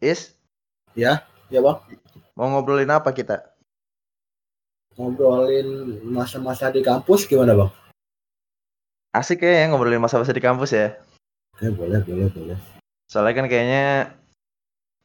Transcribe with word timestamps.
Is, 0.00 0.36
Ya, 0.92 1.24
ya 1.48 1.60
bang. 1.60 1.76
mau 2.36 2.48
ngobrolin 2.48 2.88
apa 2.88 3.12
kita? 3.12 3.52
Ngobrolin 4.96 6.00
masa-masa 6.04 6.72
di 6.72 6.80
kampus 6.80 7.28
gimana 7.28 7.52
bang? 7.52 7.70
Asik 9.12 9.40
kayaknya 9.44 9.72
ngobrolin 9.72 10.00
masa-masa 10.00 10.32
di 10.32 10.40
kampus 10.40 10.72
ya. 10.72 10.96
Eh, 11.60 11.72
boleh, 11.72 12.00
boleh, 12.04 12.28
boleh. 12.32 12.58
Soalnya 13.08 13.34
kan 13.40 13.46
kayaknya 13.48 13.84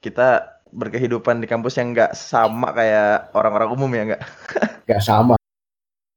kita 0.03 0.59
berkehidupan 0.71 1.43
di 1.43 1.47
kampus 1.47 1.79
yang 1.79 1.91
nggak 1.91 2.15
sama 2.15 2.71
kayak 2.71 3.31
orang-orang 3.35 3.69
umum 3.71 3.91
ya 3.91 4.03
nggak? 4.15 4.23
Gak 4.91 5.03
sama. 5.03 5.39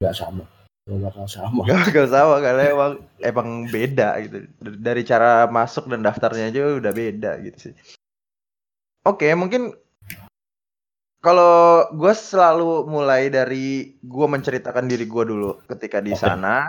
Gak 0.02 0.18
sama. 0.18 0.42
Gak 0.90 0.98
bakal 0.98 1.26
sama. 1.30 1.62
Gak 1.62 1.78
bakal 1.86 2.06
sama 2.10 2.36
karena 2.42 2.62
emang 2.74 2.92
emang 3.22 3.48
beda 3.70 4.18
gitu. 4.26 4.50
Dari 4.58 5.02
cara 5.06 5.46
masuk 5.46 5.86
dan 5.86 6.02
daftarnya 6.02 6.50
aja 6.50 6.74
udah 6.82 6.90
beda 6.90 7.38
gitu 7.46 7.70
sih. 7.70 7.74
Oke, 9.04 9.28
mungkin 9.36 9.76
kalau 11.20 11.88
gue 11.92 12.12
selalu 12.12 12.88
mulai 12.88 13.28
dari 13.28 13.96
gue 14.00 14.26
menceritakan 14.28 14.88
diri 14.88 15.04
gue 15.04 15.24
dulu 15.24 15.60
ketika 15.68 16.00
di 16.00 16.16
sana, 16.16 16.68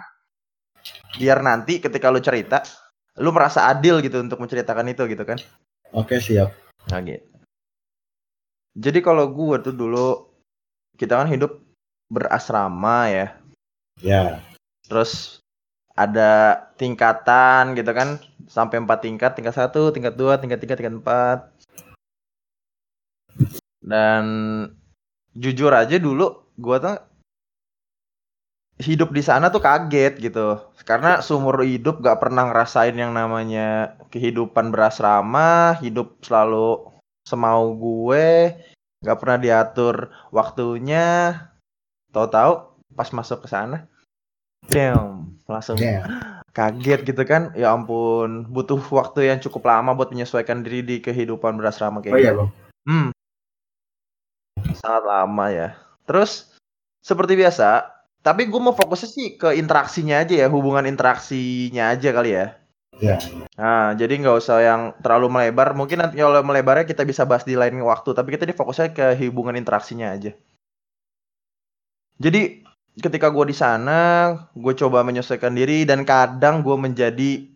biar 1.15 1.39
nanti 1.39 1.79
ketika 1.79 2.11
lu 2.11 2.19
cerita, 2.19 2.63
lu 3.23 3.31
merasa 3.31 3.71
adil 3.71 4.03
gitu 4.03 4.19
untuk 4.19 4.39
menceritakan 4.39 4.91
itu 4.91 5.07
gitu 5.07 5.23
kan? 5.23 5.39
Oke, 5.95 6.19
siap. 6.19 6.51
Nah, 6.91 6.99
gitu. 7.03 7.23
Jadi 8.75 8.99
kalau 8.99 9.31
gue 9.31 9.55
tuh 9.63 9.71
dulu 9.71 10.27
kita 10.99 11.23
kan 11.23 11.31
hidup 11.31 11.63
berasrama 12.11 13.07
ya, 13.07 13.27
Ya, 14.03 14.43
terus 14.91 15.39
ada 15.95 16.59
tingkatan 16.75 17.79
gitu 17.79 17.95
kan, 17.95 18.19
sampai 18.51 18.83
empat 18.83 19.07
tingkat, 19.07 19.31
tingkat 19.39 19.55
satu, 19.55 19.95
tingkat 19.95 20.19
dua, 20.19 20.35
tingkat 20.35 20.59
tiga, 20.59 20.75
tingkat 20.75 20.99
empat. 20.99 21.54
Dan 23.85 24.25
jujur 25.37 25.69
aja 25.69 26.01
dulu 26.01 26.49
gue 26.57 26.77
tuh 26.81 26.97
hidup 28.75 29.15
di 29.15 29.23
sana 29.23 29.47
tuh 29.47 29.63
kaget 29.63 30.19
gitu, 30.19 30.59
karena 30.83 31.23
seumur 31.23 31.63
hidup 31.63 32.03
gak 32.03 32.19
pernah 32.19 32.51
ngerasain 32.51 32.91
yang 32.91 33.15
namanya 33.15 33.95
kehidupan 34.11 34.67
berasrama, 34.67 35.79
hidup 35.79 36.19
selalu 36.19 36.83
semau 37.23 37.71
gue, 37.71 38.51
gak 38.99 39.15
pernah 39.15 39.39
diatur 39.39 40.11
waktunya. 40.27 41.39
Tahu-tahu 42.11 42.83
pas 42.91 43.09
masuk 43.15 43.43
ke 43.43 43.51
sana, 43.51 43.87
damn, 44.67 45.39
langsung 45.47 45.79
ya. 45.79 46.03
kaget 46.51 47.07
gitu 47.07 47.23
kan. 47.23 47.55
Ya 47.55 47.71
ampun, 47.71 48.51
butuh 48.51 48.79
waktu 48.91 49.31
yang 49.31 49.39
cukup 49.39 49.71
lama 49.71 49.95
buat 49.95 50.11
menyesuaikan 50.11 50.67
diri 50.67 50.83
di 50.83 50.99
kehidupan 50.99 51.55
berasrama 51.55 52.03
kayak 52.03 52.11
Oh 52.11 52.19
iya 52.19 52.31
gitu. 52.35 52.39
bang. 52.43 52.49
Hmm. 52.91 53.09
Sangat 54.73 55.03
lama 55.05 55.45
ya. 55.53 55.77
Terus 56.09 56.55
seperti 57.05 57.37
biasa, 57.37 57.85
tapi 58.25 58.49
gue 58.49 58.57
mau 58.57 58.73
fokusnya 58.73 59.09
sih 59.09 59.27
ke 59.37 59.53
interaksinya 59.53 60.25
aja 60.25 60.33
ya, 60.33 60.47
hubungan 60.49 60.89
interaksinya 60.89 61.93
aja 61.93 62.09
kali 62.09 62.33
ya. 62.33 62.57
Ya. 62.97 63.19
Nah, 63.59 63.91
jadi 63.93 64.23
nggak 64.23 64.39
usah 64.39 64.63
yang 64.63 64.81
terlalu 65.03 65.27
melebar. 65.27 65.75
Mungkin 65.75 65.99
nanti 65.99 66.17
kalau 66.23 66.39
melebarnya 66.41 66.87
kita 66.87 67.03
bisa 67.03 67.27
bahas 67.27 67.43
di 67.43 67.53
lain 67.53 67.75
waktu, 67.83 68.15
tapi 68.15 68.33
kita 68.33 68.47
ini 68.47 68.55
fokusnya 68.55 68.95
ke 68.95 69.05
hubungan 69.27 69.59
interaksinya 69.59 70.15
aja. 70.15 70.31
Jadi 72.15 72.63
ketika 72.95 73.27
gue 73.27 73.51
di 73.51 73.55
sana, 73.55 74.31
gue 74.55 74.73
coba 74.79 75.03
menyesuaikan 75.03 75.51
diri 75.51 75.83
dan 75.83 76.07
kadang 76.07 76.63
gue 76.63 76.77
menjadi 76.79 77.54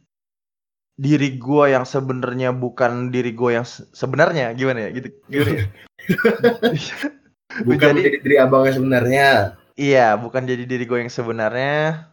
diri 1.00 1.40
gue 1.40 1.66
yang 1.72 1.88
sebenarnya 1.88 2.52
bukan 2.52 3.08
diri 3.08 3.32
gue 3.32 3.56
yang 3.56 3.64
se- 3.64 3.88
sebenarnya 3.96 4.52
gimana 4.52 4.84
ya 4.84 4.90
gitu 4.92 5.08
ya? 5.32 5.64
Bukan 7.66 7.82
Jadi- 7.82 7.98
menjadi 7.98 8.20
diri 8.22 8.36
abangnya 8.38 8.74
sebenarnya. 8.78 9.28
Iya, 9.80 10.20
bukan 10.20 10.44
jadi 10.44 10.68
diri 10.68 10.84
gue 10.84 11.08
yang 11.08 11.12
sebenarnya 11.12 12.04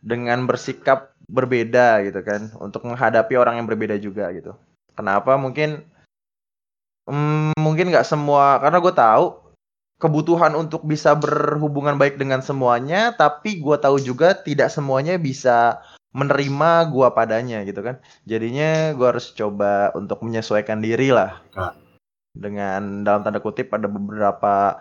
dengan 0.00 0.48
bersikap 0.48 1.12
berbeda 1.28 2.00
gitu 2.08 2.24
kan, 2.24 2.48
untuk 2.64 2.88
menghadapi 2.88 3.36
orang 3.36 3.60
yang 3.60 3.68
berbeda 3.68 4.00
juga 4.00 4.32
gitu. 4.32 4.56
Kenapa? 4.96 5.36
Mungkin 5.36 5.84
mm, 7.04 7.60
mungkin 7.60 7.92
nggak 7.92 8.08
semua, 8.08 8.56
karena 8.56 8.80
gue 8.80 8.94
tahu 8.96 9.24
kebutuhan 10.00 10.56
untuk 10.56 10.88
bisa 10.88 11.12
berhubungan 11.12 12.00
baik 12.00 12.16
dengan 12.16 12.40
semuanya, 12.40 13.12
tapi 13.12 13.60
gue 13.60 13.76
tahu 13.76 14.00
juga 14.00 14.32
tidak 14.32 14.72
semuanya 14.72 15.20
bisa 15.20 15.84
menerima 16.14 16.70
gue 16.88 17.08
padanya 17.12 17.64
gitu 17.68 17.80
kan. 17.84 18.00
Jadinya 18.24 18.94
gue 18.96 19.06
harus 19.06 19.32
coba 19.36 19.92
untuk 19.96 20.24
menyesuaikan 20.24 20.80
diri 20.80 21.12
lah 21.12 21.40
dengan 22.38 23.02
dalam 23.02 23.26
tanda 23.26 23.42
kutip 23.42 23.74
ada 23.74 23.90
beberapa 23.90 24.78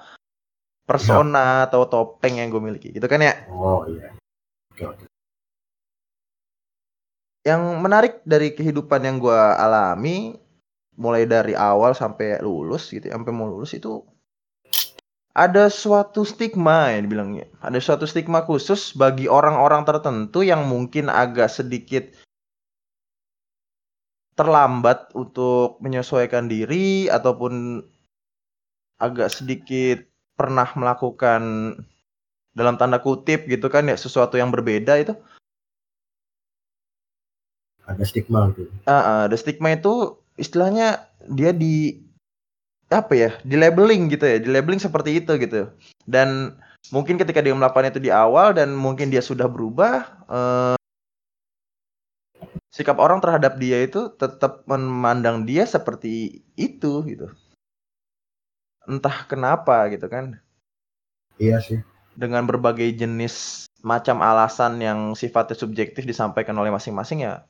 persona 0.85 1.67
atau 1.67 1.89
topeng 1.89 2.37
yang 2.39 2.53
gue 2.53 2.61
miliki 2.61 2.93
gitu 2.93 3.09
kan 3.09 3.19
ya 3.19 3.33
Oh 3.49 3.83
iya. 3.89 4.13
Oke, 4.71 4.83
oke. 4.85 5.05
yang 7.43 7.81
menarik 7.81 8.21
dari 8.27 8.53
kehidupan 8.53 9.01
yang 9.03 9.17
gue 9.17 9.41
alami 9.57 10.37
mulai 10.99 11.25
dari 11.25 11.57
awal 11.57 11.95
sampai 11.97 12.43
lulus 12.43 12.93
gitu 12.93 13.09
sampai 13.09 13.31
mau 13.33 13.49
lulus 13.49 13.73
itu 13.73 14.05
ada 15.37 15.69
suatu 15.69 16.25
stigma 16.25 16.89
yang 16.97 17.05
dibilangnya 17.05 17.45
ada 17.61 17.77
suatu 17.77 18.09
stigma 18.09 18.41
khusus 18.41 18.97
bagi 18.97 19.29
orang-orang 19.29 19.85
tertentu 19.85 20.41
yang 20.41 20.65
mungkin 20.65 21.13
agak 21.13 21.53
sedikit 21.53 22.09
terlambat 24.33 25.13
untuk 25.13 25.77
menyesuaikan 25.81 26.49
diri 26.49 27.05
ataupun 27.09 27.85
agak 28.97 29.29
sedikit 29.29 30.01
pernah 30.33 30.65
melakukan 30.73 31.73
dalam 32.57 32.73
tanda 32.81 32.97
kutip 32.97 33.45
gitu 33.45 33.69
kan 33.69 33.85
ya 33.85 33.93
sesuatu 33.93 34.41
yang 34.41 34.49
berbeda 34.49 34.97
itu 34.97 35.13
Ada 37.87 38.03
stigma 38.03 38.51
gitu. 38.51 38.67
Ah, 38.83 38.99
ah, 38.99 39.23
the 39.31 39.39
stigma 39.39 39.71
itu 39.71 40.19
istilahnya 40.35 41.07
dia 41.31 41.55
di 41.55 42.03
apa 42.87 43.13
ya 43.13 43.31
di 43.43 43.59
labeling 43.59 44.07
gitu 44.07 44.23
ya 44.23 44.37
di 44.39 44.49
labeling 44.51 44.79
seperti 44.79 45.19
itu 45.19 45.35
gitu. 45.39 45.67
Dan 46.07 46.55
mungkin 46.89 47.19
ketika 47.19 47.43
dia 47.43 47.51
melakukan 47.51 47.91
itu 47.91 47.99
di 47.99 48.11
awal 48.11 48.55
dan 48.55 48.71
mungkin 48.75 49.11
dia 49.11 49.19
sudah 49.19 49.45
berubah 49.51 50.07
eh, 50.31 50.77
sikap 52.71 52.95
orang 52.99 53.19
terhadap 53.19 53.59
dia 53.59 53.83
itu 53.83 54.13
tetap 54.15 54.63
memandang 54.69 55.43
dia 55.43 55.67
seperti 55.67 56.43
itu 56.55 57.03
gitu. 57.03 57.27
Entah 58.87 59.27
kenapa 59.27 59.91
gitu 59.91 60.07
kan. 60.07 60.39
Iya 61.37 61.61
sih. 61.61 61.79
dengan 62.17 62.49
berbagai 62.49 62.97
jenis 62.97 63.69
macam 63.85 64.25
alasan 64.25 64.81
yang 64.81 65.13
sifatnya 65.13 65.53
subjektif 65.53 66.01
disampaikan 66.03 66.57
oleh 66.57 66.73
masing-masing 66.73 67.29
ya 67.29 67.45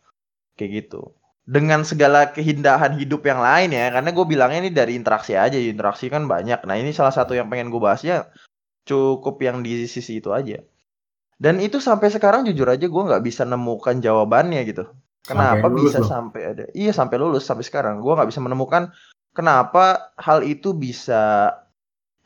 kayak 0.59 0.83
gitu 0.83 1.15
dengan 1.47 1.87
segala 1.87 2.35
keindahan 2.35 2.99
hidup 2.99 3.23
yang 3.23 3.39
lain 3.39 3.71
ya. 3.71 3.87
Karena 3.95 4.11
gue 4.11 4.25
bilangnya 4.27 4.59
ini 4.67 4.71
dari 4.75 4.99
interaksi 4.99 5.33
aja 5.39 5.55
interaksi 5.55 6.11
kan 6.11 6.27
banyak. 6.27 6.67
Nah 6.67 6.75
ini 6.75 6.91
salah 6.91 7.15
satu 7.15 7.31
yang 7.31 7.47
pengen 7.47 7.71
gue 7.71 7.79
bahasnya 7.79 8.27
cukup 8.83 9.39
yang 9.39 9.63
di 9.63 9.87
sisi 9.87 10.19
itu 10.19 10.35
aja. 10.35 10.59
Dan 11.39 11.63
itu 11.63 11.79
sampai 11.79 12.11
sekarang 12.11 12.43
jujur 12.43 12.67
aja 12.67 12.85
gue 12.85 13.03
nggak 13.07 13.23
bisa 13.23 13.47
nemukan 13.47 14.03
jawabannya 14.03 14.61
gitu. 14.67 14.91
Kenapa 15.23 15.67
Sampai 15.67 15.71
lulus 15.71 15.95
bisa 15.95 15.99
loh. 16.03 16.09
sampai 16.11 16.41
ada? 16.43 16.63
Iya 16.75 16.91
sampai 16.91 17.15
lulus 17.15 17.43
sampai 17.47 17.63
sekarang. 17.63 18.03
Gue 18.03 18.11
nggak 18.11 18.29
bisa 18.29 18.43
menemukan 18.43 18.91
kenapa 19.31 20.11
hal 20.19 20.43
itu 20.43 20.75
bisa 20.75 21.55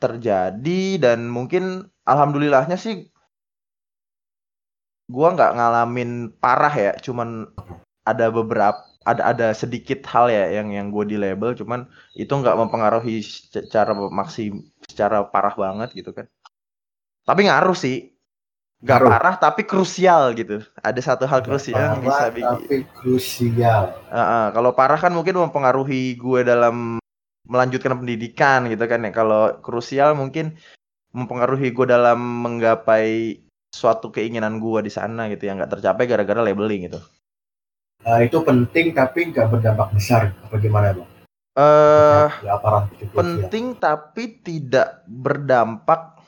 terjadi 0.02 0.98
dan 0.98 1.30
mungkin 1.30 1.86
alhamdulillahnya 2.02 2.74
sih 2.74 3.06
gua 5.06 5.36
nggak 5.36 5.54
ngalamin 5.54 6.10
parah 6.42 6.74
ya. 6.74 6.92
Cuman 6.98 7.46
ada 8.02 8.26
beberapa 8.34 8.91
ada 9.02 9.22
ada 9.34 9.48
sedikit 9.52 10.02
hal 10.08 10.30
ya 10.30 10.60
yang 10.62 10.70
yang 10.70 10.90
gue 10.90 11.04
di 11.12 11.16
label 11.18 11.54
cuman 11.58 11.86
itu 12.14 12.30
nggak 12.30 12.54
mempengaruhi 12.58 13.22
secara 13.22 13.94
maksim 13.94 14.66
secara 14.86 15.26
parah 15.26 15.54
banget 15.54 15.94
gitu 15.94 16.14
kan 16.14 16.26
tapi 17.26 17.46
ngaruh 17.46 17.74
sih 17.74 18.12
nggak 18.82 18.98
Ngaruh. 18.98 19.10
parah 19.14 19.34
tapi 19.38 19.62
krusial 19.62 20.34
gitu 20.34 20.58
ada 20.82 21.00
satu 21.02 21.26
hal 21.30 21.42
krusial 21.46 21.78
yang 21.78 22.02
bisa 22.02 22.34
bikin 22.34 22.46
tapi 22.50 22.76
krusial. 23.02 23.94
Heeh, 24.10 24.44
kalau 24.54 24.70
parah 24.74 24.98
kan 24.98 25.14
mungkin 25.14 25.38
mempengaruhi 25.38 26.18
gue 26.18 26.40
dalam 26.42 26.98
melanjutkan 27.46 27.98
pendidikan 27.98 28.70
gitu 28.70 28.84
kan 28.86 29.02
ya. 29.02 29.10
Kalau 29.10 29.58
krusial 29.62 30.14
mungkin 30.14 30.58
mempengaruhi 31.14 31.74
gue 31.74 31.86
dalam 31.86 32.18
menggapai 32.18 33.38
suatu 33.70 34.10
keinginan 34.14 34.62
gue 34.62 34.82
di 34.86 34.92
sana 34.92 35.26
gitu 35.30 35.46
yang 35.46 35.58
nggak 35.62 35.78
tercapai 35.78 36.06
gara-gara 36.06 36.42
labeling 36.42 36.90
gitu. 36.90 36.98
Nah, 38.02 38.18
itu 38.22 38.38
penting 38.42 38.92
tapi 38.92 39.30
nggak 39.30 39.48
berdampak 39.48 39.88
besar. 39.94 40.34
Apa 40.42 40.58
gimana 40.58 40.90
bang? 40.94 41.10
Ya, 42.42 42.56
krusial. 43.12 43.12
penting 43.12 43.64
tapi 43.76 44.40
tidak 44.40 45.04
berdampak 45.04 46.24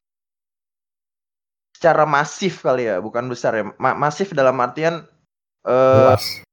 secara 1.75 2.05
masif 2.05 2.61
kali 2.61 2.87
ya, 2.87 3.01
bukan 3.01 3.27
besar 3.33 3.57
ya. 3.57 3.65
Ma- 3.81 3.97
masif 3.97 4.31
dalam 4.37 4.57
artian 4.61 5.05
eh 5.65 6.13
Luas. 6.13 6.45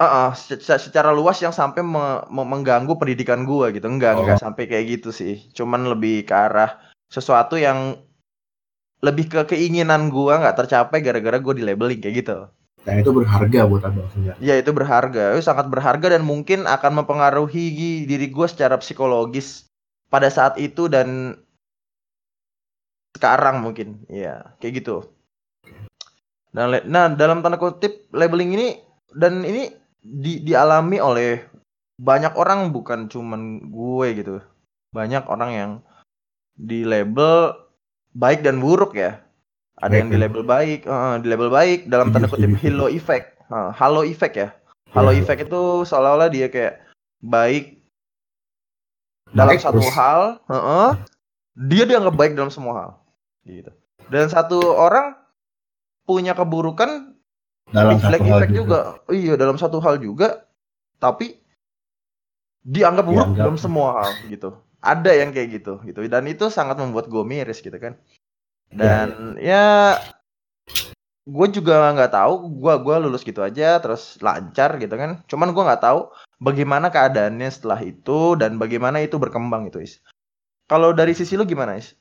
uh, 0.00 0.32
secara, 0.32 0.80
secara 0.80 1.10
luas 1.12 1.36
yang 1.44 1.52
sampai 1.52 1.84
me, 1.84 2.24
me, 2.32 2.42
mengganggu 2.48 2.96
pendidikan 2.96 3.44
gua 3.44 3.68
gitu 3.76 3.84
enggak 3.92 4.16
oh. 4.16 4.24
enggak 4.24 4.40
sampai 4.40 4.64
kayak 4.64 4.98
gitu 4.98 5.12
sih 5.12 5.52
cuman 5.52 5.84
lebih 5.92 6.24
ke 6.24 6.32
arah 6.32 6.80
sesuatu 7.12 7.60
yang 7.60 8.00
lebih 9.04 9.28
ke 9.28 9.40
keinginan 9.52 10.08
gua 10.08 10.40
nggak 10.40 10.64
tercapai 10.64 11.04
gara-gara 11.04 11.36
gua 11.36 11.52
di 11.52 11.64
labeling 11.68 12.00
kayak 12.00 12.24
gitu 12.24 12.48
dan 12.84 13.00
itu 13.00 13.10
berharga 13.16 13.64
buat 13.64 13.82
abang. 13.88 14.08
Ya 14.44 14.60
itu 14.60 14.70
berharga, 14.76 15.32
itu 15.32 15.40
sangat 15.40 15.72
berharga 15.72 16.12
dan 16.12 16.22
mungkin 16.22 16.68
akan 16.68 17.00
mempengaruhi 17.00 17.72
diri 18.04 18.28
gue 18.28 18.46
secara 18.46 18.76
psikologis 18.76 19.72
pada 20.12 20.28
saat 20.28 20.60
itu 20.60 20.92
dan 20.92 21.40
sekarang 23.16 23.64
mungkin, 23.64 24.04
ya 24.12 24.52
kayak 24.60 24.84
gitu. 24.84 25.08
Nah, 26.52 26.68
nah 26.84 27.08
dalam 27.08 27.40
tanda 27.40 27.56
kutip 27.56 28.04
labeling 28.12 28.52
ini 28.52 28.68
dan 29.16 29.42
ini 29.48 29.72
di, 30.04 30.44
dialami 30.44 31.00
oleh 31.00 31.40
banyak 31.96 32.36
orang 32.36 32.68
bukan 32.68 33.08
cuman 33.08 33.72
gue 33.72 34.06
gitu, 34.12 34.36
banyak 34.92 35.24
orang 35.24 35.50
yang 35.56 35.70
di 36.54 36.84
label 36.84 37.56
baik 38.12 38.44
dan 38.44 38.60
buruk 38.60 38.94
ya 38.94 39.23
ada 39.84 40.00
yang 40.00 40.08
di 40.08 40.16
label 40.16 40.40
baik, 40.40 40.88
uh, 40.88 41.20
di 41.20 41.28
label 41.28 41.52
baik 41.52 41.92
dalam 41.92 42.08
tanda 42.08 42.24
kutip 42.24 42.56
halo 42.56 42.88
effect. 42.88 43.36
Uh, 43.52 43.68
halo 43.76 44.00
effect 44.00 44.34
ya. 44.40 44.48
Halo 44.96 45.12
yeah. 45.12 45.20
effect 45.20 45.44
itu 45.44 45.84
seolah-olah 45.84 46.32
dia 46.32 46.48
kayak 46.48 46.80
baik 47.20 47.84
dalam 49.36 49.60
satu 49.60 49.84
terus. 49.84 49.92
hal, 49.92 50.40
uh 50.48 50.56
-uh, 50.56 50.90
dia 51.68 51.84
dianggap 51.84 52.16
baik 52.16 52.32
dalam 52.32 52.48
semua 52.48 52.74
hal. 52.80 52.90
Gitu. 53.44 53.68
Dan 54.08 54.32
satu 54.32 54.56
orang 54.72 55.20
punya 56.08 56.32
keburukan 56.32 57.12
dalam 57.68 58.00
satu 58.00 58.24
effect 58.24 58.56
juga. 58.56 58.96
juga. 59.04 59.12
Iya, 59.12 59.34
dalam 59.36 59.60
satu 59.60 59.84
hal 59.84 60.00
juga, 60.00 60.48
tapi 60.96 61.36
dianggap 62.64 63.04
buruk 63.04 63.36
dianggap. 63.36 63.44
dalam 63.44 63.56
semua 63.60 64.00
hal 64.00 64.10
gitu. 64.32 64.56
Ada 64.80 65.12
yang 65.12 65.36
kayak 65.36 65.60
gitu 65.60 65.80
gitu. 65.84 66.00
Dan 66.08 66.24
itu 66.24 66.48
sangat 66.48 66.80
membuat 66.80 67.12
gue 67.12 67.20
miris 67.20 67.60
gitu 67.60 67.76
kan. 67.76 68.00
Dan 68.74 69.38
ya, 69.38 69.46
ya 69.54 69.64
gue 71.24 71.46
juga 71.54 71.94
nggak 71.94 72.12
tahu, 72.12 72.32
gue 72.60 72.74
gua 72.84 72.96
lulus 73.00 73.24
gitu 73.24 73.40
aja 73.40 73.80
terus 73.80 74.18
lancar 74.20 74.76
gitu 74.76 74.92
kan. 74.98 75.22
Cuman 75.30 75.54
gue 75.54 75.62
nggak 75.62 75.82
tahu 75.82 76.10
bagaimana 76.42 76.90
keadaannya 76.90 77.48
setelah 77.48 77.80
itu 77.80 78.36
dan 78.36 78.60
bagaimana 78.60 79.00
itu 79.00 79.16
berkembang 79.16 79.70
itu 79.70 79.80
Is. 79.80 80.02
Kalau 80.68 80.92
dari 80.92 81.16
sisi 81.16 81.38
lu 81.38 81.46
gimana 81.46 81.78
Is? 81.78 81.96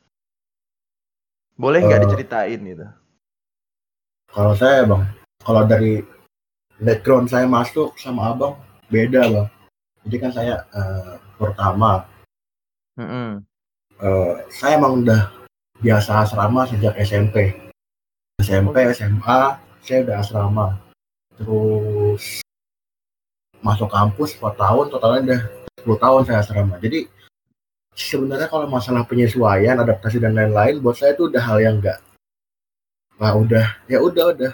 Boleh 1.55 1.85
nggak 1.85 2.01
uh, 2.01 2.03
diceritain 2.09 2.59
gitu? 2.65 2.85
Kalau 4.33 4.57
saya 4.57 4.89
bang, 4.89 5.05
kalau 5.45 5.63
dari 5.69 6.01
background 6.81 7.29
saya 7.29 7.45
masuk 7.45 7.93
sama 8.01 8.33
abang 8.33 8.57
beda 8.89 9.29
bang. 9.29 9.47
Jadi 10.03 10.15
kan 10.19 10.31
saya 10.35 10.65
uh, 10.73 11.15
pertama, 11.39 12.03
mm 12.99 13.07
-hmm. 13.07 13.29
uh, 14.03 14.35
saya 14.51 14.75
emang 14.75 15.05
udah 15.05 15.42
biasa 15.83 16.23
asrama 16.23 16.63
sejak 16.63 16.95
SMP. 17.03 17.51
SMP, 18.39 18.87
SMA, 18.95 19.39
saya 19.83 19.99
udah 20.07 20.15
asrama. 20.23 20.67
Terus 21.35 22.39
masuk 23.59 23.91
kampus 23.91 24.39
4 24.39 24.55
tahun, 24.55 24.85
totalnya 24.87 25.21
udah 25.27 25.41
10 25.83 25.99
tahun 25.99 26.21
saya 26.23 26.37
asrama. 26.39 26.79
Jadi 26.79 27.11
sebenarnya 27.91 28.47
kalau 28.47 28.65
masalah 28.71 29.03
penyesuaian, 29.03 29.75
adaptasi 29.75 30.23
dan 30.23 30.33
lain-lain, 30.39 30.79
buat 30.79 30.95
saya 30.95 31.19
itu 31.19 31.27
udah 31.27 31.43
hal 31.43 31.59
yang 31.59 31.83
enggak. 31.83 31.99
Nah, 33.19 33.35
udah, 33.35 33.65
ya 33.91 33.99
udah, 33.99 34.31
udah. 34.31 34.53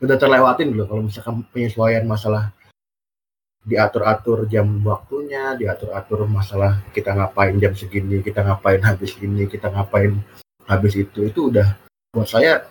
Udah 0.00 0.16
terlewatin 0.16 0.72
gitu 0.72 0.88
kalau 0.88 1.02
misalkan 1.04 1.44
penyesuaian 1.52 2.08
masalah 2.08 2.56
diatur-atur 3.68 4.48
jam 4.48 4.64
waktunya, 4.80 5.52
diatur-atur 5.60 6.24
masalah 6.24 6.80
kita 6.96 7.12
ngapain 7.12 7.60
jam 7.60 7.76
segini, 7.76 8.24
kita 8.24 8.40
ngapain 8.40 8.80
habis 8.80 9.12
ini, 9.20 9.44
kita 9.44 9.68
ngapain 9.68 10.16
habis 10.70 10.94
itu 10.94 11.26
itu 11.26 11.50
udah 11.50 11.74
buat 12.14 12.30
saya 12.30 12.62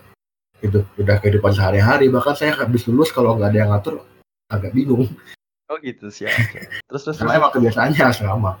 itu 0.64 0.80
udah 0.96 1.16
kehidupan 1.20 1.52
sehari-hari. 1.52 2.08
Bahkan 2.08 2.34
saya 2.36 2.56
habis 2.56 2.88
lulus 2.88 3.12
kalau 3.12 3.36
nggak 3.36 3.52
ada 3.52 3.58
yang 3.60 3.70
ngatur 3.76 4.00
agak 4.48 4.72
bingung. 4.72 5.04
Oh 5.70 5.78
gitu 5.78 6.10
sih 6.10 6.26
terus 6.90 7.06
terus 7.06 7.22
karena 7.22 7.38
emang 7.38 7.54
kebiasaannya 7.54 8.06
sama 8.18 8.58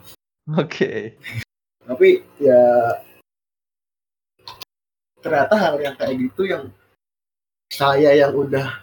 oke. 0.54 0.70
Okay. 0.70 1.18
tapi 1.82 2.22
ya 2.38 2.62
ternyata 5.18 5.54
hal 5.58 5.74
yang 5.82 5.98
kayak 5.98 6.14
gitu 6.22 6.46
yang 6.46 6.70
saya 7.66 8.14
yang 8.14 8.30
udah 8.30 8.78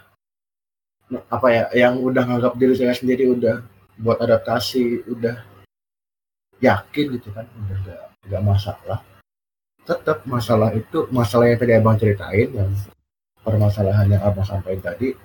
apa 1.32 1.48
ya 1.48 1.64
yang 1.72 1.96
udah 2.04 2.20
nganggap 2.28 2.52
diri 2.60 2.76
saya 2.76 2.92
sendiri 2.92 3.32
udah 3.32 3.64
buat 3.96 4.20
adaptasi 4.20 5.08
udah 5.08 5.40
yakin 6.60 7.16
gitu 7.16 7.32
kan 7.32 7.48
udah 7.48 7.76
nggak 7.80 8.02
nggak 8.28 8.42
masalah 8.44 9.00
tetap 9.88 10.20
masalah 10.28 10.68
itu 10.76 11.08
masalah 11.08 11.48
yang 11.48 11.56
tadi 11.56 11.72
abang 11.72 11.96
ceritain 11.96 12.48
yang 12.52 12.68
permasalahan 13.40 14.12
yang 14.12 14.20
abang 14.20 14.44
sampaikan 14.44 14.92
tadi 14.92 15.16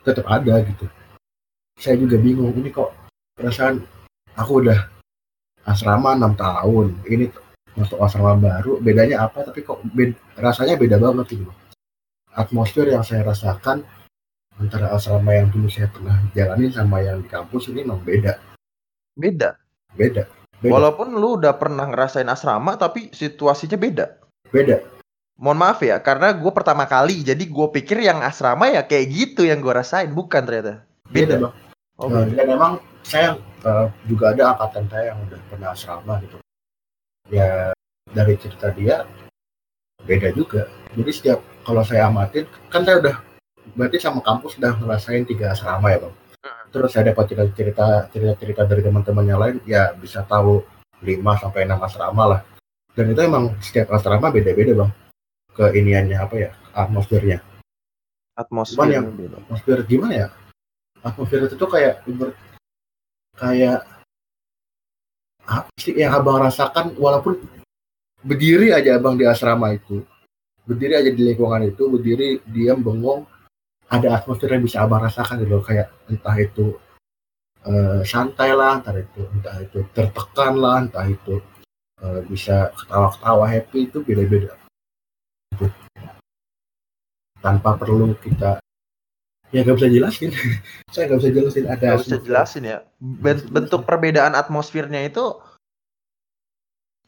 tetap 0.00 0.24
ada 0.24 0.64
gitu. 0.64 0.88
Saya 1.76 2.00
juga 2.00 2.16
bingung 2.16 2.56
ini 2.56 2.72
kok 2.72 2.96
perasaan 3.36 3.84
aku 4.40 4.64
udah 4.64 4.88
asrama 5.68 6.16
enam 6.16 6.32
tahun 6.32 6.96
ini 7.04 7.28
masuk 7.76 8.00
asrama 8.00 8.40
baru 8.40 8.80
bedanya 8.80 9.28
apa? 9.28 9.44
Tapi 9.44 9.60
kok 9.60 9.84
bed, 9.84 10.16
rasanya 10.40 10.80
beda 10.80 10.96
banget 10.96 11.36
gitu. 11.36 11.52
Atmosfer 12.32 12.88
yang 12.88 13.04
saya 13.04 13.20
rasakan 13.28 13.84
antara 14.56 14.96
asrama 14.96 15.36
yang 15.36 15.52
dulu 15.52 15.68
saya 15.68 15.92
pernah 15.92 16.24
jalani 16.32 16.72
sama 16.72 17.04
yang 17.04 17.20
di 17.20 17.28
kampus 17.28 17.68
ini 17.68 17.84
memang 17.84 18.00
beda. 18.00 18.40
Beda? 19.12 19.60
Beda 19.92 20.24
Beda. 20.62 20.78
Walaupun 20.78 21.18
lu 21.18 21.42
udah 21.42 21.58
pernah 21.58 21.90
ngerasain 21.90 22.30
asrama, 22.30 22.78
tapi 22.78 23.10
situasinya 23.10 23.74
beda. 23.74 24.06
Beda. 24.54 24.78
Mohon 25.34 25.58
maaf 25.58 25.82
ya, 25.82 25.98
karena 25.98 26.30
gue 26.30 26.52
pertama 26.54 26.86
kali, 26.86 27.26
jadi 27.26 27.42
gue 27.42 27.68
pikir 27.74 27.98
yang 27.98 28.22
asrama 28.22 28.70
ya 28.70 28.86
kayak 28.86 29.10
gitu 29.10 29.42
yang 29.42 29.58
gue 29.58 29.74
rasain, 29.74 30.14
bukan 30.14 30.46
ternyata. 30.46 30.86
Beda, 31.10 31.34
beda 31.34 31.50
bang. 31.50 31.54
Oh, 31.98 32.08
nah, 32.08 32.22
dan 32.30 32.46
memang 32.46 32.72
saya 33.02 33.34
uh, 33.66 33.90
juga 34.06 34.30
ada 34.30 34.54
angkatan 34.54 34.86
saya 34.86 35.04
yang 35.10 35.18
udah 35.26 35.40
pernah 35.50 35.68
asrama 35.74 36.14
gitu. 36.22 36.38
Ya 37.26 37.74
dari 38.14 38.38
cerita 38.38 38.70
dia 38.70 39.02
beda 40.06 40.30
juga. 40.30 40.70
Jadi 40.94 41.10
setiap 41.10 41.38
kalau 41.66 41.82
saya 41.82 42.06
amatin, 42.06 42.46
kan 42.70 42.86
saya 42.86 43.02
udah 43.02 43.16
berarti 43.74 43.98
sama 43.98 44.22
kampus 44.22 44.58
udah 44.62 44.78
ngerasain 44.78 45.26
tiga 45.26 45.54
asrama 45.54 45.90
ya 45.90 45.98
bang 46.02 46.14
terus 46.72 46.90
saya 46.96 47.12
dapat 47.12 47.28
cerita 47.28 47.44
cerita 48.08 48.32
cerita 48.40 48.62
dari 48.64 48.80
teman-teman 48.80 49.24
yang 49.28 49.40
lain 49.40 49.56
ya 49.68 49.92
bisa 49.92 50.24
tahu 50.24 50.64
5 51.04 51.20
sampai 51.42 51.68
enam 51.68 51.78
asrama 51.84 52.24
lah. 52.24 52.40
Dan 52.96 53.12
itu 53.12 53.20
emang 53.20 53.52
setiap 53.60 53.92
asrama 53.92 54.32
beda-beda 54.32 54.72
bang 54.72 54.90
ke 55.52 55.64
iniannya 55.76 56.16
apa 56.16 56.34
ya 56.34 56.50
atmosfernya. 56.72 57.44
Atmosfer 58.32 58.88
yang 58.88 59.12
atmosfer 59.12 59.84
gimana 59.84 60.14
ya? 60.16 60.28
Atmosfer 61.04 61.44
itu 61.44 61.56
tuh 61.60 61.68
kayak 61.68 62.00
kayak 63.36 63.84
apa 65.42 65.68
sih 65.76 65.92
yang 65.98 66.16
abang 66.16 66.40
rasakan 66.40 66.96
walaupun 66.96 67.36
berdiri 68.22 68.70
aja 68.72 68.96
abang 68.96 69.18
di 69.18 69.26
asrama 69.26 69.74
itu 69.74 70.06
berdiri 70.62 70.94
aja 70.94 71.10
di 71.10 71.22
lingkungan 71.26 71.66
itu 71.66 71.90
berdiri 71.90 72.38
diam 72.46 72.78
bengong 72.78 73.26
ada 73.92 74.08
atmosfer 74.16 74.48
yang 74.48 74.64
bisa 74.64 74.80
abang 74.80 75.04
rasakan 75.04 75.44
gitu 75.44 75.60
kayak 75.60 75.92
entah 76.08 76.36
itu 76.40 76.80
uh, 77.68 78.00
santai 78.08 78.56
lah 78.56 78.80
entah 78.80 78.96
itu 78.96 79.22
entah 79.36 79.56
itu 79.60 79.78
tertekan 79.92 80.56
lah 80.56 80.80
entah 80.80 81.04
itu 81.04 81.44
uh, 82.00 82.24
bisa 82.24 82.72
ketawa-ketawa 82.72 83.44
happy 83.44 83.78
itu 83.92 83.98
beda-beda. 84.00 84.56
Gitu. 85.52 85.68
tanpa 87.42 87.74
perlu 87.74 88.14
kita 88.22 88.62
ya 89.52 89.66
gak 89.66 89.76
bisa 89.76 89.90
jelasin. 89.92 90.30
Saya 90.94 91.10
gak 91.12 91.20
bisa 91.20 91.30
jelasin 91.34 91.64
ada 91.68 91.84
gak 91.92 92.02
bisa 92.08 92.18
jelasin 92.24 92.64
ya. 92.64 92.78
Bentuk 93.52 93.84
perbedaan 93.84 94.32
atmosfernya 94.32 95.04
itu 95.04 95.36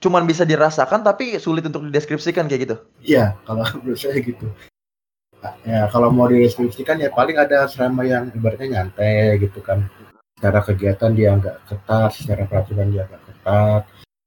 cuman 0.02 0.28
bisa 0.28 0.44
dirasakan 0.44 1.00
tapi 1.00 1.40
sulit 1.40 1.64
untuk 1.64 1.88
dideskripsikan 1.88 2.44
kayak 2.50 2.62
gitu. 2.68 2.76
Iya 3.00 3.38
kalau 3.48 3.64
menurut 3.80 3.96
saya 3.96 4.20
gitu 4.20 4.52
ya 5.64 5.88
kalau 5.92 6.08
mau 6.08 6.26
dideskripsikan 6.30 7.00
ya 7.00 7.12
paling 7.12 7.36
ada 7.36 7.68
asrama 7.68 8.04
yang 8.04 8.32
ibaratnya 8.32 8.80
nyantai 8.80 9.40
gitu 9.42 9.60
kan. 9.60 9.88
Secara 10.34 10.60
kegiatan 10.66 11.10
dia 11.14 11.30
nggak 11.36 11.56
ketat 11.68 12.10
secara 12.16 12.42
peraturan 12.48 12.88
dia 12.92 13.04
nggak 13.04 13.22
ketat. 13.28 13.82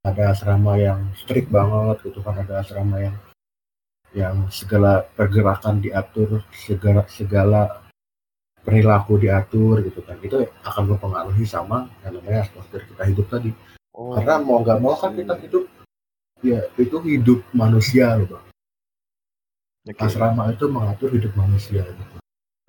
Ada 0.05 0.23
asrama 0.31 0.73
yang 0.79 0.99
strict 1.19 1.49
banget 1.51 1.97
gitu 2.05 2.19
kan 2.23 2.39
ada 2.39 2.63
asrama 2.63 2.97
yang 3.01 3.15
yang 4.15 4.47
segala 4.49 5.03
pergerakan 5.03 5.83
diatur 5.83 6.41
segala 6.55 7.03
segala 7.11 7.83
perilaku 8.63 9.19
diatur 9.19 9.83
gitu 9.83 9.99
kan. 10.05 10.15
Itu 10.23 10.47
akan 10.63 10.83
mempengaruhi 10.95 11.43
sama 11.43 11.91
yang 12.05 12.17
namanya 12.17 12.47
atmosfer 12.47 12.85
kita 12.87 13.03
hidup 13.03 13.27
tadi. 13.27 13.51
Oh. 13.97 14.13
karena 14.13 14.37
mau 14.37 14.61
nggak 14.61 14.77
mau 14.77 14.93
kan 14.93 15.17
kita 15.17 15.33
hidup 15.41 15.65
ya 16.45 16.69
itu 16.77 16.97
hidup 17.01 17.41
manusia 17.49 18.13
loh 18.13 18.29
bang 18.29 18.45
Okay. 19.87 20.03
Asrama 20.03 20.51
itu 20.51 20.67
mengatur 20.67 21.15
hidup 21.15 21.31
manusia. 21.39 21.83
Gitu. 21.87 22.03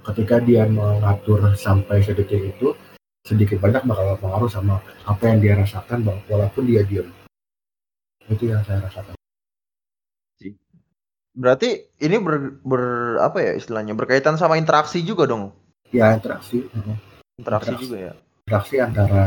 ketika 0.09 0.41
dia 0.41 0.65
mengatur 0.65 1.53
sampai 1.53 2.01
sedetik 2.01 2.57
itu 2.57 2.73
sedikit 3.29 3.61
banyak 3.61 3.85
bakal 3.85 4.17
pengaruh 4.17 4.49
sama 4.49 4.81
apa 5.05 5.23
yang 5.29 5.39
dia 5.43 5.55
rasakan 5.59 6.01
walaupun 6.31 6.65
dia 6.65 6.81
diam 6.87 7.13
itu 8.31 8.49
yang 8.49 8.65
saya 8.65 8.81
rasakan 8.89 9.13
berarti 11.37 11.93
ini 12.01 12.17
ber, 12.17 12.57
ber 12.65 12.85
apa 13.21 13.39
ya 13.45 13.53
istilahnya 13.61 13.93
berkaitan 13.93 14.41
sama 14.41 14.57
interaksi 14.57 15.05
juga 15.05 15.29
dong 15.29 15.53
ya 15.93 16.17
interaksi 16.17 16.65
interaksi, 16.73 17.05
interaksi 17.37 17.73
juga 17.77 17.97
ya 18.01 18.13
interaksi 18.49 18.75
antara 18.81 19.23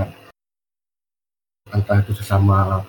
antara 1.70 2.02
itu 2.02 2.14
sesama 2.18 2.82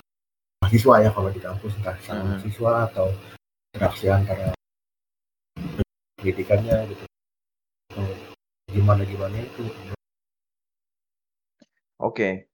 mahasiswa 0.65 0.95
ya 1.03 1.09
kalau 1.13 1.29
di 1.29 1.39
kampus 1.39 1.77
entah 1.77 1.95
sama 2.01 2.19
hmm. 2.19 2.29
mahasiswa 2.35 2.71
atau 2.89 3.07
interaksi 3.71 4.05
antara 4.09 4.51
pendidikannya 6.23 6.87
gitu 6.87 7.03
gimana 8.71 9.03
gimana 9.03 9.35
itu 9.43 9.67
Oke. 12.03 12.51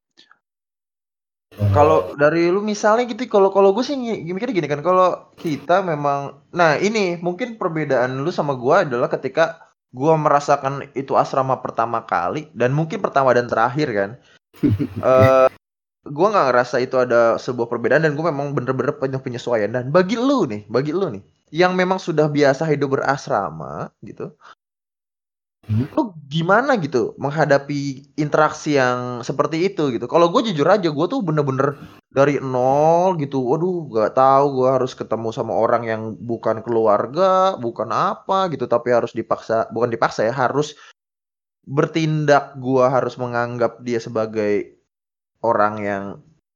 Kalau 1.74 2.14
dari 2.14 2.46
lu 2.46 2.62
misalnya 2.62 3.02
gitu, 3.10 3.26
kalau 3.26 3.50
kalau 3.50 3.74
gue 3.74 3.82
sih 3.82 3.98
mikirnya 3.98 4.54
gini 4.54 4.68
kan, 4.70 4.78
kalau 4.78 5.34
kita 5.34 5.82
memang, 5.82 6.46
nah 6.54 6.78
ini 6.78 7.18
mungkin 7.18 7.58
perbedaan 7.58 8.22
lu 8.22 8.30
sama 8.30 8.54
gue 8.54 8.86
adalah 8.86 9.10
ketika 9.10 9.74
gue 9.90 10.14
merasakan 10.14 10.86
itu 10.94 11.18
asrama 11.18 11.58
pertama 11.58 12.06
kali 12.06 12.46
dan 12.54 12.70
mungkin 12.70 13.02
pertama 13.02 13.34
dan 13.34 13.50
terakhir 13.50 13.90
kan. 13.90 14.10
uh, 15.02 15.50
gue 16.06 16.26
nggak 16.30 16.46
ngerasa 16.54 16.78
itu 16.78 16.94
ada 16.94 17.34
sebuah 17.42 17.66
perbedaan 17.66 18.06
dan 18.06 18.14
gue 18.14 18.24
memang 18.24 18.54
bener-bener 18.54 18.94
punya 18.94 19.18
penyesuaian 19.18 19.74
dan 19.74 19.90
bagi 19.90 20.14
lu 20.14 20.46
nih, 20.46 20.70
bagi 20.70 20.94
lu 20.94 21.10
nih, 21.18 21.22
yang 21.50 21.74
memang 21.74 21.98
sudah 21.98 22.26
biasa 22.30 22.66
hidup 22.66 22.98
berasrama 22.98 23.90
gitu, 24.02 24.34
Hmm. 25.70 25.86
Lu 25.94 26.16
gimana 26.26 26.74
gitu 26.82 27.14
menghadapi 27.14 28.10
interaksi 28.18 28.74
yang 28.74 29.22
seperti 29.22 29.70
itu 29.70 29.94
gitu? 29.94 30.10
Kalau 30.10 30.32
gue 30.34 30.50
jujur 30.50 30.66
aja 30.66 30.90
gue 30.90 31.06
tuh 31.06 31.22
bener-bener 31.22 31.78
dari 32.10 32.42
nol 32.42 33.14
gitu. 33.22 33.38
Waduh, 33.38 33.86
gak 33.94 34.18
tahu 34.18 34.44
gue 34.58 34.68
harus 34.72 34.98
ketemu 34.98 35.30
sama 35.30 35.54
orang 35.54 35.86
yang 35.86 36.02
bukan 36.18 36.64
keluarga, 36.66 37.54
bukan 37.54 37.86
apa 37.94 38.50
gitu, 38.50 38.66
tapi 38.66 38.90
harus 38.90 39.14
dipaksa, 39.14 39.70
bukan 39.70 39.94
dipaksa 39.94 40.26
ya, 40.26 40.34
harus 40.34 40.74
bertindak. 41.62 42.58
Gue 42.58 42.82
harus 42.82 43.14
menganggap 43.14 43.78
dia 43.86 44.02
sebagai 44.02 44.80
orang 45.46 45.74
yang 45.86 46.04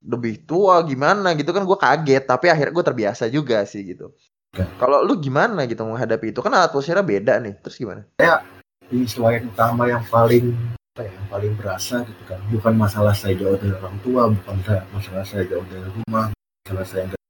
lebih 0.04 0.42
tua 0.44 0.82
gimana 0.84 1.38
gitu 1.38 1.54
kan 1.54 1.62
gue 1.62 1.78
kaget, 1.78 2.26
tapi 2.26 2.50
akhirnya 2.50 2.74
gue 2.74 2.84
terbiasa 2.84 3.24
juga 3.30 3.62
sih 3.62 3.86
gitu. 3.94 4.10
Kalau 4.54 5.02
lu 5.02 5.18
gimana 5.18 5.66
gitu 5.66 5.82
menghadapi 5.82 6.30
itu? 6.30 6.38
Kan 6.38 6.54
atmosfernya 6.54 7.02
beda 7.02 7.42
nih. 7.42 7.58
Terus 7.58 7.76
gimana? 7.80 8.06
Ya, 8.23 8.46
penyesuaian 8.87 9.50
utama 9.50 9.90
yang 9.90 10.06
paling 10.06 10.54
apa 10.94 11.02
ya, 11.02 11.11
yang 11.11 11.26
paling 11.26 11.52
berasa 11.58 12.06
gitu 12.06 12.23
kan. 12.30 12.38
Bukan 12.54 12.75
masalah 12.78 13.14
saya 13.16 13.34
jauh 13.34 13.58
dari 13.58 13.75
orang 13.75 13.99
tua 14.06 14.30
bukan 14.30 14.54
masalah 14.94 15.25
saya 15.26 15.42
jauh 15.50 15.66
dari 15.66 15.82
rumah 15.90 16.30
masalah 16.62 16.87
saya 16.87 17.02
enggak 17.11 17.23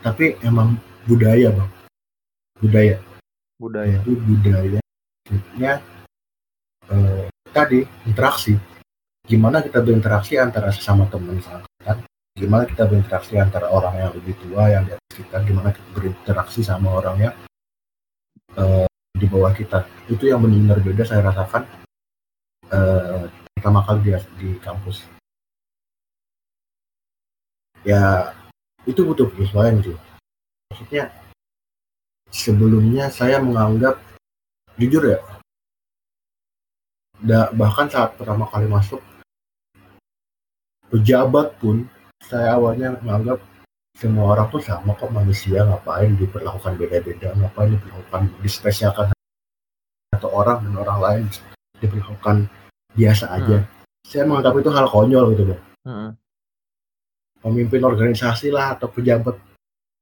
tapi 0.00 0.32
emang 0.40 0.80
budaya 1.04 1.52
bang. 1.52 1.70
Budaya. 2.56 2.96
Budaya. 3.60 3.98
Itu 4.00 4.16
budaya 4.16 4.80
maksudnya 5.30 5.72
eh, 6.90 7.24
tadi 7.52 7.80
interaksi. 8.08 8.56
Gimana 9.28 9.62
kita 9.62 9.78
berinteraksi 9.84 10.40
antara 10.40 10.74
sesama 10.74 11.06
teman 11.06 11.38
kan 11.84 12.02
gimana 12.40 12.64
kita 12.64 12.88
berinteraksi 12.88 13.36
antara 13.36 13.68
orang 13.68 14.00
yang 14.00 14.10
lebih 14.16 14.32
tua 14.40 14.72
yang 14.72 14.88
di 14.88 14.96
atas 14.96 15.12
kita? 15.12 15.36
Gimana 15.44 15.68
kita 15.76 15.88
berinteraksi 15.92 16.64
sama 16.64 16.96
orang 16.96 17.16
yang 17.20 17.34
uh, 18.56 18.88
di 19.12 19.26
bawah 19.28 19.52
kita? 19.52 19.84
Itu 20.08 20.24
yang 20.24 20.40
benar-benar 20.40 20.80
beda 20.80 21.04
saya 21.04 21.20
rasakan 21.20 21.68
uh, 22.72 23.28
pertama 23.52 23.84
kali 23.84 24.08
di, 24.08 24.10
di 24.40 24.48
kampus. 24.64 25.04
Ya 27.84 28.32
itu 28.88 29.04
butuh 29.04 29.28
penyesuaian 29.28 29.84
sih. 29.84 29.96
Maksudnya 30.72 31.12
sebelumnya 32.32 33.12
saya 33.12 33.36
menganggap 33.44 34.00
jujur 34.80 35.04
ya 35.04 35.20
bahkan 37.52 37.84
saat 37.92 38.16
pertama 38.16 38.48
kali 38.48 38.64
masuk 38.64 39.04
pejabat 40.88 41.52
pun 41.60 41.84
saya 42.24 42.56
awalnya 42.56 42.94
menganggap 43.00 43.40
semua 44.00 44.32
orang 44.32 44.48
tuh 44.48 44.62
sama 44.64 44.96
kok 44.96 45.12
manusia 45.12 45.60
ngapain 45.60 46.16
diperlakukan 46.16 46.72
beda-beda 46.80 47.36
ngapain 47.36 47.74
diperlakukan 47.74 48.22
dispesialkan 48.40 49.12
atau 50.14 50.30
orang 50.32 50.64
dan 50.64 50.74
orang 50.80 50.98
lain 51.00 51.24
diperlakukan 51.80 52.48
biasa 52.96 53.28
aja 53.34 53.60
hmm. 53.60 53.68
saya 54.04 54.24
menganggap 54.24 54.54
itu 54.56 54.70
hal 54.72 54.86
konyol 54.88 55.24
gitu 55.36 55.44
loh 55.52 55.60
hmm. 55.84 56.10
pemimpin 57.44 57.82
organisasi 57.84 58.48
lah 58.48 58.78
atau 58.78 58.88
pejabat 58.88 59.36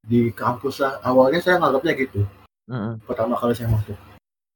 di 0.06 0.30
kampus 0.30 0.78
lah 0.78 1.02
awalnya 1.02 1.42
saya 1.42 1.58
menganggapnya 1.58 1.92
gitu 1.98 2.22
hmm. 2.70 3.02
pertama 3.02 3.34
kali 3.34 3.56
saya 3.56 3.72
masuk 3.72 3.98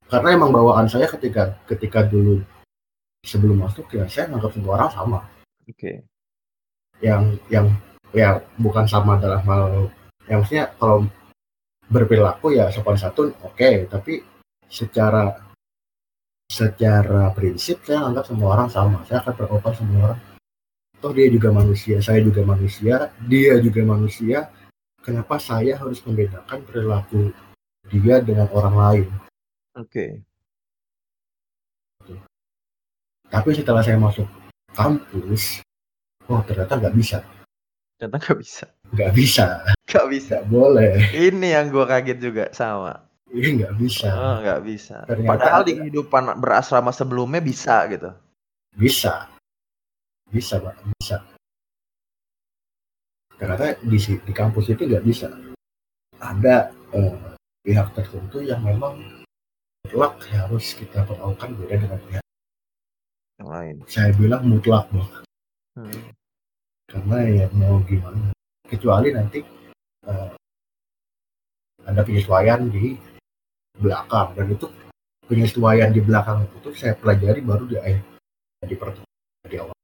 karena 0.07 0.29
emang 0.37 0.55
bawaan 0.55 0.87
saya 0.87 1.09
ketika 1.09 1.57
ketika 1.67 2.05
dulu 2.05 2.45
sebelum 3.27 3.65
masuk 3.65 3.91
ya 3.91 4.07
saya 4.07 4.31
menganggap 4.31 4.53
semua 4.55 4.73
orang 4.79 4.91
sama 4.93 5.19
oke 5.67 5.75
okay. 5.75 6.07
Yang 7.03 7.35
yang 7.51 7.67
ya 8.15 8.39
bukan 8.57 8.87
sama 8.87 9.19
dalam 9.19 9.43
hal 9.43 9.91
yang 10.31 10.41
maksudnya 10.41 10.71
kalau 10.79 11.05
berperilaku 11.91 12.55
ya 12.55 12.71
sopan 12.71 12.97
santun 12.97 13.35
oke 13.43 13.59
okay, 13.59 13.85
tapi 13.91 14.23
secara 14.71 15.35
secara 16.47 17.33
prinsip 17.35 17.83
saya 17.83 18.07
anggap 18.07 18.29
semua 18.29 18.55
orang 18.55 18.69
sama 18.71 19.03
saya 19.05 19.21
akan 19.25 19.35
berkorban 19.35 19.75
semua 19.75 20.01
orang 20.13 20.21
toh 21.03 21.11
dia 21.11 21.27
juga 21.27 21.51
manusia 21.51 21.99
saya 21.99 22.23
juga 22.23 22.47
manusia 22.47 23.11
dia 23.27 23.59
juga 23.59 23.83
manusia 23.83 24.47
kenapa 25.03 25.41
saya 25.43 25.75
harus 25.75 25.99
membedakan 26.07 26.63
perilaku 26.63 27.35
dia 27.91 28.23
dengan 28.23 28.47
orang 28.55 28.77
lain 28.79 29.09
oke 29.75 29.91
okay. 29.91 30.11
tapi 33.27 33.51
setelah 33.57 33.83
saya 33.83 33.99
masuk 33.99 34.29
kampus 34.77 35.65
oh 36.31 36.41
ternyata 36.47 36.79
nggak 36.79 36.95
bisa 36.95 37.19
Ternyata 38.03 38.19
nggak 38.19 38.39
bisa. 38.43 38.65
Nggak 38.91 39.13
bisa. 39.15 39.45
Nggak 39.87 40.07
bisa. 40.11 40.35
Gak 40.43 40.51
boleh. 40.51 40.93
Ini 41.15 41.49
yang 41.55 41.71
gue 41.71 41.87
kaget 41.87 42.19
juga 42.19 42.45
sama. 42.51 42.99
Ini 43.31 43.63
nggak 43.63 43.75
bisa. 43.79 44.11
Oh, 44.11 44.37
nggak 44.43 44.61
bisa. 44.67 45.07
Ternyata 45.07 45.31
Padahal 45.31 45.63
di 45.63 45.73
kehidupan 45.79 46.35
berasrama 46.43 46.91
sebelumnya 46.91 47.39
bisa 47.39 47.87
gitu. 47.87 48.11
Bisa. 48.75 49.31
Bisa, 50.35 50.59
Pak. 50.59 50.75
Bisa. 50.99 51.23
Ternyata 53.39 53.79
di, 53.87 53.99
di 54.03 54.33
kampus 54.35 54.67
itu 54.75 54.83
nggak 54.83 55.07
bisa. 55.07 55.31
Ada 56.19 56.75
eh, 56.99 57.15
pihak 57.63 57.95
tertentu 57.95 58.43
yang 58.43 58.67
memang 58.67 58.99
mutlak 59.87 60.27
harus 60.35 60.75
kita 60.75 61.07
perlakukan 61.07 61.55
beda 61.55 61.87
dengan 61.87 62.01
pihak 62.11 62.25
yang 63.39 63.47
lain. 63.47 63.77
Saya 63.87 64.11
bilang 64.19 64.43
mutlak, 64.51 64.91
Bang. 64.91 65.23
Hmm. 65.79 66.13
Karena 66.89 67.17
ya 67.25 67.47
mau 67.57 67.81
gimana 67.85 68.33
kecuali 68.69 69.09
nanti 69.13 69.41
uh, 70.05 70.33
ada 71.89 72.01
penyesuaian 72.05 72.69
di 72.69 72.97
belakang. 73.81 74.37
Dan 74.37 74.47
itu 74.53 74.67
penyesuaian 75.25 75.91
di 75.93 76.01
belakang 76.05 76.45
itu 76.61 76.71
saya 76.77 76.93
pelajari 76.97 77.41
baru 77.41 77.65
di 77.69 77.77
akhir 77.81 78.05
di 78.69 78.77
pertemuan 78.77 79.49
di 79.49 79.57
awal. 79.57 79.77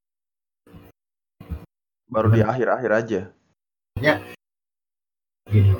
Baru 2.08 2.28
di 2.32 2.40
akhir-akhir 2.40 2.90
aja. 2.92 3.20
Ya 3.98 4.20
gini 5.48 5.72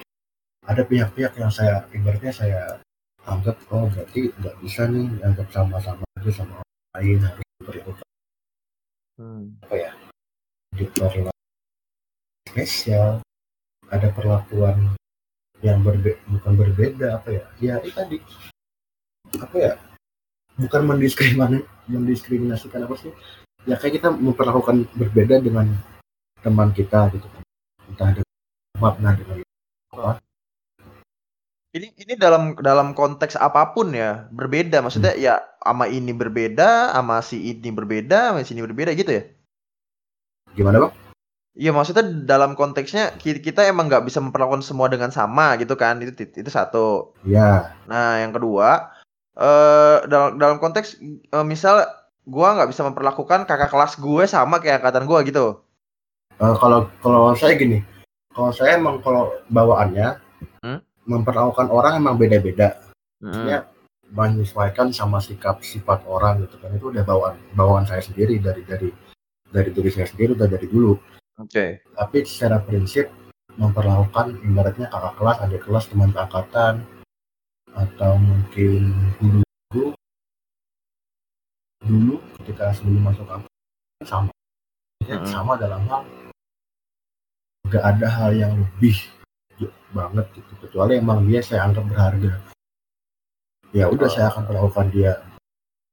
ada 0.65 0.83
pihak-pihak 0.85 1.37
yang 1.37 1.53
saya 1.53 1.85
ibaratnya 1.93 2.33
saya 2.33 2.61
anggap 3.29 3.61
oh 3.69 3.85
berarti 3.93 4.33
nggak 4.41 4.57
bisa 4.65 4.88
nih 4.88 5.09
anggap 5.21 5.49
sama-sama 5.53 6.05
aja 6.17 6.31
sama 6.33 6.65
orang 6.65 6.81
lain 6.97 7.19
harus 7.21 7.45
diperlakukan 7.61 8.08
hmm. 9.19 9.67
apa 9.67 9.75
ya? 9.75 9.91
Diperlakukan 10.75 11.35
spesial. 12.49 13.21
Ada 13.89 14.13
perlakuan 14.13 14.95
yang 15.65 15.81
berbe 15.81 16.21
bukan 16.29 16.53
berbeda 16.55 17.19
apa 17.19 17.29
ya? 17.35 17.45
Ya 17.59 17.75
itu 17.83 17.91
tadi. 17.93 18.19
Apa 19.41 19.57
ya? 19.57 19.73
Bukan 20.59 20.83
mendiskriminasi 20.87 21.65
mendiskriminasikan 21.89 22.85
apa 22.85 22.95
sih? 23.01 23.13
Ya 23.67 23.75
kayak 23.75 24.01
kita 24.01 24.09
memperlakukan 24.15 24.87
berbeda 24.95 25.41
dengan 25.43 25.73
teman 26.41 26.71
kita 26.71 27.11
gitu 27.17 27.27
kan. 27.27 27.43
Entah 27.89 28.09
ada 28.13 28.23
makna 28.79 29.17
dengan 29.17 29.43
apa 29.93 30.21
ini 31.78 31.94
ini 31.94 32.14
dalam 32.18 32.58
dalam 32.58 32.92
konteks 32.92 33.38
apa 33.38 33.73
pun 33.73 33.94
ya 33.94 34.26
berbeda 34.35 34.82
maksudnya 34.82 35.14
hmm. 35.14 35.23
ya 35.23 35.35
ama 35.62 35.87
ini 35.87 36.11
berbeda 36.11 36.92
ama 36.99 37.23
si 37.23 37.54
ini 37.54 37.70
berbeda 37.70 38.35
ama 38.35 38.42
si 38.42 38.58
ini 38.58 38.66
berbeda 38.66 38.92
gitu 38.99 39.14
ya 39.14 39.25
Gimana 40.58 40.82
bang? 40.82 40.92
Iya 41.58 41.75
maksudnya 41.75 42.06
dalam 42.06 42.54
konteksnya 42.54 43.18
kita 43.18 43.66
emang 43.66 43.90
nggak 43.90 44.06
bisa 44.06 44.23
memperlakukan 44.23 44.62
semua 44.62 44.87
dengan 44.87 45.11
sama 45.11 45.58
gitu 45.58 45.75
kan 45.75 45.99
itu 45.99 46.14
itu 46.14 46.50
satu. 46.50 47.14
Iya. 47.26 47.75
Nah 47.90 48.23
yang 48.23 48.30
kedua 48.30 48.94
eh 49.38 49.97
dalam 50.06 50.38
dalam 50.38 50.58
konteks 50.62 50.99
uh, 51.35 51.47
misal 51.47 51.82
gua 52.26 52.58
nggak 52.58 52.70
bisa 52.75 52.82
memperlakukan 52.87 53.47
kakak 53.47 53.70
kelas 53.70 53.99
gue 53.99 54.25
sama 54.26 54.58
kayak 54.58 54.82
angkatan 54.82 55.06
gua 55.06 55.23
gitu. 55.26 55.62
Uh, 56.38 56.54
kalau 56.58 56.87
kalau 57.02 57.35
saya 57.35 57.58
gini, 57.58 57.82
kalau 58.30 58.54
saya 58.54 58.78
emang 58.78 59.02
kalau 59.02 59.35
bawaannya 59.50 60.18
hmm? 60.62 60.78
Memperlakukan 61.09 61.73
orang 61.73 61.99
emang 61.99 62.21
beda-beda. 62.21 62.77
Hmm. 63.19 63.49
Ya 63.49 63.61
menyesuaikan 64.09 64.88
sama 64.88 65.21
sikap 65.21 65.61
sifat 65.61 66.09
orang 66.09 66.41
gitu 66.49 66.57
kan 66.65 66.73
itu 66.73 66.88
udah 66.88 67.05
bawaan 67.05 67.37
bawaan 67.53 67.85
saya 67.85 68.00
sendiri 68.00 68.41
dari 68.41 68.65
dari 68.65 68.88
dari 69.53 69.69
diri 69.69 69.91
saya 69.93 70.09
sendiri 70.09 70.33
udah 70.33 70.49
dari 70.49 70.65
dulu 70.65 70.97
Oke. 71.38 71.55
Okay. 71.55 71.71
Tapi 71.95 72.27
secara 72.27 72.59
prinsip 72.59 73.07
memperlakukan 73.55 74.43
ibaratnya 74.43 74.91
kakak 74.91 75.15
kelas, 75.23 75.38
adik 75.47 75.62
kelas, 75.62 75.85
teman 75.87 76.11
angkatan 76.11 76.83
atau 77.71 78.19
mungkin 78.19 78.91
guru 79.23 79.95
dulu 81.87 82.19
ketika 82.43 82.75
sebelum 82.75 83.07
masuk 83.07 83.27
angkatan 83.31 84.03
sama 84.03 84.31
hmm. 85.07 85.27
sama 85.31 85.53
dalam 85.55 85.83
hal 85.87 86.03
gak 87.71 87.85
ada 87.87 88.09
hal 88.11 88.31
yang 88.35 88.53
lebih 88.59 88.99
banget 89.92 90.26
gitu 90.37 90.52
kecuali 90.64 91.00
emang 91.00 91.25
dia 91.25 91.40
saya 91.40 91.68
anggap 91.68 91.85
berharga 91.88 92.33
ya 93.73 93.85
udah 93.88 94.09
oh. 94.09 94.12
saya 94.12 94.26
akan 94.33 94.45
melakukan 94.49 94.87
dia 94.92 95.12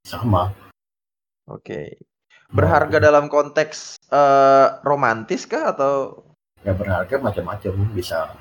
sama 0.03 0.51
oke 1.47 1.63
okay. 1.63 1.95
Berharga 2.55 3.01
dalam 3.01 3.25
konteks 3.25 3.97
uh, 4.13 4.77
romantis 4.85 5.49
kah 5.49 5.73
atau? 5.73 6.23
Ya 6.61 6.77
berharga 6.77 7.17
macam-macam 7.17 7.73
bisa 7.91 8.31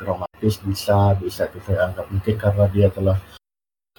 romantis 0.00 0.62
bisa 0.64 1.12
bisa 1.20 1.44
kita 1.50 1.76
anggap 1.76 2.06
mungkin 2.08 2.34
karena 2.40 2.64
dia 2.72 2.88
telah 2.88 3.18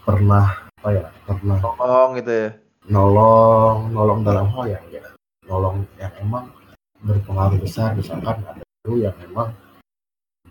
pernah 0.01 0.65
apa 0.81 0.89
ya 0.95 1.05
pernah 1.27 1.57
nolong 1.61 2.09
gitu 2.17 2.31
ya 2.31 2.49
nolong 2.89 3.77
nolong 3.93 4.19
dalam 4.25 4.49
hal 4.49 4.65
yang 4.65 4.85
ya 4.89 5.03
nolong 5.45 5.85
yang 6.01 6.09
emang 6.23 6.49
berpengaruh 7.05 7.59
besar 7.61 7.93
misalkan 7.93 8.41
ada 8.49 8.63
itu 8.65 9.05
yang 9.05 9.13
memang 9.21 9.53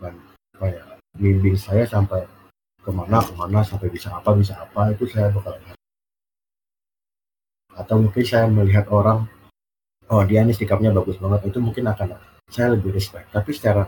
apa 0.03 0.67
ya 0.67 0.83
bimbing 1.19 1.59
saya 1.59 1.87
sampai 1.87 2.25
ke 2.79 2.91
mana 2.91 3.19
ke 3.23 3.33
mana 3.35 3.61
sampai 3.67 3.91
bisa 3.91 4.15
apa 4.15 4.31
bisa 4.35 4.55
apa 4.59 4.95
itu 4.95 5.05
saya 5.11 5.29
bakal 5.35 5.55
atau 7.79 7.97
mungkin 8.03 8.25
saya 8.27 8.51
melihat 8.51 8.91
orang 8.91 9.27
oh 10.11 10.23
dia 10.25 10.43
ini 10.43 10.57
sikapnya 10.57 10.91
bagus 10.91 11.21
banget 11.21 11.47
itu 11.47 11.59
mungkin 11.63 11.87
akan 11.87 12.19
saya 12.49 12.75
lebih 12.75 12.97
respect. 12.97 13.29
Tapi 13.31 13.53
secara 13.53 13.85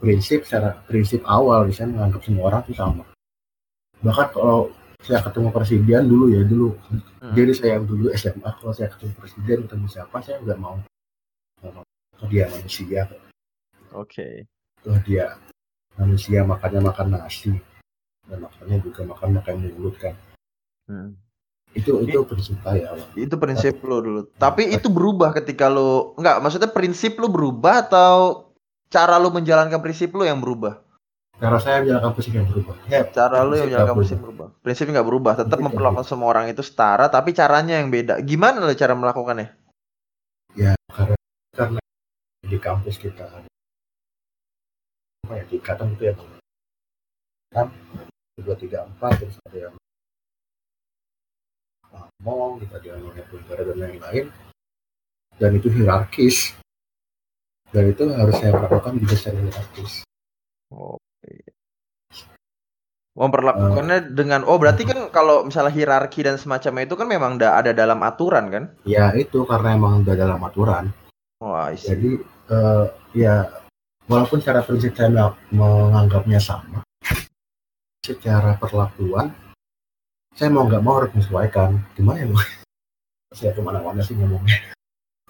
prinsip 0.00 0.48
secara 0.48 0.74
prinsip 0.88 1.22
awal 1.28 1.68
saya 1.70 1.88
menganggap 1.88 2.20
semua 2.24 2.44
orang 2.50 2.62
itu 2.66 2.74
sama. 2.74 3.04
Bahkan 4.00 4.26
kalau 4.32 4.72
saya 5.04 5.20
ketemu 5.20 5.48
presiden 5.52 6.04
dulu 6.08 6.24
ya 6.32 6.42
dulu. 6.42 6.72
Hmm. 6.90 7.32
jadi 7.32 7.52
saya 7.56 7.76
dulu 7.80 8.12
SMA 8.16 8.50
kalau 8.60 8.72
saya 8.72 8.88
ketemu 8.92 9.12
presiden 9.16 9.58
ketemu 9.68 9.86
siapa 9.88 10.16
saya 10.24 10.40
nggak 10.40 10.60
mau. 10.60 10.76
Oh, 11.64 12.28
dia 12.28 12.48
manusia. 12.48 13.08
Oke. 13.92 14.16
okay. 14.16 14.34
Oh 14.88 14.98
dia 15.04 15.36
manusia 15.96 16.42
makannya 16.44 16.80
makan 16.84 17.08
nasi. 17.14 17.52
Dan 18.24 18.40
makannya 18.40 18.80
juga 18.80 19.04
makan 19.04 19.28
makan 19.36 19.54
mulut 19.60 19.94
kan. 20.00 20.16
Hmm. 20.88 21.16
Itu 21.74 22.06
itu 22.06 22.22
prinsip 22.22 22.56
saya 22.62 22.94
itu 23.18 23.34
prinsip 23.34 23.82
lo 23.82 23.98
dulu. 23.98 24.20
Tapi 24.38 24.70
itu 24.70 24.86
berubah 24.86 25.34
ketika 25.34 25.66
lo 25.66 26.14
enggak 26.14 26.38
maksudnya 26.38 26.70
prinsip 26.70 27.18
lo 27.18 27.26
berubah 27.26 27.84
atau 27.90 28.48
cara 28.86 29.18
lo 29.18 29.34
menjalankan 29.34 29.82
prinsip 29.82 30.14
lo 30.14 30.22
yang 30.22 30.38
berubah? 30.38 30.78
Cara 31.34 31.58
saya 31.58 31.82
menjalankan 31.82 32.14
prinsip 32.14 32.32
yang 32.38 32.46
berubah. 32.46 32.74
Ya, 32.86 33.02
cara 33.10 33.42
lo 33.42 33.58
yang 33.58 33.66
menjalankan 33.66 33.96
prinsip 33.98 34.18
berubah. 34.22 34.48
prinsip 34.62 34.86
nggak 34.86 35.08
berubah 35.10 35.32
tetap 35.34 35.58
memperlakukan 35.58 36.06
semua 36.06 36.30
orang 36.30 36.46
itu 36.46 36.62
setara 36.62 37.10
tapi 37.10 37.34
caranya 37.34 37.82
yang 37.82 37.90
beda. 37.90 38.22
Gimana 38.22 38.62
lo 38.62 38.72
cara 38.78 38.94
melakukannya? 38.94 39.48
Ya 40.54 40.78
karena 40.94 41.18
karena 41.58 41.80
di 42.46 42.58
kampus 42.62 43.02
kita 43.02 43.26
apa 45.24 45.40
ya 45.40 45.44
tingkatan 45.48 45.96
itu 45.96 46.12
ya 46.12 46.14
kan 47.54 47.72
dua 48.36 48.56
tiga 48.60 48.84
empat 48.84 49.24
terus 49.24 49.40
ada 49.48 49.58
yang 49.70 49.74
ngomong 52.24 52.64
kita 52.64 52.76
dia 52.80 52.96
negara 52.96 53.62
dan 53.68 53.76
lain-lain. 53.78 54.26
Dan 55.36 55.50
itu 55.58 55.68
hierarkis. 55.70 56.56
Dan 57.74 57.90
itu 57.90 58.06
harus 58.08 58.34
saya 58.38 58.54
lakukan 58.54 58.96
juga 59.02 59.14
secara 59.18 59.38
hierarkis. 59.44 59.92
Oh, 60.72 60.98
iya. 61.26 61.52
memperlakukannya 63.14 63.98
uh, 64.02 64.10
dengan 64.10 64.42
oh 64.42 64.58
berarti 64.58 64.82
kan 64.90 65.06
kalau 65.14 65.46
misalnya 65.46 65.70
hierarki 65.70 66.26
dan 66.26 66.34
semacamnya 66.34 66.82
itu 66.82 66.98
kan 66.98 67.06
memang 67.06 67.38
udah 67.38 67.62
ada 67.62 67.70
dalam 67.70 68.02
aturan 68.02 68.50
kan? 68.50 68.64
Ya 68.82 69.14
itu 69.14 69.46
karena 69.46 69.78
emang 69.78 70.02
udah 70.02 70.18
dalam 70.18 70.42
aturan. 70.42 70.90
Oh, 71.38 71.54
jadi 71.78 72.18
uh, 72.50 72.90
ya 73.14 73.54
walaupun 74.10 74.40
cara 74.40 74.60
prinsip 74.60 74.96
saya 74.96 75.32
menganggapnya 75.50 76.40
sama 76.40 76.84
secara 78.04 78.60
perlakuan 78.60 79.32
saya 80.34 80.50
mau 80.50 80.66
nggak 80.66 80.82
mau 80.82 80.98
harus 80.98 81.14
menyesuaikan. 81.14 81.78
Gimana 81.94 82.26
ya 82.26 82.26
saya 83.38 83.50
ke 83.54 83.62
mana-mana 83.62 84.02
sih 84.02 84.18
ngomongnya. 84.18 84.74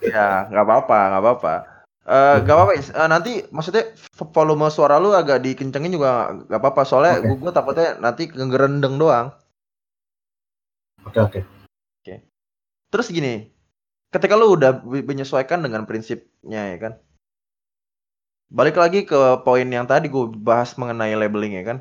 Ya 0.00 0.48
nggak 0.48 0.64
apa-apa 0.64 0.98
nggak 1.12 1.22
apa-apa. 1.22 1.54
Uh, 2.04 2.36
gak 2.44 2.52
apa-apa. 2.52 2.72
Uh, 2.76 3.08
nanti 3.08 3.32
maksudnya 3.48 3.96
volume 4.36 4.68
suara 4.68 5.00
lu 5.00 5.16
agak 5.16 5.40
dikencengin 5.40 5.96
juga 5.96 6.36
gak 6.52 6.60
apa-apa. 6.60 6.84
Soalnya 6.84 7.24
okay. 7.24 7.32
gue 7.40 7.52
takutnya 7.52 7.88
nanti 7.96 8.22
ngerendeng 8.28 9.00
doang. 9.00 9.32
Oke 11.08 11.16
okay, 11.16 11.20
oke. 11.20 11.32
Okay. 11.32 11.42
oke. 11.44 12.04
Okay. 12.04 12.18
terus 12.92 13.08
gini 13.08 13.48
ketika 14.12 14.36
lu 14.36 14.52
udah 14.52 14.84
menyesuaikan 14.84 15.64
dengan 15.64 15.88
prinsipnya 15.88 16.76
ya 16.76 16.78
kan 16.78 16.92
balik 18.54 18.78
lagi 18.78 19.02
ke 19.02 19.42
poin 19.42 19.66
yang 19.66 19.90
tadi 19.90 20.06
gue 20.06 20.30
bahas 20.38 20.78
mengenai 20.78 21.18
labeling 21.18 21.58
ya 21.58 21.64
kan? 21.66 21.78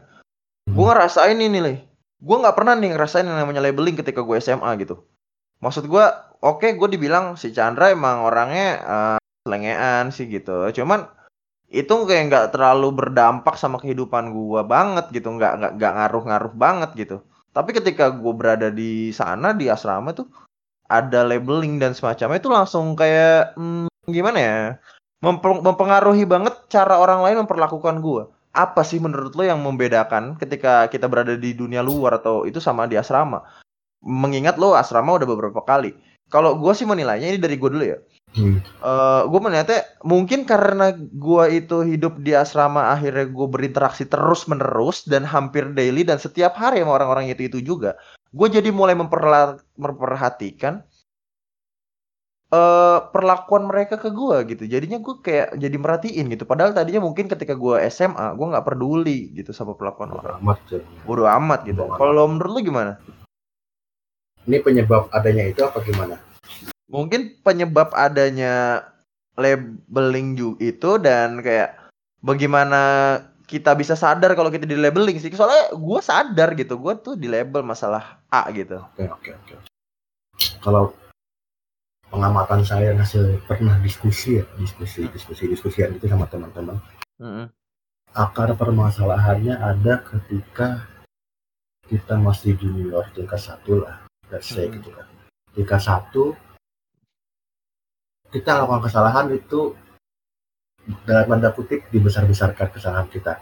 Hmm. 0.64 0.80
gue 0.80 0.86
ngerasain 0.88 1.38
ini 1.38 1.60
nih 1.60 1.78
gue 2.24 2.38
nggak 2.40 2.56
pernah 2.56 2.74
nih 2.80 2.96
ngerasain 2.96 3.28
yang 3.28 3.36
namanya 3.36 3.60
labeling 3.60 4.00
ketika 4.00 4.24
gue 4.24 4.40
SMA 4.40 4.72
gitu. 4.80 5.04
Maksud 5.60 5.92
gue 5.92 6.06
oke 6.40 6.64
okay, 6.64 6.72
gue 6.80 6.88
dibilang 6.96 7.36
si 7.36 7.52
Chandra 7.52 7.92
emang 7.92 8.24
orangnya 8.24 8.68
uh, 8.84 9.20
selengean 9.44 10.16
sih 10.16 10.32
gitu. 10.32 10.72
Cuman 10.72 11.04
itu 11.68 11.92
kayak 11.92 12.24
nggak 12.32 12.48
terlalu 12.56 12.96
berdampak 12.96 13.60
sama 13.60 13.76
kehidupan 13.84 14.32
gue 14.32 14.62
banget 14.64 15.12
gitu. 15.12 15.36
Nggak 15.36 15.52
nggak 15.60 15.72
nggak 15.76 15.94
ngaruh-ngaruh 16.00 16.54
banget 16.56 16.90
gitu. 16.96 17.18
Tapi 17.52 17.70
ketika 17.76 18.08
gue 18.16 18.34
berada 18.34 18.72
di 18.72 19.12
sana 19.12 19.52
di 19.52 19.68
asrama 19.68 20.16
tuh 20.16 20.32
ada 20.88 21.28
labeling 21.28 21.76
dan 21.78 21.92
semacamnya 21.92 22.40
itu 22.40 22.50
langsung 22.52 22.96
kayak 22.96 23.56
hmm, 23.60 23.92
gimana 24.08 24.40
ya 24.40 24.58
mempengaruhi 25.64 26.28
banget 26.28 26.52
cara 26.68 27.00
orang 27.00 27.24
lain 27.24 27.48
memperlakukan 27.48 28.04
gue 28.04 28.24
apa 28.54 28.86
sih 28.86 29.02
menurut 29.02 29.34
lo 29.34 29.44
yang 29.44 29.60
membedakan 29.66 30.38
ketika 30.38 30.86
kita 30.86 31.10
berada 31.10 31.34
di 31.34 31.58
dunia 31.58 31.82
luar 31.82 32.22
atau 32.22 32.46
itu 32.46 32.62
sama 32.62 32.86
di 32.86 32.96
asrama? 33.02 33.42
Mengingat 34.06 34.62
lo 34.62 34.78
asrama 34.78 35.18
udah 35.18 35.26
beberapa 35.26 35.66
kali. 35.66 35.98
Kalau 36.30 36.54
gue 36.62 36.74
sih 36.78 36.86
menilainya 36.86 37.34
ini 37.34 37.42
dari 37.42 37.58
gue 37.58 37.70
dulu 37.74 37.86
ya. 37.86 37.98
Hmm. 38.34 38.62
Uh, 38.82 39.22
eh, 39.22 39.22
gue 39.30 39.40
menilainya 39.42 39.82
mungkin 40.06 40.46
karena 40.46 40.94
gue 40.98 41.44
itu 41.50 41.82
hidup 41.82 42.22
di 42.22 42.38
asrama 42.38 42.94
akhirnya 42.94 43.26
gue 43.30 43.48
berinteraksi 43.50 44.06
terus 44.06 44.46
menerus 44.46 45.06
dan 45.06 45.26
hampir 45.26 45.74
daily 45.74 46.06
dan 46.06 46.22
setiap 46.22 46.54
hari 46.54 46.86
sama 46.86 47.02
orang-orang 47.02 47.34
itu 47.34 47.50
itu 47.50 47.60
juga. 47.62 47.98
Gue 48.34 48.54
jadi 48.54 48.70
mulai 48.70 48.94
memperhatikan 48.94 50.86
uh, 52.54 52.98
perlakuan 53.10 53.66
mereka 53.66 53.98
ke 53.98 54.14
gue 54.14 54.38
gitu. 54.54 54.64
Jadinya 54.70 55.02
gue 55.02 55.16
kayak 55.20 55.58
jadi 55.58 55.78
merhatiin 55.82 56.30
gitu. 56.30 56.46
Padahal 56.46 56.78
tadinya 56.78 57.02
mungkin 57.02 57.26
ketika 57.26 57.58
gue 57.58 57.82
SMA 57.90 58.38
gue 58.38 58.48
nggak 58.54 58.66
peduli 58.66 59.34
gitu 59.34 59.50
sama 59.50 59.74
perlakuan 59.74 60.14
orang. 60.14 60.38
Amat. 60.46 60.60
Bodoh 61.10 61.26
amat 61.26 61.66
gitu. 61.66 61.90
Kalau 61.90 62.30
menurut 62.30 62.62
lu 62.62 62.62
gimana? 62.62 63.02
Ini 64.44 64.60
penyebab 64.62 65.10
adanya 65.10 65.50
itu 65.50 65.64
apa 65.66 65.82
gimana? 65.82 66.20
Mungkin 66.92 67.42
penyebab 67.42 67.96
adanya 67.96 68.86
labeling 69.34 70.38
juga 70.38 70.58
itu 70.62 70.92
dan 71.02 71.42
kayak 71.42 71.90
bagaimana 72.22 72.82
kita 73.50 73.74
bisa 73.74 73.98
sadar 73.98 74.36
kalau 74.38 74.52
kita 74.52 74.68
di 74.68 74.76
labeling 74.76 75.18
sih. 75.18 75.32
Soalnya 75.32 75.74
gue 75.74 76.00
sadar 76.04 76.54
gitu, 76.60 76.76
gue 76.78 76.94
tuh 77.02 77.16
di 77.16 77.32
label 77.32 77.64
masalah 77.64 78.20
A 78.30 78.52
gitu. 78.52 78.84
Oke 78.94 79.08
oke 79.10 79.30
oke. 79.32 79.54
Kalau 80.60 80.92
pengamatan 82.14 82.62
saya 82.62 82.94
hasil 82.94 83.42
pernah 83.50 83.74
diskusi 83.82 84.38
ya 84.38 84.46
diskusi 84.62 85.10
diskusi 85.10 85.50
diskusian 85.50 85.98
itu 85.98 86.06
sama 86.06 86.30
teman-teman 86.30 86.78
mm-hmm. 87.18 87.50
akar 88.14 88.54
permasalahannya 88.54 89.58
ada 89.58 90.06
ketika 90.06 90.86
kita 91.90 92.14
masih 92.22 92.54
junior 92.62 93.10
tingkat 93.18 93.42
satu 93.42 93.82
lah 93.82 94.06
let's 94.30 94.46
say 94.46 94.70
mm-hmm. 94.70 94.78
gitu 94.78 94.90
kan 94.94 95.10
tingkat 95.58 95.82
satu 95.82 96.38
kita 98.30 98.62
lakukan 98.62 98.86
kesalahan 98.86 99.34
itu 99.34 99.74
dalam 101.06 101.38
tanda 101.38 101.50
kutip 101.56 101.88
dibesar-besarkan 101.94 102.68
kesalahan 102.74 103.08
kita. 103.08 103.40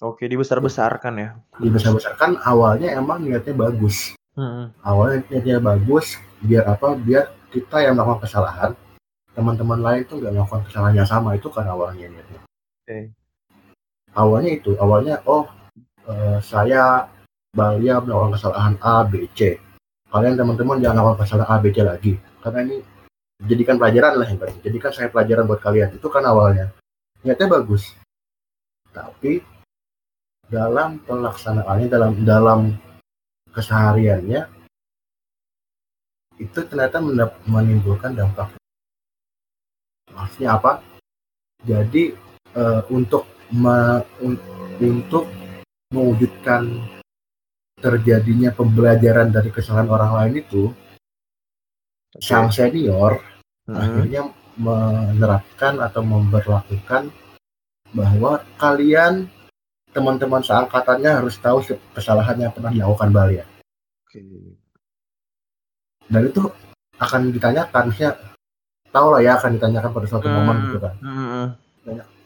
Oke, 0.00 0.24
dibesar-besarkan 0.26 1.14
ya. 1.20 1.30
Dibesar-besarkan 1.60 2.40
awalnya 2.40 2.96
emang 2.96 3.20
niatnya 3.20 3.52
bagus. 3.52 4.16
Hmm. 4.32 4.72
Awalnya 4.80 5.28
niatnya 5.28 5.60
bagus, 5.60 6.16
biar 6.40 6.64
apa? 6.66 6.96
Biar 6.96 7.30
kita 7.52 7.84
yang 7.84 7.94
melakukan 7.96 8.26
kesalahan, 8.26 8.70
teman-teman 9.36 9.80
lain 9.80 10.02
tuh 10.08 10.18
nggak 10.18 10.32
melakukan 10.34 10.62
kesalahan 10.66 10.94
yang 11.00 11.08
sama 11.08 11.38
itu 11.38 11.48
kan 11.48 11.66
awalnya 11.68 12.06
niatnya. 12.10 12.40
Oke. 12.44 12.98
Awalnya 14.10 14.50
itu, 14.58 14.74
awalnya 14.82 15.22
oh 15.24 15.46
uh, 16.10 16.38
saya 16.42 17.06
Balia 17.50 17.98
melakukan 17.98 18.38
kesalahan 18.38 18.74
A, 18.78 19.02
B, 19.02 19.26
C. 19.34 19.58
Kalian 20.10 20.38
teman-teman 20.38 20.78
jangan 20.78 21.02
melakukan 21.02 21.26
kesalahan 21.26 21.50
A, 21.50 21.56
B, 21.58 21.64
C 21.74 21.78
lagi. 21.82 22.12
Karena 22.42 22.58
ini 22.66 22.76
jadikan 23.42 23.74
pelajaran 23.74 24.14
lah 24.18 24.26
yang 24.30 24.38
Jadikan 24.62 24.90
saya 24.94 25.08
pelajaran 25.10 25.50
buat 25.50 25.58
kalian. 25.58 25.98
Itu 25.98 26.06
kan 26.06 26.22
awalnya. 26.22 26.70
Niatnya 27.26 27.50
bagus. 27.50 27.94
Tapi 28.94 29.42
dalam 30.50 31.02
pelaksanaannya, 31.02 31.86
dalam 31.90 32.10
dalam 32.22 32.60
kesehariannya, 33.50 34.59
itu 36.40 36.58
ternyata 36.64 36.98
menimbulkan 37.44 38.16
dampak. 38.16 38.56
Maksudnya 40.08 40.56
apa? 40.56 40.80
Jadi 41.60 42.16
uh, 42.56 42.80
untuk 42.88 43.28
me, 43.52 44.00
un, 44.24 44.34
untuk 44.80 45.28
mewujudkan 45.92 46.64
terjadinya 47.76 48.52
pembelajaran 48.56 49.28
dari 49.28 49.52
kesalahan 49.52 49.88
orang 49.88 50.12
lain 50.16 50.34
itu 50.44 50.62
okay. 52.16 52.20
sang 52.24 52.52
senior 52.52 53.20
hmm. 53.68 53.76
akhirnya 53.76 54.22
menerapkan 54.60 55.80
atau 55.80 56.04
memperlakukan 56.04 57.08
bahwa 57.96 58.44
kalian 58.60 59.26
teman-teman 59.90 60.44
seangkatannya 60.44 61.10
harus 61.10 61.40
tahu 61.40 61.64
kesalahan 61.96 62.38
yang 62.38 62.52
pernah 62.54 62.70
dilakukan 62.70 63.10
Balia. 63.10 63.44
Okay. 64.06 64.59
Dan 66.10 66.26
itu 66.26 66.42
akan 66.98 67.30
ditanyakan, 67.30 67.82
misalnya 67.88 68.18
tahu 68.90 69.06
lah 69.14 69.20
ya 69.22 69.38
akan 69.38 69.56
ditanyakan 69.56 69.90
pada 69.94 70.06
suatu 70.10 70.26
hmm. 70.26 70.36
momen 70.36 70.56
gitu 70.66 70.78
kan. 70.82 70.94
Hmm. 71.00 71.46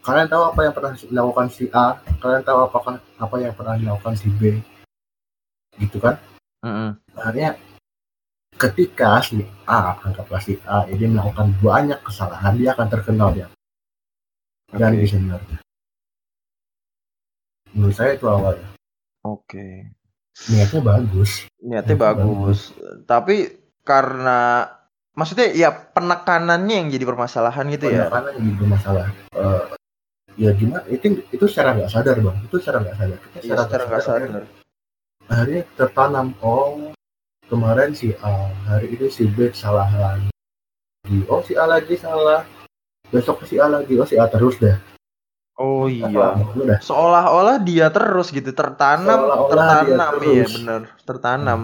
Kalian 0.01 0.27
tahu 0.29 0.43
apa 0.49 0.59
yang 0.65 0.73
pernah 0.73 0.91
dilakukan 0.97 1.47
si 1.53 1.65
A, 1.73 1.97
kalian 2.21 2.41
tahu 2.45 2.65
apa 2.65 2.77
apa 2.99 3.35
yang 3.41 3.53
pernah 3.57 3.73
dilakukan 3.73 4.13
si 4.13 4.29
B, 4.37 4.61
gitu 5.79 5.97
kan 5.99 6.15
mm-hmm. 6.63 6.89
akhirnya 7.19 7.51
ketika 8.55 9.19
si 9.19 9.43
A 9.67 9.99
anggaplah 9.99 10.39
si 10.39 10.55
A 10.63 10.87
ini 10.87 11.11
melakukan 11.11 11.51
banyak 11.59 11.99
kesalahan 12.03 12.55
dia 12.55 12.71
akan 12.71 12.87
terkenal 12.87 13.35
ya 13.35 13.47
dan 14.71 14.95
okay. 14.95 15.01
bisa 15.03 15.15
menurut 17.75 17.95
saya 17.95 18.15
itu 18.15 18.25
awalnya 18.27 18.67
oke 19.27 19.43
okay. 19.43 19.91
niatnya 20.47 20.79
bagus 20.79 21.31
niatnya, 21.59 21.95
bagus. 21.99 22.23
bagus 22.23 22.59
tapi 23.03 23.51
karena 23.85 24.65
maksudnya 25.13 25.53
ya 25.53 25.69
penekanannya 25.71 26.75
yang 26.75 26.89
jadi 26.89 27.05
permasalahan 27.05 27.65
gitu 27.71 27.93
ya. 27.93 28.09
Penekanan 28.09 28.31
yang 28.35 28.43
jadi 28.43 28.57
bermasalah 28.59 29.07
uh, 29.37 29.63
ya 30.35 30.51
gimana 30.57 30.83
itu 30.91 31.21
itu 31.29 31.45
secara 31.45 31.77
nggak 31.77 31.93
sadar 31.93 32.17
bang. 32.19 32.37
Itu 32.49 32.57
secara 32.59 32.77
nggak 32.81 32.97
sadar. 32.97 33.17
Kita 33.21 33.37
iya, 33.45 33.53
secara 33.55 33.83
nggak 33.87 34.03
sadar, 34.03 34.27
sadar. 34.27 34.43
Akhirnya 35.29 35.61
tertanam 35.77 36.27
oh 36.41 36.91
kemarin 37.45 37.93
si 37.93 38.11
A 38.25 38.49
hari 38.65 38.97
ini 38.97 39.07
si 39.13 39.29
B 39.29 39.53
salah 39.53 39.87
lagi. 39.93 40.33
Oh 41.29 41.45
si 41.45 41.53
A 41.53 41.69
lagi 41.69 41.95
salah. 41.95 42.43
Besok 43.13 43.45
si 43.45 43.61
A 43.61 43.69
lagi. 43.69 43.93
Oh 43.95 44.09
si 44.09 44.17
A 44.17 44.25
terus 44.25 44.57
deh. 44.57 44.75
Oh 45.55 45.87
iya. 45.87 46.35
Seolah-olah 46.83 47.63
dia 47.63 47.87
terus 47.93 48.33
gitu. 48.33 48.51
Tertanam 48.51 49.47
tertanam. 49.47 50.11
Iya 50.25 50.45
benar 50.49 50.81
tertanam 51.05 51.59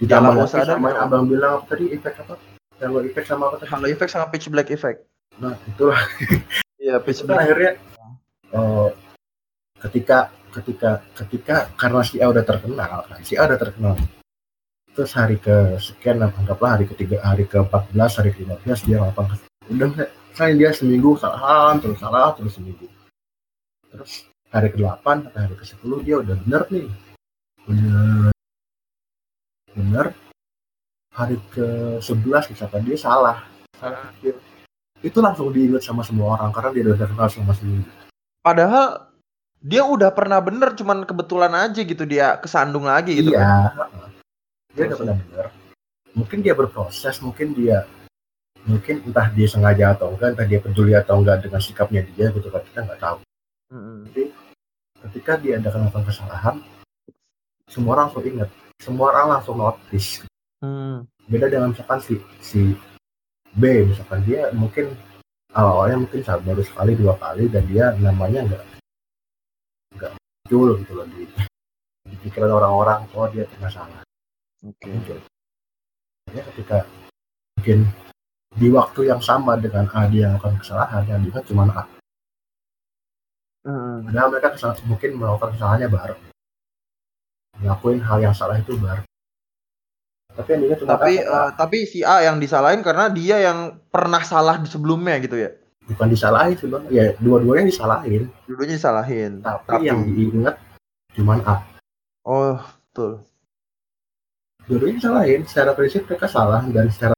di 0.00 0.08
dalam 0.08 0.32
usaha 0.40 0.64
sama 0.64 0.96
abang 0.96 1.28
bilang 1.28 1.60
apa 1.60 1.76
tadi 1.76 1.92
efek 1.92 2.24
apa? 2.24 2.40
Kalau 2.80 3.04
efek 3.04 3.28
sama 3.28 3.52
apa 3.52 3.60
tadi? 3.60 3.68
Halo 3.68 3.86
efek 3.92 4.08
sama 4.08 4.32
pitch 4.32 4.48
black 4.48 4.72
effect. 4.72 5.04
Nah 5.36 5.52
itulah. 5.68 6.00
Iya 6.80 6.96
pitch 7.04 7.28
black. 7.28 7.44
akhirnya. 7.44 7.72
Uh, 8.56 8.88
ketika 9.84 10.32
ketika 10.56 11.04
ketika 11.12 11.68
karena 11.76 12.00
si 12.00 12.16
A 12.24 12.32
udah 12.32 12.40
terkenal 12.40 13.04
kan? 13.04 13.20
Si 13.20 13.36
A 13.36 13.44
udah 13.44 13.60
terkenal. 13.60 14.00
Terus 14.96 15.12
hari 15.12 15.36
ke 15.36 15.76
sekian 15.76 16.24
anggaplah 16.24 16.80
hari 16.80 16.88
ketiga 16.88 17.20
hari 17.20 17.44
ke 17.44 17.60
14 17.60 17.92
hari 17.92 18.32
ke 18.32 18.48
15 18.48 18.88
dia 18.88 19.04
lapang 19.04 19.28
udah 19.70 20.08
saya 20.32 20.56
dia 20.56 20.72
seminggu 20.72 21.14
salah 21.20 21.76
terus 21.76 22.00
salah 22.00 22.32
terus 22.32 22.56
seminggu. 22.56 22.88
Terus 23.92 24.24
hari 24.48 24.72
ke 24.72 24.80
8 24.80 25.28
atau 25.28 25.40
hari 25.44 25.54
ke 25.60 25.64
10 25.68 26.08
dia 26.08 26.16
udah 26.24 26.36
bener 26.40 26.62
nih. 26.72 26.88
Bener 27.68 28.32
bener. 29.80 30.06
Hari 31.16 31.36
ke 31.50 31.98
11 32.04 32.52
misalkan 32.52 32.84
dia 32.84 33.00
salah. 33.00 33.40
Itu 35.00 35.24
langsung 35.24 35.48
diingat 35.50 35.80
sama 35.80 36.04
semua 36.04 36.36
orang 36.36 36.52
karena 36.52 36.70
dia 36.76 36.82
udah 36.92 36.98
terkenal 37.00 37.28
sama 37.32 37.56
seminggu 37.56 37.88
padahal 38.40 39.12
dia 39.60 39.84
udah 39.84 40.08
pernah 40.12 40.40
bener 40.40 40.72
cuman 40.72 41.04
kebetulan 41.04 41.52
aja 41.52 41.80
gitu 41.84 42.08
dia 42.08 42.40
kesandung 42.40 42.88
lagi 42.88 43.20
gitu 43.20 43.36
iya 43.36 43.76
kan? 43.76 44.00
dia 44.72 44.82
udah 44.88 44.98
pernah 44.98 45.16
bener. 45.16 45.46
Mungkin 46.10 46.38
dia 46.42 46.54
berproses 46.56 47.20
mungkin 47.22 47.54
dia 47.54 47.84
mungkin 48.66 49.04
entah 49.04 49.28
dia 49.32 49.46
sengaja 49.46 49.96
atau 49.96 50.12
enggak 50.16 50.36
entah 50.36 50.48
dia 50.48 50.60
peduli 50.60 50.92
atau 50.96 51.20
enggak 51.20 51.44
dengan 51.44 51.60
sikapnya 51.60 52.02
dia 52.02 52.32
gitu 52.32 52.48
kan 52.48 52.60
kita 52.64 52.80
nggak 52.88 53.00
tahu. 53.00 53.18
Mm-hmm. 53.70 53.98
jadi 54.10 54.22
ketika 55.06 55.32
dia 55.38 55.62
ada 55.62 55.70
melakukan 55.70 56.04
kesalahan 56.10 56.56
semua 57.70 57.94
orang 57.94 58.10
langsung 58.10 58.26
ingat 58.26 58.50
semua 58.80 59.12
orang 59.12 59.36
langsung 59.36 59.60
notice 59.60 60.24
mm. 60.64 61.04
beda 61.28 61.46
dengan 61.52 61.76
misalkan 61.76 62.00
si 62.00 62.16
si 62.40 62.72
B 63.52 63.84
misalkan 63.84 64.24
dia 64.24 64.48
mungkin 64.56 64.96
awalnya 65.52 66.00
mungkin 66.00 66.24
baru 66.24 66.62
sekali 66.64 66.96
dua 66.96 67.14
kali 67.20 67.52
dan 67.52 67.62
dia 67.68 67.92
namanya 68.00 68.40
enggak 68.48 68.62
nggak 69.94 70.12
muncul 70.16 70.78
gitu 70.80 70.92
loh 70.96 71.06
di, 71.12 71.28
di 72.08 72.16
pikiran 72.24 72.56
orang-orang 72.56 73.04
oh 73.12 73.28
dia 73.28 73.44
pernah 73.44 73.70
salah 73.70 74.00
oke 74.64 74.78
okay. 74.80 75.18
ya 76.32 76.42
ketika 76.54 76.88
mungkin 77.58 77.84
di 78.50 78.66
waktu 78.72 79.00
yang 79.06 79.20
sama 79.22 79.60
dengan 79.60 79.86
A 79.92 80.08
dia 80.08 80.32
melakukan 80.32 80.58
kesalahan 80.58 81.02
yang 81.06 81.20
dilihat 81.20 81.44
cuma 81.44 81.68
A 81.68 81.84
hmm. 83.68 84.08
padahal 84.08 84.28
mereka 84.32 84.48
kesalahan, 84.56 84.82
mungkin 84.88 85.10
melakukan 85.18 85.50
kesalahannya 85.58 85.88
bareng 85.92 86.22
ngelakuin 87.60 88.00
hal 88.00 88.18
yang 88.20 88.34
salah 88.34 88.56
itu 88.56 88.74
bareng 88.76 89.04
tapi 90.40 90.48
yang 90.56 90.78
cuma 90.78 90.90
tapi 90.96 91.12
uh, 91.20 91.50
tapi 91.58 91.78
si 91.84 92.00
A 92.06 92.22
yang 92.22 92.38
disalahin 92.38 92.80
karena 92.86 93.10
dia 93.10 93.42
yang 93.42 93.82
pernah 93.90 94.22
salah 94.22 94.56
di 94.56 94.68
sebelumnya 94.70 95.18
gitu 95.18 95.36
ya? 95.36 95.50
Bukan 95.90 96.06
disalahin 96.06 96.54
sih 96.54 96.70
bang. 96.70 96.84
Ya 96.88 97.04
dua-duanya 97.18 97.66
disalahin. 97.66 98.30
Dua-duanya 98.46 98.76
disalahin. 98.78 99.32
Tapi, 99.42 99.66
tapi 99.66 99.84
yang 99.90 100.00
diingat 100.06 100.56
cuma 101.18 101.42
A. 101.42 101.66
Oh 102.22 102.56
betul. 102.56 103.26
Dua-duanya 104.70 104.96
disalahin. 105.02 105.40
Secara 105.50 105.74
prinsip 105.74 106.06
mereka 106.06 106.30
salah 106.30 106.62
dan 106.70 106.86
secara 106.94 107.14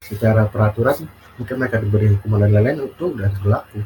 secara 0.00 0.42
peraturan 0.48 0.96
mungkin 1.36 1.54
mereka 1.60 1.76
diberi 1.82 2.08
hukuman 2.16 2.48
dan 2.48 2.50
lain-lain 2.56 2.88
itu 2.88 3.04
udah 3.12 3.30
berlaku 3.42 3.82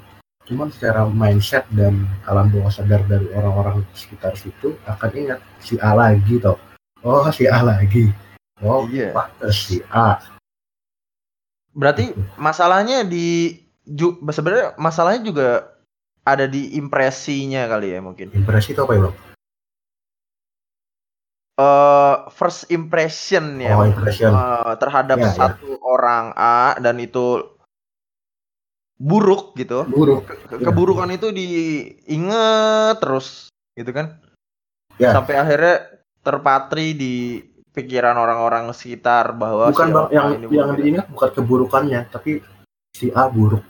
cuman 0.51 0.69
secara 0.75 1.07
mindset 1.07 1.63
dan 1.71 2.11
alam 2.27 2.51
bawah 2.51 2.75
sadar 2.75 3.07
dari 3.07 3.31
orang-orang 3.31 3.87
sekitar 3.95 4.35
situ 4.35 4.75
akan 4.91 5.11
ingat 5.15 5.39
si 5.63 5.79
A 5.79 5.95
lagi 5.95 6.43
toh 6.43 6.59
oh 7.07 7.31
si 7.31 7.47
A 7.47 7.63
lagi 7.63 8.11
oh 8.59 8.91
iya. 8.91 9.15
si 9.55 9.79
A 9.95 10.19
Berarti 11.71 12.11
masalahnya 12.35 13.07
di 13.07 13.55
sebenarnya 14.31 14.75
masalahnya 14.75 15.23
juga 15.23 15.49
ada 16.27 16.45
di 16.51 16.75
impresinya 16.77 17.67
kali 17.71 17.95
ya 17.95 18.01
mungkin. 18.03 18.35
Impresi 18.35 18.75
itu 18.75 18.83
apa 18.83 18.93
ya, 18.95 19.01
Bang? 19.07 19.17
Uh, 21.61 22.17
first 22.33 22.73
impression 22.73 23.61
ya 23.61 23.77
oh, 23.77 23.85
impression. 23.85 24.33
Uh, 24.33 24.73
terhadap 24.81 25.21
ya, 25.21 25.29
ya. 25.29 25.33
satu 25.37 25.77
ya. 25.77 25.79
orang 25.85 26.33
A 26.35 26.81
dan 26.81 26.97
itu 26.99 27.45
buruk 29.01 29.57
gitu. 29.57 29.89
Buruk. 29.89 30.29
Ke 30.29 30.61
ya. 30.61 30.69
keburukan 30.69 31.09
itu 31.09 31.33
diinget 31.33 33.01
terus 33.01 33.49
gitu 33.73 33.97
kan. 33.97 34.21
Ya. 35.01 35.17
Sampai 35.17 35.41
akhirnya 35.41 35.89
terpatri 36.21 36.93
di 36.93 37.15
pikiran 37.71 38.19
orang-orang 38.19 38.75
sekitar 38.75 39.33
bahwa 39.39 39.71
bukan 39.71 39.89
si 39.89 39.95
bang, 39.95 40.09
yang 40.11 40.29
ini 40.35 40.47
yang 40.51 40.71
diingat 40.75 41.07
bukan 41.15 41.31
keburukannya 41.39 42.01
tapi 42.11 42.43
si 42.91 43.15
A 43.15 43.31
buruk 43.31 43.63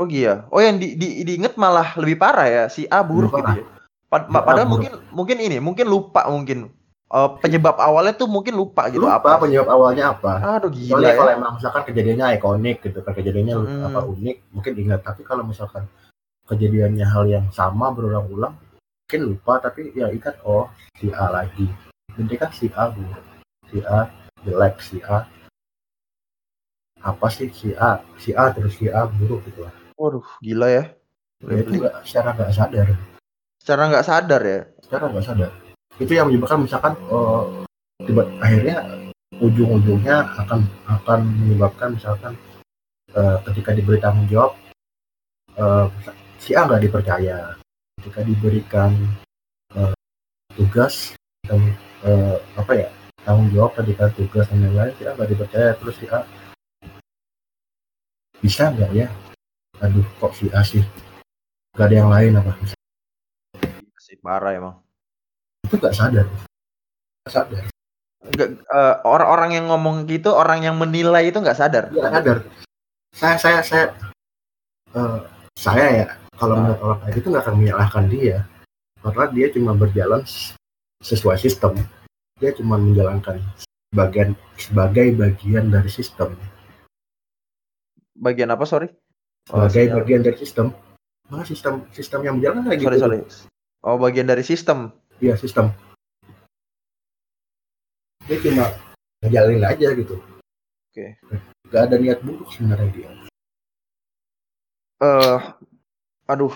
oh 0.00 0.06
iya 0.08 0.48
oh 0.48 0.60
yang 0.64 0.80
di, 0.80 0.96
di 0.96 1.20
diingat 1.22 1.60
malah 1.60 1.92
lebih 2.00 2.16
parah 2.16 2.48
ya 2.48 2.64
si 2.72 2.88
A 2.88 3.04
buruk 3.04 3.36
gitu 3.36 3.62
ya 3.62 3.64
Pad 4.08 4.28
padahal 4.28 4.68
buruk. 4.68 4.72
mungkin 4.72 4.92
mungkin 5.12 5.36
ini 5.44 5.56
mungkin 5.60 5.86
lupa 5.88 6.24
mungkin 6.28 6.72
uh, 7.12 7.30
penyebab 7.38 7.76
awalnya 7.76 8.16
tuh 8.16 8.26
mungkin 8.26 8.56
lupa 8.56 8.88
gitu 8.88 9.04
lupa 9.04 9.20
apa 9.20 9.44
penyebab 9.44 9.68
awalnya 9.68 10.16
apa. 10.16 10.32
Aduh 10.58 10.72
gila 10.72 10.98
Soalnya 10.98 11.12
ya. 11.12 11.18
kalau 11.20 11.32
emang 11.36 11.52
misalkan 11.60 11.82
kejadiannya 11.92 12.26
ikonik 12.40 12.76
gitu 12.80 12.98
kan 13.04 13.12
kejadiannya 13.12 13.54
hmm. 13.60 13.86
apa 13.92 14.00
unik 14.08 14.36
mungkin 14.56 14.72
ingat. 14.80 15.00
Tapi 15.04 15.22
kalau 15.22 15.44
misalkan 15.44 15.84
kejadiannya 16.48 17.06
hal 17.06 17.24
yang 17.28 17.46
sama 17.52 17.92
berulang-ulang 17.92 18.56
mungkin 18.56 19.20
lupa. 19.36 19.60
Tapi 19.60 19.92
ya 19.92 20.08
ikat 20.08 20.40
oh 20.48 20.72
si 20.96 21.12
A 21.12 21.28
lagi. 21.28 21.68
Nanti 22.16 22.34
kan 22.40 22.50
si 22.50 22.72
A 22.72 22.88
bu. 22.88 23.04
Si 23.68 23.78
A 23.84 24.08
jelek 24.42 24.80
si 24.80 24.98
A 25.04 25.28
apa 27.02 27.26
sih? 27.28 27.52
Si 27.52 27.76
A 27.76 28.00
si 28.16 28.32
A 28.32 28.50
terus 28.50 28.74
si 28.80 28.88
A 28.88 29.04
buruk 29.04 29.44
gitu 29.46 29.68
lah. 29.68 29.74
Waduh 30.00 30.24
gila 30.40 30.66
ya. 30.72 30.84
Ya 31.42 31.58
itu 31.58 31.82
gak, 31.82 32.06
secara 32.06 32.38
nggak 32.38 32.54
sadar. 32.54 32.88
Secara 33.58 33.82
nggak 33.90 34.06
sadar 34.06 34.42
ya? 34.46 34.60
Secara 34.78 35.10
nggak 35.10 35.26
sadar 35.26 35.61
itu 36.02 36.12
yang 36.18 36.26
menyebabkan 36.28 36.66
misalkan 36.66 36.92
oh, 37.08 37.62
tiba 38.02 38.26
akhirnya 38.42 38.82
ujung-ujungnya 39.38 40.26
akan 40.42 40.66
akan 40.86 41.20
menyebabkan 41.46 41.94
misalkan 41.94 42.34
uh, 43.14 43.38
ketika 43.50 43.70
diberi 43.72 44.02
tanggung 44.02 44.26
jawab 44.26 44.52
uh, 45.56 45.86
si 46.42 46.58
A 46.58 46.66
nggak 46.66 46.82
dipercaya. 46.90 47.54
Ketika 48.02 48.20
diberikan 48.26 48.90
uh, 49.78 49.94
tugas 50.58 51.14
dan 51.46 51.70
uh, 52.02 52.36
apa 52.58 52.72
ya 52.74 52.88
tanggung 53.22 53.50
jawab 53.54 53.78
ketika 53.78 54.10
tugas 54.10 54.50
dan 54.50 54.58
lain-lain 54.66 54.94
si 54.98 55.02
A 55.06 55.14
nggak 55.14 55.30
dipercaya 55.30 55.70
terus 55.78 55.96
si 56.02 56.06
A 56.10 56.26
bisa 58.42 58.74
nggak 58.74 58.90
ya? 58.90 59.06
Aduh 59.78 60.06
kok 60.18 60.34
si 60.34 60.50
A 60.50 60.66
sih? 60.66 60.82
Gak 61.72 61.88
ada 61.88 61.96
yang 62.04 62.10
lain 62.12 62.36
apa? 62.36 62.52
Sih 63.96 64.18
parah 64.20 64.52
emang 64.52 64.76
itu 65.72 65.80
gak 65.80 65.96
sadar. 65.96 66.26
Gak 67.24 67.32
sadar. 67.32 67.64
Uh, 68.22 68.94
orang-orang 69.08 69.56
yang 69.56 69.66
ngomong 69.72 70.04
gitu 70.04 70.36
orang 70.36 70.62
yang 70.62 70.76
menilai 70.76 71.32
itu 71.32 71.40
nggak 71.40 71.58
sadar? 71.58 71.88
Nggak 71.90 72.12
sadar. 72.12 72.38
Saya 73.16 73.36
saya 73.40 73.58
saya 73.64 73.84
uh, 74.94 75.26
saya 75.56 75.86
ya 75.90 76.06
kalau 76.36 76.60
menurut 76.60 76.80
orang 76.84 76.98
kayak 77.02 77.14
gitu 77.18 77.26
nggak 77.32 77.44
akan 77.48 77.56
menyalahkan 77.58 78.04
dia. 78.12 78.38
Karena 79.02 79.24
dia 79.34 79.46
cuma 79.50 79.72
berjalan 79.74 80.22
sesuai 81.02 81.40
sistem. 81.40 81.74
Dia 82.38 82.54
cuma 82.54 82.78
menjalankan 82.78 83.42
bagian 83.90 84.38
sebagai 84.54 85.18
bagian 85.18 85.74
dari 85.74 85.90
sistem. 85.90 86.38
Bagian 88.14 88.54
apa 88.54 88.62
sorry? 88.62 88.92
Sebagai 89.50 89.90
oh, 89.90 89.94
bagian 89.98 90.22
dari 90.22 90.38
sistem. 90.38 90.70
Mana 91.26 91.42
sistem 91.42 91.90
sistem 91.90 92.20
yang 92.22 92.34
berjalan 92.38 92.70
kayak 92.70 92.78
sorry, 92.86 92.94
gitu. 92.94 93.02
sorry. 93.02 93.18
oh 93.82 93.96
bagian 93.98 94.30
dari 94.30 94.44
sistem 94.46 94.94
iya 95.18 95.34
sistem. 95.36 95.74
Dia 98.24 98.38
cuma 98.38 98.70
ngejalanin 99.20 99.66
aja 99.66 99.88
gitu. 99.98 100.16
Oke. 100.92 101.16
Okay. 101.18 101.40
gak 101.72 101.88
ada 101.88 101.96
niat 101.96 102.20
buruk 102.20 102.52
sebenarnya 102.52 102.88
dia. 102.92 103.10
Eh 105.00 105.06
uh, 105.08 105.40
aduh. 106.28 106.52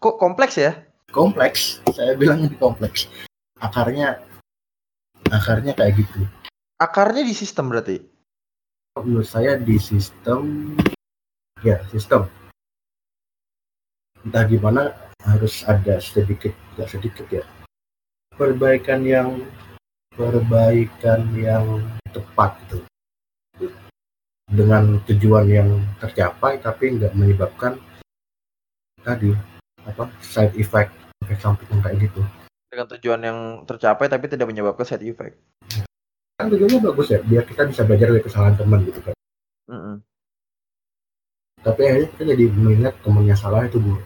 Kok 0.00 0.16
kompleks 0.16 0.56
ya? 0.56 0.80
Kompleks. 1.12 1.84
Saya 1.92 2.16
bilang 2.16 2.40
ini 2.40 2.56
kompleks. 2.56 3.04
Akarnya 3.60 4.16
akarnya 5.28 5.76
kayak 5.76 6.00
gitu. 6.00 6.24
Akarnya 6.80 7.20
di 7.20 7.36
sistem 7.36 7.68
berarti? 7.68 8.00
Menurut 8.96 9.28
saya 9.28 9.60
di 9.60 9.76
sistem 9.76 10.72
ya 11.60 11.84
sistem. 11.92 12.24
Entah 14.24 14.44
gimana 14.48 14.96
harus 15.24 15.60
ada 15.68 16.00
sedikit 16.00 16.56
tidak 16.72 16.88
sedikit 16.88 17.26
ya 17.28 17.44
perbaikan 18.34 19.00
yang 19.06 19.28
perbaikan 20.14 21.20
yang 21.38 21.64
tepat 22.10 22.58
gitu 22.66 22.78
dengan 24.50 24.98
tujuan 25.06 25.46
yang 25.46 25.70
tercapai 26.02 26.58
tapi 26.58 26.98
nggak 26.98 27.14
menyebabkan 27.14 27.78
tadi 29.00 29.30
apa 29.86 30.10
side 30.20 30.58
effect 30.58 30.90
efek 31.22 31.38
samping 31.38 31.80
kayak 31.80 32.10
gitu. 32.10 32.20
Dengan 32.70 32.86
tujuan 32.96 33.20
yang 33.22 33.38
tercapai 33.66 34.06
tapi 34.10 34.26
tidak 34.26 34.50
menyebabkan 34.50 34.86
side 34.86 35.06
effect. 35.06 35.38
Kan 36.38 36.50
tujuannya 36.50 36.80
bagus 36.82 37.14
ya 37.14 37.22
biar 37.22 37.46
kita 37.46 37.70
bisa 37.70 37.86
belajar 37.86 38.10
dari 38.10 38.22
kesalahan 38.24 38.56
teman 38.58 38.82
gitu 38.88 39.00
kan. 39.04 39.14
Mm 39.70 39.78
-hmm. 39.78 39.96
tapi 41.62 41.80
akhirnya 41.86 42.08
kita 42.10 42.24
jadi 42.34 42.44
mengingat 42.50 42.94
temannya 43.06 43.36
salah 43.38 43.62
itu 43.62 43.78
buruk 43.78 44.02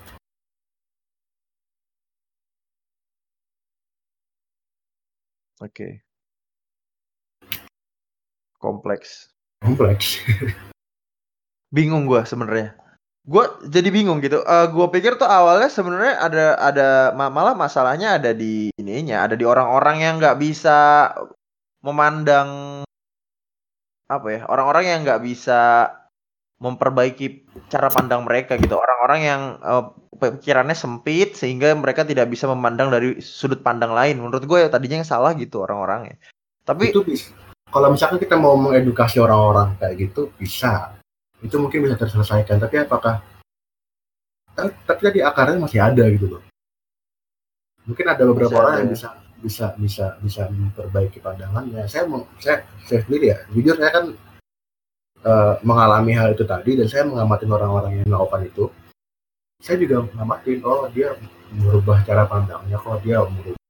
Oke. 5.63 5.71
Okay. 5.71 5.93
Kompleks. 8.59 9.31
Kompleks. 9.61 10.19
bingung 11.75 12.07
gue 12.07 12.23
sebenarnya. 12.23 12.79
Gue 13.25 13.45
jadi 13.67 13.89
bingung 13.91 14.23
gitu. 14.23 14.45
Uh, 14.47 14.65
eh, 14.65 14.67
gue 14.71 14.87
pikir 14.95 15.19
tuh 15.19 15.27
awalnya 15.27 15.67
sebenarnya 15.67 16.15
ada 16.23 16.47
ada 16.61 16.89
malah 17.17 17.57
masalahnya 17.59 18.21
ada 18.21 18.31
di 18.31 18.71
ininya, 18.79 19.27
ada 19.27 19.35
di 19.35 19.43
orang-orang 19.43 19.97
yang 20.01 20.15
nggak 20.21 20.39
bisa 20.39 21.11
memandang 21.83 22.81
apa 24.05 24.27
ya, 24.29 24.41
orang-orang 24.47 24.85
yang 24.85 25.01
nggak 25.03 25.23
bisa 25.25 25.89
memperbaiki 26.63 27.51
cara 27.69 27.91
pandang 27.91 28.23
mereka 28.23 28.55
gitu. 28.57 28.79
Orang-orang 28.79 29.21
yang 29.21 29.43
uh, 29.61 29.91
pikirannya 30.17 30.77
sempit 30.77 31.35
sehingga 31.35 31.75
mereka 31.75 32.07
tidak 32.07 32.31
bisa 32.31 32.47
memandang 32.47 32.89
dari 32.89 33.19
sudut 33.19 33.61
pandang 33.61 33.93
lain. 33.93 34.23
Menurut 34.23 34.45
gue 34.47 34.59
ya 34.65 34.69
tadinya 34.71 35.03
yang 35.03 35.09
salah 35.09 35.35
gitu 35.35 35.63
orang-orangnya. 35.63 36.17
Tapi 36.65 36.95
itu 36.95 37.03
bisa. 37.05 37.35
Kalau 37.69 37.91
misalkan 37.91 38.23
kita 38.23 38.39
mau 38.39 38.55
mengedukasi 38.55 39.19
orang-orang 39.19 39.75
kayak 39.83 39.95
gitu 39.99 40.31
bisa. 40.39 40.95
Itu 41.43 41.59
mungkin 41.59 41.85
bisa 41.85 41.99
terselesaikan. 41.99 42.63
Tapi 42.63 42.87
apakah 42.87 43.21
tapi 44.55 45.01
tadi 45.03 45.19
akarnya 45.19 45.59
masih 45.59 45.83
ada 45.83 46.07
gitu 46.07 46.39
loh. 46.39 46.43
Mungkin 47.85 48.07
ada 48.07 48.23
beberapa 48.25 48.63
orang 48.63 48.87
yang 48.87 48.89
ya. 48.89 48.95
bisa 48.95 49.09
bisa 49.45 49.67
bisa 49.77 50.07
bisa 50.23 50.43
memperbaiki 50.49 51.19
pandangannya. 51.21 51.85
Saya 51.91 52.09
mau 52.09 52.25
saya 52.39 52.65
saya 52.87 53.03
sendiri 53.05 53.35
ya, 53.35 53.39
jujur 53.53 53.77
saya 53.77 53.91
kan 53.93 54.05
uh, 55.25 55.55
mengalami 55.65 56.13
hal 56.15 56.37
itu 56.37 56.45
tadi 56.45 56.77
dan 56.79 56.87
saya 56.87 57.09
mengamati 57.09 57.45
orang-orang 57.49 58.01
yang 58.01 58.09
melakukan 58.09 58.43
itu. 58.47 58.65
Saya 59.65 59.81
juga 59.81 60.05
mengamati 60.05 60.61
oh 60.61 60.87
dia 60.93 61.17
merubah 61.57 62.05
cara 62.05 62.29
pandangnya 62.29 62.77
kok, 62.77 63.01
dia 63.01 63.25
merubah 63.25 63.61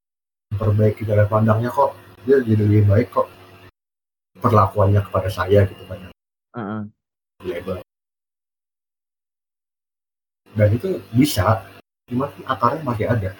memperbaiki 0.51 1.01
cara 1.07 1.23
pandangnya 1.25 1.71
kok, 1.71 1.95
dia 2.27 2.43
jadi 2.43 2.63
lebih 2.63 2.83
baik 2.91 3.07
kok 3.11 3.27
perlakuannya 4.39 5.01
kepada 5.03 5.29
saya 5.31 5.63
gitu 5.63 5.83
kan. 5.87 6.11
Uh 6.55 6.59
-uh. 6.59 6.81
Dan 10.55 10.67
itu 10.71 11.03
bisa, 11.11 11.67
cuma 12.07 12.31
akarnya 12.47 12.83
masih 12.83 13.07
ada. 13.11 13.31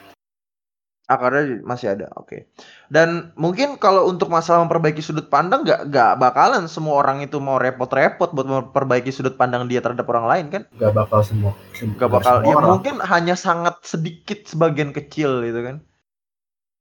Akarnya 1.06 1.62
masih 1.62 1.94
ada, 1.94 2.10
oke. 2.18 2.26
Okay. 2.26 2.42
Dan 2.90 3.30
mungkin 3.38 3.78
kalau 3.78 4.10
untuk 4.10 4.34
masalah 4.34 4.66
memperbaiki 4.66 5.06
sudut 5.06 5.30
pandang 5.30 5.62
nggak 5.62 5.94
nggak 5.94 6.14
bakalan 6.18 6.66
semua 6.66 6.98
orang 6.98 7.22
itu 7.22 7.38
mau 7.38 7.62
repot-repot 7.62 8.34
buat 8.34 8.48
memperbaiki 8.50 9.14
sudut 9.14 9.38
pandang 9.38 9.70
dia 9.70 9.86
terhadap 9.86 10.10
orang 10.10 10.26
lain 10.26 10.46
kan? 10.50 10.62
Nggak 10.74 10.98
bakal 10.98 11.22
semua. 11.22 11.54
Nggak 11.78 12.10
bakal. 12.10 12.34
Semua 12.42 12.50
ya 12.50 12.56
orang. 12.58 12.70
mungkin 12.74 12.96
hanya 13.06 13.38
sangat 13.38 13.78
sedikit 13.86 14.50
sebagian 14.50 14.98
kecil 14.98 15.46
gitu 15.46 15.62
kan? 15.62 15.76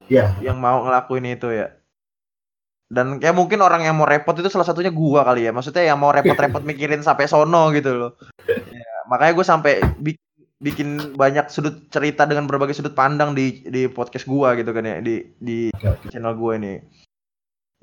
Iya. 0.08 0.40
Yang 0.40 0.56
mau 0.56 0.88
ngelakuin 0.88 1.28
itu 1.28 1.52
ya. 1.52 1.76
Dan 2.88 3.20
kayak 3.20 3.36
mungkin 3.36 3.60
orang 3.60 3.84
yang 3.84 3.96
mau 3.96 4.08
repot 4.08 4.36
itu 4.40 4.48
salah 4.48 4.64
satunya 4.64 4.88
gua 4.88 5.20
kali 5.24 5.44
ya. 5.44 5.52
Maksudnya 5.52 5.84
yang 5.84 6.00
mau 6.00 6.16
repot-repot 6.16 6.64
mikirin 6.70 7.04
sampai 7.04 7.28
sono 7.28 7.68
gitu 7.76 7.92
loh. 7.92 8.10
Ya, 8.48 8.94
makanya 9.08 9.32
gue 9.36 9.46
sampai 9.46 9.72
bikin 10.64 11.12
banyak 11.12 11.52
sudut 11.52 11.92
cerita 11.92 12.24
dengan 12.24 12.48
berbagai 12.48 12.72
sudut 12.72 12.96
pandang 12.96 13.36
di 13.36 13.60
di 13.68 13.84
podcast 13.92 14.24
gua 14.24 14.56
gitu 14.56 14.72
kan 14.72 14.88
ya 14.88 14.96
di 15.04 15.20
di 15.36 15.68
channel 16.08 16.32
gua 16.32 16.56
ini. 16.56 16.80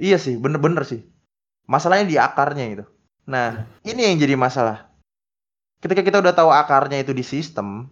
Iya 0.02 0.18
sih, 0.18 0.42
bener-bener 0.42 0.82
sih. 0.82 1.06
Masalahnya 1.70 2.10
di 2.10 2.18
akarnya 2.18 2.66
itu. 2.66 2.86
Nah, 3.30 3.70
ini 3.86 4.10
yang 4.10 4.18
jadi 4.18 4.34
masalah. 4.34 4.90
Ketika 5.78 6.02
kita 6.02 6.18
udah 6.18 6.34
tahu 6.34 6.50
akarnya 6.50 7.06
itu 7.06 7.14
di 7.14 7.22
sistem, 7.22 7.86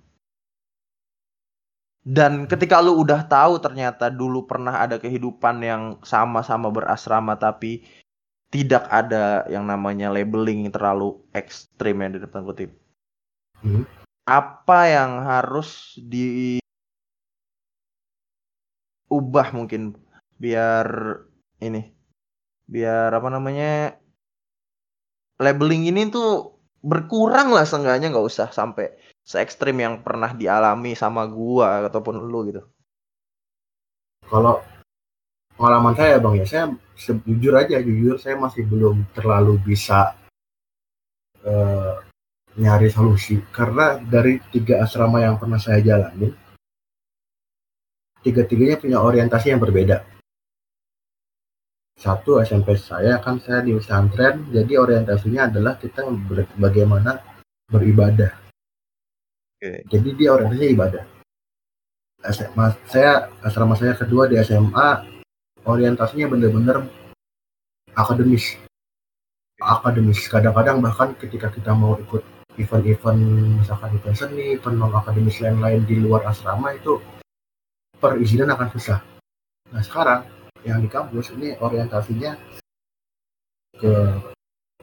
dan 2.02 2.50
ketika 2.50 2.82
lu 2.82 2.98
udah 2.98 3.30
tahu 3.30 3.62
ternyata 3.62 4.10
dulu 4.10 4.50
pernah 4.50 4.82
ada 4.82 4.98
kehidupan 4.98 5.62
yang 5.62 5.84
sama-sama 6.02 6.74
berasrama 6.74 7.38
tapi 7.38 7.86
tidak 8.50 8.90
ada 8.90 9.46
yang 9.46 9.70
namanya 9.70 10.10
labeling 10.10 10.66
yang 10.66 10.74
terlalu 10.74 11.22
ekstrim 11.38 12.02
ya 12.02 12.10
di 12.10 12.20
depan 12.26 12.42
kutip. 12.42 12.74
Hmm 13.62 13.99
apa 14.30 14.80
yang 14.86 15.26
harus 15.26 15.98
diubah 15.98 16.70
mungkin 19.58 19.98
biar 20.38 20.86
ini 21.66 21.90
biar 22.70 23.10
apa 23.10 23.28
namanya 23.34 23.98
labeling 25.42 25.90
ini 25.90 26.14
tuh 26.14 26.62
berkurang 26.86 27.50
lah 27.50 27.66
seenggaknya 27.66 28.14
nggak 28.14 28.30
usah 28.30 28.54
sampai 28.54 28.94
se 29.26 29.42
ekstrim 29.42 29.82
yang 29.82 30.06
pernah 30.06 30.38
dialami 30.38 30.94
sama 30.94 31.26
gua 31.26 31.90
ataupun 31.90 32.22
lu 32.22 32.54
gitu. 32.54 32.62
Kalau 34.30 34.62
pengalaman 35.58 35.98
saya 35.98 36.22
bang 36.22 36.40
ya 36.40 36.46
saya 36.46 36.66
jujur 37.26 37.54
aja 37.58 37.82
jujur 37.82 38.16
saya 38.22 38.38
masih 38.38 38.64
belum 38.70 39.04
terlalu 39.12 39.58
bisa 39.60 40.16
uh, 41.44 42.00
nyari 42.58 42.90
solusi. 42.90 43.38
Karena 43.54 44.00
dari 44.00 44.42
tiga 44.50 44.82
asrama 44.82 45.22
yang 45.22 45.38
pernah 45.38 45.62
saya 45.62 45.84
jalani 45.84 46.50
tiga-tiganya 48.24 48.80
punya 48.80 49.00
orientasi 49.00 49.52
yang 49.52 49.62
berbeda. 49.64 50.04
Satu 52.00 52.40
SMP 52.40 52.80
saya 52.80 53.20
kan 53.20 53.44
saya 53.44 53.60
di 53.60 53.76
pesantren 53.76 54.48
jadi 54.48 54.80
orientasinya 54.80 55.52
adalah 55.52 55.76
kita 55.76 56.08
bagaimana 56.56 57.20
beribadah. 57.68 58.32
Okay. 59.60 59.84
jadi 59.92 60.10
dia 60.16 60.30
orientasinya 60.32 60.72
ibadah. 60.72 61.04
SMA 62.32 62.66
saya 62.88 63.28
asrama 63.44 63.76
saya 63.76 63.96
kedua 63.96 64.32
di 64.32 64.40
SMA 64.40 65.20
orientasinya 65.68 66.32
bener-bener 66.32 66.88
akademis. 67.92 68.56
Akademis. 69.60 70.24
Kadang-kadang 70.32 70.80
bahkan 70.80 71.12
ketika 71.20 71.52
kita 71.52 71.76
mau 71.76 72.00
ikut 72.00 72.39
event-event 72.60 73.22
misalkan 73.64 73.96
event 73.96 74.18
seni 74.20 74.60
event 74.60 74.76
non 74.76 74.92
akademis 74.92 75.40
lain-lain 75.40 75.88
di 75.88 75.96
luar 75.96 76.28
asrama 76.28 76.76
itu 76.76 77.00
perizinan 77.98 78.52
akan 78.52 78.68
susah. 78.76 79.00
Nah 79.72 79.82
sekarang 79.82 80.28
yang 80.68 80.84
di 80.84 80.92
kampus 80.92 81.32
ini 81.32 81.56
orientasinya 81.56 82.36
ke 83.80 83.94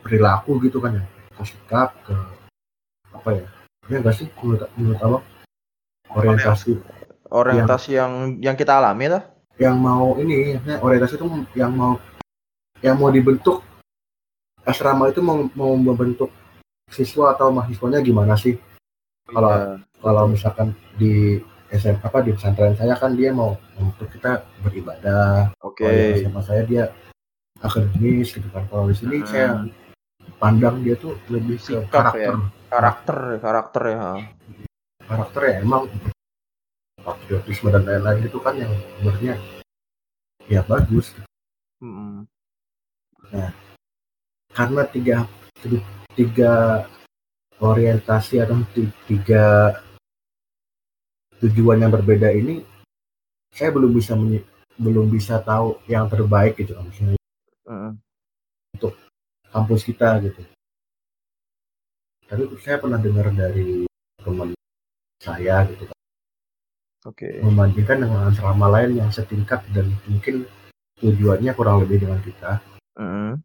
perilaku 0.01 0.57
gitu 0.65 0.81
kan 0.81 0.97
ya 0.97 1.05
ke 1.37 1.43
sikap 1.45 1.93
ke 2.01 2.17
apa 3.13 3.29
ya? 3.37 3.47
Ya 3.93 3.97
enggak 4.01 4.17
sih 4.17 4.27
menurut 4.41 4.67
menurut 4.75 5.01
apa 5.05 5.19
orientasi 6.17 6.81
orientasi 7.29 7.91
yang 7.93 8.13
yang, 8.41 8.53
yang 8.53 8.57
kita 8.57 8.81
alami 8.81 9.13
lah. 9.13 9.23
Yang 9.61 9.77
mau 9.77 10.17
ini 10.17 10.57
orientasi 10.81 11.21
itu 11.21 11.27
yang 11.53 11.73
mau 11.77 12.01
yang 12.81 12.97
mau 12.97 13.09
dibentuk 13.13 13.65
asrama 14.67 15.09
itu 15.09 15.23
mau, 15.23 15.47
mau 15.55 15.73
membentuk 15.79 16.29
siswa 16.91 17.35
atau 17.35 17.51
mahasiswanya 17.51 18.01
gimana 18.03 18.39
sih 18.39 18.55
kalau 19.27 19.53
yeah. 19.53 19.77
kalau 19.99 20.25
misalkan 20.31 20.71
di 20.95 21.43
SM 21.75 21.99
apa 21.99 22.23
di 22.23 22.31
pesantren 22.31 22.79
saya 22.79 22.95
kan 22.95 23.19
dia 23.19 23.35
mau 23.35 23.59
untuk 23.75 24.07
kita 24.15 24.47
beribadah 24.63 25.51
oke 25.61 25.83
okay. 25.83 26.23
sama 26.23 26.41
saya 26.47 26.63
dia 26.63 26.95
akademis 27.59 28.31
gitu 28.31 28.47
kan 28.55 28.63
kalau 28.71 28.87
di 28.87 28.95
sini 28.95 29.19
hmm. 29.19 29.27
saya 29.27 29.67
pandang 30.39 30.85
dia 30.87 30.95
tuh 30.95 31.19
lebih 31.33 31.59
ke 31.59 31.83
Sikap 31.83 32.15
karakter 32.15 32.35
ya. 32.35 32.35
karakter 32.71 33.19
karakter 33.43 33.83
ya 33.89 34.07
karakter 35.07 35.41
ya 35.43 35.55
emang 35.63 35.83
patriotisme 37.01 37.71
dan 37.71 37.83
lain-lain 37.87 38.27
itu 38.27 38.39
kan 38.43 38.55
yang 38.59 38.73
sebenarnya 38.99 39.35
ya 40.47 40.61
bagus 40.67 41.15
mm-hmm. 41.83 42.27
nah 43.31 43.51
karena 44.55 44.83
tiga 44.91 45.17
tiga 46.17 46.85
orientasi 47.61 48.41
atau 48.41 48.57
tiga 49.05 49.77
tujuan 51.45 51.85
yang 51.85 51.93
berbeda 51.93 52.33
ini 52.33 52.65
saya 53.53 53.73
belum 53.73 53.93
bisa 53.93 54.17
belum 54.77 55.07
bisa 55.09 55.41
tahu 55.41 55.81
yang 55.89 56.09
terbaik 56.09 56.57
gitu 56.61 56.77
misalnya 56.85 57.21
uh-uh. 57.69 57.93
untuk 58.77 58.93
kampus 59.49 59.85
kita 59.85 60.21
gitu 60.25 60.41
tapi 62.27 62.43
saya 62.61 62.77
pernah 62.83 62.99
dengar 63.01 63.31
dari 63.33 63.87
teman 64.21 64.53
saya 65.21 65.65
gitu 65.71 65.89
okay. 67.07 67.41
membandingkan 67.41 68.05
dengan 68.05 68.29
asrama 68.29 68.69
lain 68.69 69.01
yang 69.01 69.09
setingkat 69.09 69.65
dan 69.73 69.89
mungkin 70.05 70.45
tujuannya 71.01 71.53
kurang 71.57 71.85
lebih 71.85 72.05
dengan 72.05 72.21
kita 72.21 72.61
mm. 72.99 73.41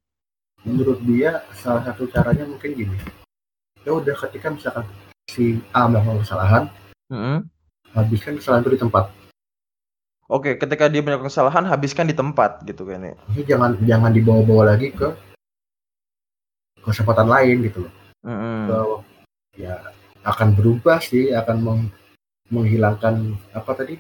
Menurut 0.62 1.00
dia 1.06 1.42
salah 1.58 1.82
satu 1.86 2.06
caranya 2.10 2.46
mungkin 2.46 2.78
gini 2.78 2.98
ya 3.82 3.98
udah 3.98 4.14
ketika 4.28 4.54
misalkan 4.54 4.86
si 5.26 5.58
A 5.74 5.90
melakukan 5.90 6.22
kesalahan 6.22 6.64
mm. 7.10 7.40
habiskan 7.98 8.38
kesalahan 8.38 8.64
itu 8.66 8.74
di 8.78 8.82
tempat 8.82 9.06
Oke, 10.32 10.56
ketika 10.56 10.88
dia 10.88 11.04
melakukan 11.04 11.28
kesalahan, 11.28 11.68
habiskan 11.68 12.08
di 12.08 12.16
tempat 12.16 12.64
gitu 12.64 12.88
kan 12.88 13.04
ya. 13.04 13.20
Jadi 13.36 13.44
jangan 13.52 13.76
jangan 13.84 14.16
dibawa-bawa 14.16 14.72
lagi 14.72 14.96
ke 14.96 15.12
kesempatan 16.80 17.28
lain 17.28 17.68
gitu 17.68 17.84
loh. 17.84 17.94
Mm 18.24 18.38
-hmm. 18.40 18.60
So, 18.72 18.78
ya 19.60 19.76
akan 20.24 20.56
berubah 20.56 21.04
sih, 21.04 21.36
akan 21.36 21.58
meng, 21.60 21.82
menghilangkan 22.48 23.36
apa 23.52 23.72
tadi 23.76 24.00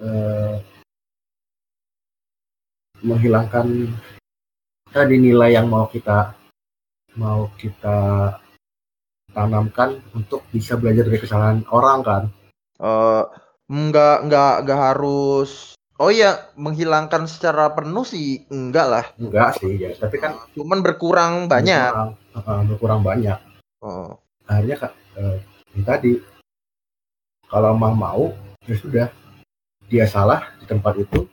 uh, 0.00 0.56
menghilangkan 3.04 3.92
tadi 4.92 5.16
nilai 5.16 5.56
yang 5.56 5.72
mau 5.72 5.88
kita 5.88 6.36
mau 7.16 7.48
kita 7.56 8.28
tanamkan 9.32 9.96
untuk 10.12 10.44
bisa 10.52 10.76
belajar 10.76 11.08
dari 11.08 11.18
kesalahan 11.18 11.64
orang 11.72 11.98
kan? 12.04 12.22
Uh, 12.76 13.24
nggak 13.72 14.28
nggak 14.28 14.54
nggak 14.68 14.80
harus 14.92 15.72
oh 15.96 16.12
iya 16.12 16.52
menghilangkan 16.60 17.24
secara 17.24 17.72
penuh 17.72 18.04
sih 18.04 18.44
enggak 18.52 18.86
lah. 18.86 19.04
Enggak 19.16 19.56
sih 19.56 19.80
ya. 19.80 19.96
Tapi 19.96 20.20
kan 20.20 20.36
cuman 20.52 20.84
berkurang 20.84 21.48
banyak. 21.48 21.88
Berkurang, 21.88 22.12
uh, 22.36 22.62
berkurang 22.68 23.00
banyak. 23.00 23.38
Oh. 23.82 24.14
akhirnya 24.46 24.78
kak 24.78 24.94
uh, 25.18 25.38
tadi 25.82 26.22
kalau 27.48 27.74
emang 27.74 27.96
mau 27.96 28.22
ya 28.68 28.76
sudah. 28.76 29.08
Dia 29.92 30.08
salah 30.08 30.48
di 30.56 30.64
tempat 30.64 30.96
itu 30.96 31.28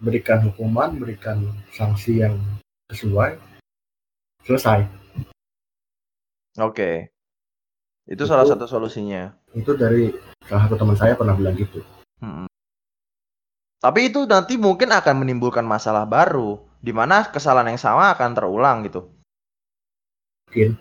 berikan 0.00 0.40
hukuman 0.48 0.96
berikan 0.96 1.44
sanksi 1.76 2.24
yang 2.24 2.40
sesuai 2.90 3.36
selesai 4.48 4.88
oke 6.58 6.74
okay. 6.74 6.96
itu, 8.08 8.24
itu 8.24 8.24
salah 8.26 8.48
satu 8.48 8.66
solusinya 8.66 9.36
itu 9.54 9.76
dari 9.76 10.10
salah 10.48 10.66
satu 10.66 10.76
teman 10.80 10.96
saya 10.96 11.14
pernah 11.14 11.36
bilang 11.36 11.54
gitu 11.54 11.84
hmm. 12.24 12.48
tapi 13.78 14.10
itu 14.10 14.24
nanti 14.26 14.56
mungkin 14.56 14.90
akan 14.90 15.22
menimbulkan 15.22 15.64
masalah 15.64 16.08
baru 16.08 16.58
di 16.80 16.90
mana 16.90 17.28
kesalahan 17.28 17.76
yang 17.76 17.80
sama 17.80 18.10
akan 18.16 18.32
terulang 18.32 18.82
gitu 18.88 19.06
mungkin 20.48 20.80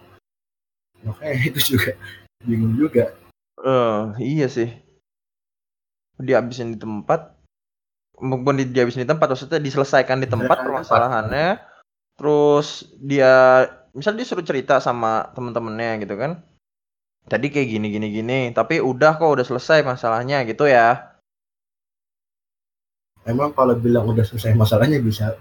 makanya 1.04 1.38
itu 1.54 1.60
juga 1.76 1.92
bingung 2.48 2.74
juga 2.80 3.14
Uh, 3.60 4.16
iya 4.24 4.48
sih. 4.48 4.72
Dihabisin 6.16 6.76
di 6.76 6.78
tempat. 6.80 7.36
Mungkin 8.20 8.60
di, 8.60 8.66
dihabisin 8.68 9.08
di 9.08 9.10
tempat, 9.10 9.32
maksudnya 9.32 9.64
diselesaikan 9.64 10.20
di 10.20 10.28
tempat 10.28 10.64
permasalahannya. 10.64 11.60
Terus 12.20 12.84
dia, 13.00 13.64
misal 13.96 14.20
dia 14.20 14.28
suruh 14.28 14.44
cerita 14.44 14.84
sama 14.84 15.32
temen-temennya 15.32 16.04
gitu 16.04 16.20
kan. 16.20 16.44
Tadi 17.30 17.48
kayak 17.48 17.68
gini 17.68 17.88
gini 17.94 18.08
gini, 18.12 18.40
tapi 18.52 18.84
udah 18.84 19.16
kok 19.16 19.40
udah 19.40 19.46
selesai 19.48 19.86
masalahnya 19.88 20.44
gitu 20.44 20.68
ya. 20.68 21.16
Emang 23.24 23.54
kalau 23.54 23.78
bilang 23.78 24.10
udah 24.10 24.26
selesai 24.26 24.58
masalahnya 24.58 24.98
bisa 25.00 25.38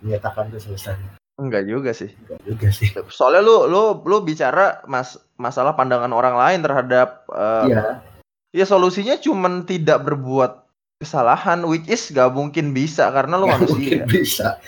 menyatakan 0.00 0.48
udah 0.54 0.62
selesai. 0.62 0.94
Enggak 1.40 1.64
juga 1.66 1.90
sih. 1.96 2.12
Enggak 2.12 2.40
juga 2.46 2.68
sih. 2.70 2.88
Soalnya 3.08 3.42
lu 3.42 3.66
lu 3.66 3.82
lu 4.04 4.16
bicara 4.22 4.84
mas 4.84 5.16
masalah 5.40 5.74
pandangan 5.74 6.12
orang 6.12 6.36
lain 6.36 6.60
terhadap 6.60 7.24
uh, 7.32 7.66
Iya. 7.66 8.04
Ya 8.50 8.66
solusinya 8.66 9.18
cuman 9.18 9.66
tidak 9.66 10.02
berbuat 10.06 10.69
kesalahan 11.00 11.64
which 11.64 11.88
is 11.88 12.12
gak 12.12 12.28
mungkin 12.36 12.76
bisa 12.76 13.08
karena 13.08 13.40
lu 13.40 13.48
gak 13.48 13.64
manusia. 13.64 13.74
Mungkin 13.74 14.00
bisa. 14.06 14.60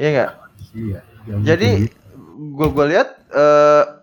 Iya 0.00 0.08
enggak? 0.10 0.30
Iya. 0.72 1.00
Jadi 1.44 1.68
gua 2.56 2.68
gua 2.72 2.86
lihat 2.88 3.08
uh, 3.36 4.02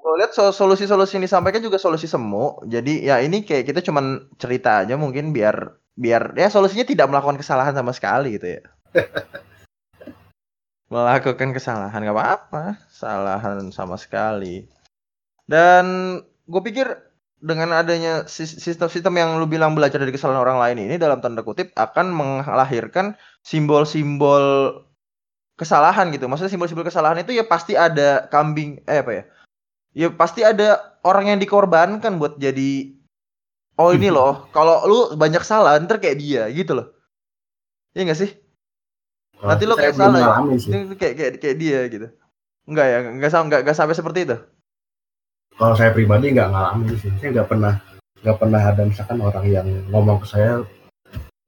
gua 0.00 0.14
lihat 0.16 0.32
solusi-solusi 0.32 1.20
yang 1.20 1.28
disampaikan 1.28 1.60
juga 1.60 1.76
solusi 1.76 2.08
semu. 2.08 2.64
Jadi 2.64 3.04
ya 3.04 3.20
ini 3.20 3.44
kayak 3.44 3.68
kita 3.68 3.84
cuman 3.84 4.32
cerita 4.40 4.82
aja 4.82 4.96
mungkin 4.96 5.36
biar 5.36 5.76
biar 5.96 6.32
ya 6.34 6.48
solusinya 6.48 6.88
tidak 6.88 7.12
melakukan 7.12 7.36
kesalahan 7.36 7.76
sama 7.76 7.92
sekali 7.92 8.40
gitu 8.40 8.56
ya. 8.56 8.62
melakukan 10.86 11.50
kesalahan 11.50 11.98
nggak 11.98 12.14
apa-apa 12.14 12.78
kesalahan 12.86 13.74
sama 13.74 13.98
sekali 13.98 14.70
dan 15.50 16.18
gue 16.46 16.62
pikir 16.62 16.86
dengan 17.36 17.76
adanya 17.76 18.24
sistem-sistem 18.24 19.12
yang 19.20 19.30
lu 19.36 19.44
bilang 19.44 19.76
belajar 19.76 20.00
dari 20.00 20.10
kesalahan 20.10 20.40
orang 20.40 20.58
lain 20.58 20.88
ini 20.88 20.94
dalam 20.96 21.20
tanda 21.20 21.44
kutip 21.44 21.70
akan 21.76 22.08
melahirkan 22.10 23.12
simbol-simbol 23.44 24.72
kesalahan 25.60 26.08
gitu 26.12 26.28
maksudnya 26.28 26.52
simbol-simbol 26.52 26.84
kesalahan 26.84 27.20
itu 27.20 27.36
ya 27.36 27.44
pasti 27.44 27.76
ada 27.76 28.24
kambing 28.32 28.80
eh 28.88 29.04
apa 29.04 29.12
ya 29.12 29.24
ya 29.92 30.08
pasti 30.12 30.44
ada 30.44 30.96
orang 31.04 31.36
yang 31.36 31.38
dikorbankan 31.40 32.16
buat 32.16 32.40
jadi 32.40 32.92
oh 33.76 33.92
ini 33.92 34.08
loh 34.08 34.44
kalau 34.56 34.84
lu 34.88 34.98
banyak 35.16 35.44
salah 35.44 35.76
ntar 35.80 36.00
kayak 36.00 36.20
dia 36.20 36.48
gitu 36.52 36.76
loh 36.76 36.88
Iya 37.96 38.12
gak 38.12 38.20
sih 38.20 38.30
Nanti 39.42 39.64
lo 39.68 39.76
kayak 39.76 39.96
salah. 39.96 40.40
Ya? 40.56 40.96
Kayak, 40.96 41.14
kayak 41.16 41.32
kayak 41.44 41.56
dia 41.60 41.80
gitu. 41.92 42.06
Enggak 42.64 42.86
ya, 42.88 42.96
enggak 43.04 43.30
enggak 43.30 43.42
enggak, 43.44 43.60
enggak 43.64 43.76
sampai 43.76 43.96
seperti 43.96 44.18
itu. 44.24 44.36
Kalau 45.56 45.74
saya 45.74 45.90
pribadi 45.96 46.36
enggak 46.36 46.52
ngalamin 46.52 46.96
sih. 47.00 47.10
Saya 47.16 47.32
enggak 47.32 47.48
pernah 47.48 47.74
enggak 48.20 48.36
pernah 48.40 48.60
ada 48.60 48.82
misalkan 48.84 49.18
orang 49.24 49.44
yang 49.48 49.66
ngomong 49.88 50.20
ke 50.20 50.28
saya 50.28 50.64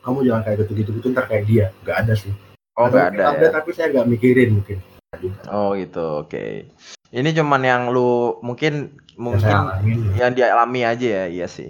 kamu 0.08 0.24
jangan 0.24 0.42
kayak 0.46 0.56
gitu-gitu 0.64 0.90
gitu 0.96 1.06
ntar 1.12 1.28
kayak 1.28 1.44
dia 1.44 1.66
nggak 1.84 1.96
ada 2.06 2.14
sih 2.16 2.32
oh 2.80 2.86
nggak 2.88 3.06
ada, 3.12 3.22
ada 3.36 3.44
ya? 3.44 3.50
tapi 3.52 3.70
saya 3.76 3.92
nggak 3.92 4.08
mikirin 4.08 4.50
mungkin 4.56 4.78
oh 5.52 5.76
gitu 5.76 6.24
oke 6.24 6.32
okay. 6.32 6.70
ini 7.12 7.30
cuman 7.36 7.60
yang 7.60 7.82
lu 7.92 8.40
mungkin 8.40 8.96
mungkin 9.20 9.52
yang 10.16 10.32
dia 10.32 10.56
alami 10.56 10.86
aja 10.86 11.06
ya 11.06 11.24
iya 11.28 11.46
sih 11.50 11.68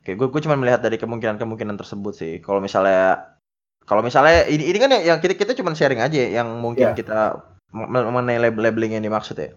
oke 0.00 0.16
gue 0.16 0.26
gue 0.32 0.40
cuma 0.48 0.56
melihat 0.56 0.80
dari 0.80 0.96
kemungkinan 0.96 1.36
kemungkinan 1.36 1.76
tersebut 1.76 2.14
sih 2.16 2.32
kalau 2.40 2.64
misalnya 2.64 3.36
kalau 3.84 4.00
misalnya 4.00 4.46
ini 4.46 4.70
ini 4.72 4.78
kan 4.78 4.94
yang 4.94 5.18
kita 5.18 5.34
kita 5.34 5.52
cuma 5.58 5.74
sharing 5.74 5.98
aja 5.98 6.22
yang 6.22 6.46
mungkin 6.62 6.94
yeah. 6.94 6.96
kita 6.96 7.42
mengenai 7.74 8.36
labeling 8.38 8.94
yang 8.94 9.02
dimaksud 9.02 9.34
ya. 9.34 9.50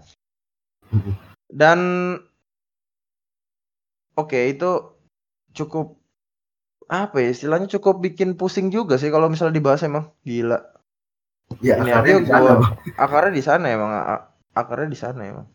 Dan 1.50 1.80
oke 4.18 4.30
okay, 4.32 4.56
itu 4.56 4.96
cukup 5.56 6.00
apa 6.86 7.18
ya 7.18 7.34
istilahnya 7.34 7.66
cukup 7.80 8.02
bikin 8.02 8.38
pusing 8.38 8.70
juga 8.70 9.02
sih 9.02 9.10
kalau 9.10 9.26
misalnya 9.30 9.58
dibahas 9.58 9.82
emang 9.86 10.14
gila. 10.22 10.62
Ya, 11.62 11.78
ini 11.78 11.93
akarnya 11.93 12.22
di 12.22 12.30
sana. 12.30 12.41
Gua, 12.41 12.58
akarnya 12.98 13.34
di 13.34 13.43
sana 13.46 13.66
emang 13.70 13.91
akarnya 14.54 14.89
di 14.89 15.00
sana 15.00 15.22
emang. 15.26 15.48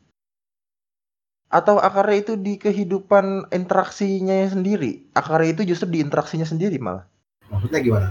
Atau 1.50 1.82
akarnya 1.82 2.18
itu 2.22 2.34
di 2.38 2.54
kehidupan 2.62 3.50
interaksinya 3.50 4.46
sendiri. 4.46 5.10
Akarnya 5.18 5.58
itu 5.58 5.74
justru 5.74 5.90
di 5.90 5.98
interaksinya 5.98 6.46
sendiri 6.46 6.78
malah. 6.78 7.10
Maksudnya 7.50 7.82
gimana? 7.82 8.08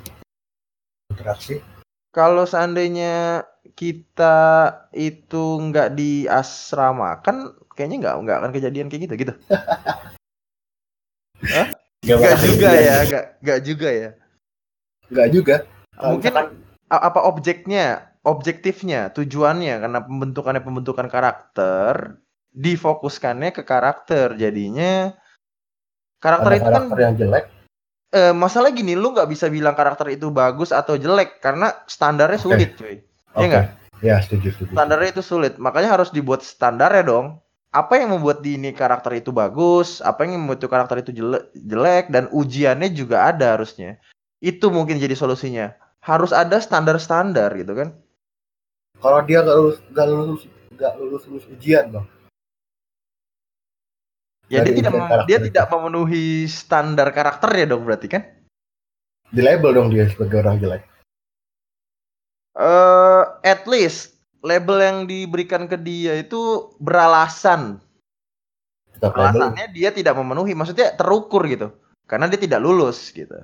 Interaksi? 1.08 1.64
Kalau 2.12 2.44
seandainya 2.44 3.48
kita 3.80 4.38
itu 4.92 5.44
nggak 5.72 5.96
di 5.96 6.28
asrama 6.28 7.24
kan 7.24 7.56
kayaknya 7.80 8.04
nggak 8.04 8.16
nggak 8.28 8.38
akan 8.44 8.52
kejadian 8.52 8.92
kayak 8.92 9.02
gitu 9.08 9.16
gitu. 9.16 9.34
Hah? 11.56 11.68
Gak, 12.00 12.40
juga 12.44 12.72
ya, 12.76 12.96
gak, 13.08 13.26
gak 13.44 13.60
juga 13.64 13.90
ya. 13.92 14.12
Gak 15.08 15.30
juga. 15.32 15.56
Mungkin 16.00 16.32
misalkan... 16.32 16.48
apa 16.92 17.20
objeknya, 17.28 17.86
objektifnya, 18.24 19.12
tujuannya 19.16 19.84
karena 19.84 20.00
pembentukannya 20.04 20.64
pembentukan 20.64 21.08
karakter 21.08 22.20
difokuskannya 22.50 23.54
ke 23.54 23.62
karakter 23.62 24.34
jadinya 24.36 25.14
karakter 26.18 26.52
Ada 26.52 26.58
itu 26.58 26.70
karakter 26.70 26.98
kan 26.98 27.06
yang 27.06 27.16
jelek 27.16 27.46
eh, 28.12 28.34
masalah 28.34 28.74
gini 28.74 28.98
lu 28.98 29.14
nggak 29.14 29.30
bisa 29.30 29.48
bilang 29.48 29.78
karakter 29.78 30.10
itu 30.10 30.34
bagus 30.34 30.74
atau 30.74 30.98
jelek 30.98 31.38
karena 31.40 31.72
standarnya 31.86 32.40
sulit 32.42 32.74
okay. 32.74 32.78
cuy 32.78 32.96
okay. 33.38 33.40
ya 33.40 33.46
nggak 33.48 33.66
ya 34.00 34.16
setuju 34.24 34.48
setuju 34.56 34.72
standarnya 34.74 35.10
itu 35.14 35.24
sulit 35.24 35.54
makanya 35.62 35.90
harus 36.00 36.10
dibuat 36.10 36.42
standar 36.42 36.90
ya 36.92 37.06
dong 37.06 37.38
apa 37.70 38.02
yang 38.02 38.18
membuat 38.18 38.42
di 38.42 38.58
ini 38.58 38.74
karakter 38.74 39.22
itu 39.22 39.30
bagus, 39.30 40.02
apa 40.02 40.26
yang 40.26 40.42
membuat 40.42 40.66
karakter 40.66 41.06
itu 41.06 41.14
jelek, 41.14 41.54
jelek 41.54 42.06
dan 42.10 42.26
ujiannya 42.34 42.90
juga 42.90 43.30
ada 43.30 43.54
harusnya. 43.54 44.02
Itu 44.42 44.74
mungkin 44.74 44.98
jadi 44.98 45.14
solusinya. 45.14 45.78
Harus 46.02 46.34
ada 46.34 46.58
standar-standar 46.58 47.54
gitu 47.60 47.78
kan. 47.78 47.94
Kalau 49.00 49.22
dia 49.24 49.46
gak 49.46 49.56
lulus 49.56 49.78
gak 49.94 50.08
lulus 50.10 50.42
gak 50.76 50.94
lulus, 50.98 51.24
lulus 51.30 51.46
ujian, 51.52 51.94
Bang. 51.94 52.08
Ya 54.50 54.66
dia 54.66 54.74
tidak 54.74 54.94
dia 55.30 55.38
tidak 55.38 55.66
memenuhi 55.70 56.50
standar 56.50 57.14
karakter 57.14 57.54
ya 57.54 57.66
dong 57.70 57.86
berarti 57.86 58.10
kan? 58.10 58.26
Di 59.30 59.46
label 59.46 59.78
dong 59.78 59.94
dia 59.94 60.10
sebagai 60.10 60.42
orang 60.42 60.58
jelek. 60.58 60.82
Eh 62.58 62.66
uh, 62.66 63.24
at 63.46 63.70
least 63.70 64.19
label 64.44 64.78
yang 64.80 64.98
diberikan 65.06 65.68
ke 65.68 65.76
dia 65.80 66.20
itu 66.20 66.72
beralasan. 66.80 67.80
Tetap 68.96 69.16
Alasannya 69.16 69.72
label. 69.72 69.76
dia 69.76 69.90
tidak 69.96 70.16
memenuhi, 70.20 70.56
maksudnya 70.56 70.96
terukur 70.96 71.44
gitu. 71.48 71.72
Karena 72.10 72.26
dia 72.26 72.40
tidak 72.42 72.60
lulus 72.64 73.14
gitu. 73.14 73.36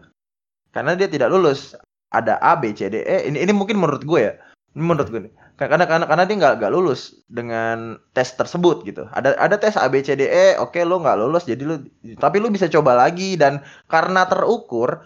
Karena 0.74 0.98
dia 0.98 1.08
tidak 1.08 1.32
lulus. 1.32 1.78
Ada 2.12 2.40
A, 2.40 2.56
B, 2.56 2.72
C, 2.72 2.88
D, 2.88 3.04
E. 3.04 3.28
Ini 3.28 3.44
ini 3.44 3.52
mungkin 3.52 3.78
menurut 3.80 4.04
gue 4.04 4.20
ya. 4.20 4.34
Ini 4.76 4.84
menurut 4.84 5.08
gue 5.12 5.22
nih. 5.30 5.34
Karena 5.56 5.88
karena 5.88 6.04
karena 6.04 6.28
dia 6.28 6.36
nggak 6.36 6.56
nggak 6.60 6.74
lulus 6.76 7.24
dengan 7.32 7.96
tes 8.12 8.36
tersebut 8.36 8.84
gitu. 8.84 9.08
Ada 9.16 9.40
ada 9.40 9.56
tes 9.56 9.80
A, 9.80 9.88
B, 9.88 10.04
C, 10.04 10.20
D, 10.20 10.28
E. 10.28 10.60
Oke, 10.60 10.84
lo 10.84 11.00
nggak 11.00 11.16
lulus, 11.16 11.48
jadi 11.48 11.64
lo 11.64 11.80
tapi 12.20 12.44
lo 12.44 12.52
bisa 12.52 12.68
coba 12.68 12.92
lagi 13.08 13.40
dan 13.40 13.64
karena 13.88 14.28
terukur, 14.28 15.00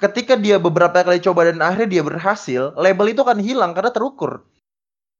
ketika 0.00 0.34
dia 0.34 0.56
beberapa 0.56 1.04
kali 1.04 1.20
coba 1.20 1.52
dan 1.52 1.60
akhirnya 1.60 2.00
dia 2.00 2.02
berhasil, 2.02 2.72
label 2.74 3.12
itu 3.12 3.20
akan 3.20 3.38
hilang 3.38 3.76
karena 3.76 3.92
terukur. 3.92 4.48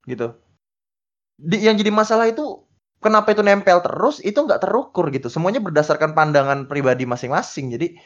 Gitu. 0.08 0.32
Di, 1.36 1.60
yang 1.60 1.76
jadi 1.76 1.92
masalah 1.92 2.32
itu 2.32 2.64
kenapa 3.04 3.36
itu 3.36 3.44
nempel 3.44 3.84
terus 3.84 4.24
itu 4.24 4.40
nggak 4.40 4.64
terukur 4.64 5.12
gitu. 5.12 5.28
Semuanya 5.28 5.60
berdasarkan 5.60 6.16
pandangan 6.16 6.66
pribadi 6.66 7.04
masing-masing. 7.04 7.76
Jadi 7.76 8.00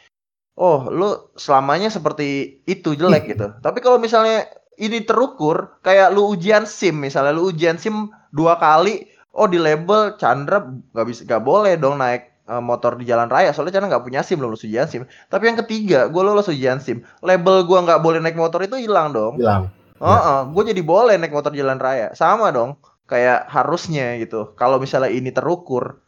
oh 0.59 0.87
lu 0.91 1.31
selamanya 1.39 1.87
seperti 1.87 2.59
itu 2.67 2.95
jelek 2.95 3.23
hmm. 3.27 3.31
gitu. 3.31 3.47
Tapi 3.63 3.79
kalau 3.79 3.99
misalnya 3.99 4.47
ini 4.75 5.03
terukur 5.07 5.79
kayak 5.83 6.11
lu 6.11 6.35
ujian 6.35 6.67
SIM 6.67 6.99
misalnya 6.99 7.31
lu 7.31 7.51
ujian 7.51 7.79
SIM 7.79 8.11
dua 8.35 8.59
kali 8.59 9.07
oh 9.35 9.47
di 9.47 9.55
label 9.59 10.19
Chandra 10.19 10.63
nggak 10.67 11.07
bisa 11.07 11.21
nggak 11.23 11.43
boleh 11.43 11.79
dong 11.79 11.99
naik 11.99 12.34
uh, 12.49 12.61
motor 12.61 12.97
di 12.97 13.05
jalan 13.09 13.27
raya 13.27 13.51
soalnya 13.51 13.81
karena 13.81 13.87
nggak 13.91 14.05
punya 14.05 14.21
SIM 14.21 14.41
lulus 14.41 14.65
ujian 14.65 14.85
SIM. 14.89 15.03
Tapi 15.29 15.43
yang 15.49 15.57
ketiga, 15.65 16.07
gue 16.09 16.21
lulus 16.21 16.49
ujian 16.49 16.79
SIM. 16.81 17.01
Label 17.25 17.65
gue 17.65 17.79
nggak 17.81 17.99
boleh 18.01 18.19
naik 18.21 18.37
motor 18.37 18.61
itu 18.61 18.77
hilang 18.77 19.13
dong. 19.13 19.37
Hilang. 19.41 19.69
Oh, 19.99 20.11
uh 20.11 20.19
-uh, 20.19 20.39
gue 20.51 20.75
jadi 20.75 20.81
boleh 20.83 21.15
naik 21.17 21.33
motor 21.33 21.55
jalan 21.55 21.79
raya. 21.79 22.11
Sama 22.13 22.51
dong, 22.51 22.77
kayak 23.09 23.47
harusnya 23.49 24.19
gitu. 24.21 24.53
Kalau 24.59 24.77
misalnya 24.77 25.11
ini 25.13 25.31
terukur, 25.31 26.03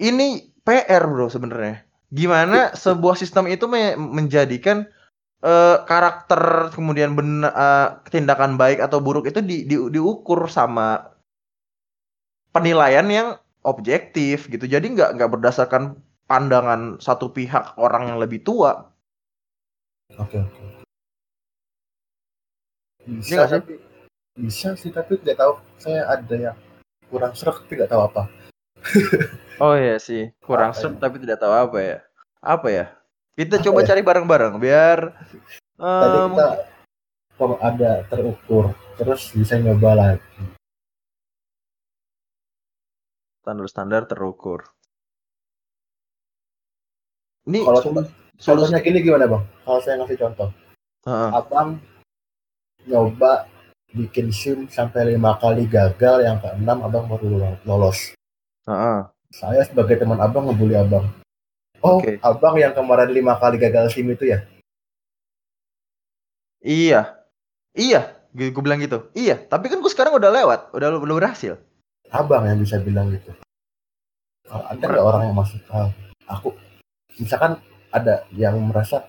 ini 0.00 0.54
PR 0.62 1.04
bro 1.06 1.28
sebenarnya. 1.28 1.86
Gimana 2.12 2.76
sebuah 2.76 3.16
sistem 3.16 3.48
itu 3.48 3.64
me 3.68 3.96
menjadikan 3.96 4.84
uh, 5.42 5.82
karakter 5.84 6.72
kemudian 6.72 7.16
benar 7.18 7.52
uh, 7.52 7.58
eh, 7.58 7.88
tindakan 8.12 8.56
baik 8.56 8.78
atau 8.80 9.02
buruk 9.02 9.28
itu 9.28 9.40
di, 9.42 9.64
di, 9.66 9.76
diukur 9.76 10.46
sama 10.46 11.12
penilaian 12.52 13.08
yang 13.08 13.28
objektif 13.62 14.46
gitu. 14.50 14.66
Jadi 14.66 14.94
nggak 14.94 15.18
nggak 15.18 15.30
berdasarkan 15.38 15.98
pandangan 16.26 16.98
satu 16.98 17.30
pihak 17.30 17.78
orang 17.78 18.14
yang 18.14 18.18
lebih 18.18 18.42
tua. 18.42 18.90
Oke 20.18 20.42
oke. 20.42 20.62
Bisa 23.02 23.48
sih? 23.48 23.78
Bisa 24.38 24.68
sih 24.78 24.90
tapi 24.90 25.18
nggak 25.18 25.38
tahu. 25.38 25.58
Saya 25.78 26.06
ada 26.06 26.34
yang 26.34 26.56
kurang 27.10 27.32
serak 27.34 27.62
tapi 27.64 27.82
nggak 27.82 27.90
tahu 27.90 28.02
apa. 28.06 28.22
oh 29.62 29.78
iya 29.78 30.02
sih 30.02 30.34
kurang 30.42 30.74
serak 30.74 30.98
ya? 30.98 31.00
tapi 31.06 31.16
tidak 31.22 31.38
tahu 31.38 31.54
apa 31.54 31.78
ya. 31.80 31.98
Apa 32.42 32.68
ya? 32.70 32.86
Kita 33.38 33.62
apa 33.62 33.64
coba 33.70 33.78
ya? 33.82 33.86
cari 33.94 34.02
bareng-bareng 34.02 34.54
biar. 34.58 34.98
Tadi 35.78 36.18
kita 36.30 36.48
kalau 37.42 37.56
ada 37.58 38.06
terukur 38.06 38.70
terus 38.94 39.34
bisa 39.34 39.58
nyoba 39.58 39.98
lagi 39.98 40.22
standar-standar 43.42 44.06
terukur. 44.06 44.62
Ini 47.42 47.66
kalau 47.66 47.82
contoh, 47.82 48.06
contohnya 48.38 48.78
gini 48.78 49.02
gimana 49.02 49.26
bang? 49.26 49.42
Kalau 49.66 49.80
saya 49.82 49.98
ngasih 49.98 50.18
contoh, 50.22 50.48
uh-uh. 51.10 51.30
abang 51.34 51.82
nyoba 52.86 53.50
bikin 53.90 54.30
sim 54.30 54.70
sampai 54.70 55.18
lima 55.18 55.34
kali 55.42 55.66
gagal, 55.66 56.22
yang 56.22 56.38
keenam 56.38 56.86
abang 56.86 57.10
baru 57.10 57.58
lolos. 57.66 58.14
Uh-uh. 58.62 59.10
Saya 59.34 59.66
sebagai 59.66 59.98
teman 59.98 60.22
abang 60.22 60.46
ngebully 60.46 60.78
abang. 60.78 61.10
Oh, 61.82 61.98
okay. 61.98 62.22
abang 62.22 62.54
yang 62.62 62.70
kemarin 62.78 63.10
lima 63.10 63.34
kali 63.42 63.58
gagal 63.58 63.90
sim 63.90 64.06
itu 64.06 64.30
ya? 64.30 64.46
Iya, 66.62 67.18
iya, 67.74 68.22
gue 68.30 68.54
bilang 68.54 68.78
gitu. 68.78 69.10
Iya, 69.18 69.34
tapi 69.50 69.66
kan 69.66 69.82
gue 69.82 69.90
sekarang 69.90 70.14
udah 70.14 70.30
lewat, 70.30 70.70
udah 70.78 70.94
udah 70.94 71.16
berhasil 71.18 71.58
abang 72.12 72.44
yang 72.44 72.60
bisa 72.60 72.76
bilang 72.78 73.08
gitu 73.08 73.32
ada 74.52 74.84
nggak 74.84 75.04
orang 75.04 75.22
yang 75.32 75.36
masuk 75.36 75.60
ah, 75.72 75.88
aku 76.28 76.52
misalkan 77.16 77.56
ada 77.88 78.28
yang 78.36 78.56
merasa 78.60 79.08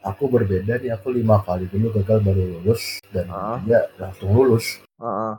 aku 0.00 0.30
berbeda 0.30 0.78
nih 0.78 0.94
aku 0.94 1.10
lima 1.10 1.42
kali 1.42 1.66
dulu 1.66 1.90
gagal 2.00 2.22
baru 2.22 2.42
lulus 2.58 3.02
dan 3.10 3.26
uh. 3.28 3.58
dia 3.66 3.90
langsung 3.98 4.30
lulus 4.30 4.78
uh. 5.02 5.36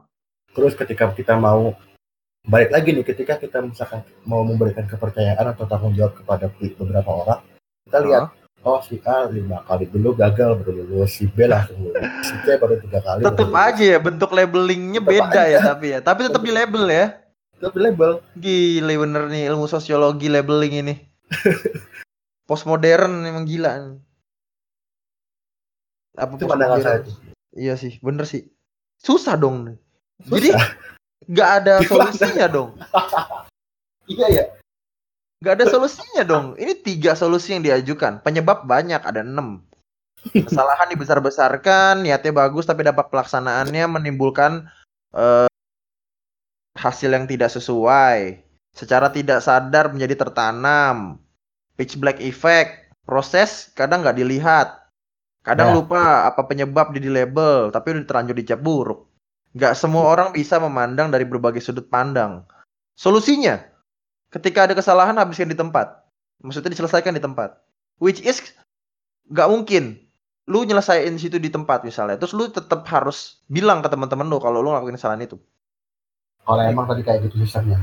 terus 0.52 0.76
ketika 0.76 1.10
kita 1.16 1.40
mau 1.40 1.74
balik 2.44 2.74
lagi 2.74 2.92
nih 2.92 3.06
ketika 3.06 3.40
kita 3.40 3.64
misalkan 3.64 4.04
mau 4.28 4.44
memberikan 4.44 4.84
kepercayaan 4.86 5.56
atau 5.56 5.66
tanggung 5.70 5.96
jawab 5.96 6.18
kepada 6.18 6.50
beberapa 6.52 7.12
orang 7.12 7.40
kita 7.88 7.98
lihat 8.04 8.24
oh 8.62 8.80
si 8.86 9.02
A 9.02 9.26
lima 9.26 9.66
kali 9.66 9.90
dulu 9.90 10.14
gagal 10.14 10.62
baru 10.62 10.86
lulus 10.86 11.18
si 11.18 11.26
B 11.26 11.50
langsung 11.50 11.82
lulus 11.82 12.06
si 12.22 12.36
C 12.46 12.62
baru 12.62 12.78
tiga 12.78 13.02
kali 13.02 13.26
tetap 13.26 13.50
aja 13.58 13.84
ya 13.98 14.00
bentuk 14.00 14.30
labelingnya 14.30 15.02
tetep 15.02 15.12
beda 15.12 15.42
aja. 15.42 15.50
ya 15.50 15.60
tapi 15.66 15.86
ya. 15.98 16.00
Tapi 16.00 16.20
tetap 16.30 16.42
di 16.46 16.52
label 16.54 16.84
ya. 16.90 17.06
Tetap 17.58 17.74
di 17.74 17.82
label. 17.82 18.12
Gila 18.38 18.94
bener 19.02 19.24
nih 19.34 19.44
ilmu 19.50 19.66
sosiologi 19.66 20.30
labeling 20.30 20.74
ini. 20.86 20.96
Postmodern 22.50 23.26
emang 23.26 23.50
gila. 23.50 23.98
Apa 26.18 26.34
itu 26.38 26.46
pandangan 26.46 26.80
saya 26.84 26.98
itu 27.02 27.12
iya 27.58 27.74
sih 27.76 27.98
bener 28.00 28.30
sih. 28.30 28.46
Susah 29.02 29.34
dong. 29.40 29.76
Susah. 30.22 30.38
jadi 30.38 30.50
nggak 31.26 31.50
ada 31.64 31.74
solusinya 31.90 32.48
dong. 32.48 32.72
Iya 34.12 34.28
ya 34.28 34.46
Gak 35.42 35.58
ada 35.58 35.66
solusinya 35.74 36.22
dong. 36.22 36.46
Ini 36.54 36.86
tiga 36.86 37.18
solusi 37.18 37.58
yang 37.58 37.66
diajukan. 37.66 38.22
Penyebab 38.22 38.70
banyak, 38.70 39.02
ada 39.02 39.26
enam. 39.26 39.66
Kesalahan 40.22 40.94
dibesar-besarkan, 40.94 42.06
niatnya 42.06 42.30
bagus 42.30 42.70
tapi 42.70 42.86
dampak 42.86 43.10
pelaksanaannya 43.10 43.90
menimbulkan 43.90 44.70
uh, 45.18 45.50
hasil 46.78 47.10
yang 47.10 47.26
tidak 47.26 47.50
sesuai. 47.50 48.46
Secara 48.78 49.10
tidak 49.10 49.42
sadar 49.42 49.90
menjadi 49.90 50.22
tertanam. 50.22 51.18
Pitch 51.74 51.98
black 51.98 52.22
effect. 52.22 52.94
Proses 53.02 53.74
kadang 53.74 54.06
nggak 54.06 54.22
dilihat. 54.22 54.78
Kadang 55.42 55.74
ya. 55.74 55.76
lupa 55.82 56.30
apa 56.30 56.46
penyebab 56.46 56.94
di 56.94 57.10
label, 57.10 57.74
tapi 57.74 57.98
udah 57.98 58.06
terlanjur 58.06 58.38
dicap 58.38 58.62
buruk. 58.62 59.10
Nggak 59.58 59.74
semua 59.74 60.06
orang 60.06 60.30
bisa 60.38 60.62
memandang 60.62 61.10
dari 61.10 61.26
berbagai 61.26 61.66
sudut 61.66 61.90
pandang. 61.90 62.46
Solusinya, 62.94 63.58
ketika 64.32 64.66
ada 64.66 64.74
kesalahan 64.74 65.16
habiskan 65.20 65.52
di 65.52 65.58
tempat. 65.60 66.02
Maksudnya 66.42 66.74
diselesaikan 66.74 67.14
di 67.14 67.22
tempat. 67.22 67.60
Which 68.02 68.24
is 68.24 68.42
nggak 69.30 69.48
mungkin. 69.52 70.02
Lu 70.50 70.66
nyelesain 70.66 71.14
situ 71.22 71.38
di 71.38 71.54
tempat 71.54 71.86
misalnya. 71.86 72.18
Terus 72.18 72.34
lu 72.34 72.50
tetap 72.50 72.88
harus 72.90 73.46
bilang 73.46 73.86
ke 73.86 73.88
teman-teman 73.92 74.26
lu 74.26 74.42
kalau 74.42 74.64
lu 74.64 74.74
ngelakuin 74.74 74.98
kesalahan 74.98 75.22
itu. 75.22 75.38
Kalau 76.42 76.64
emang 76.66 76.90
tadi 76.90 77.06
kayak 77.06 77.30
gitu 77.30 77.46
sistemnya 77.46 77.78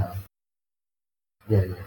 iya 1.47 1.65
iya. 1.65 1.79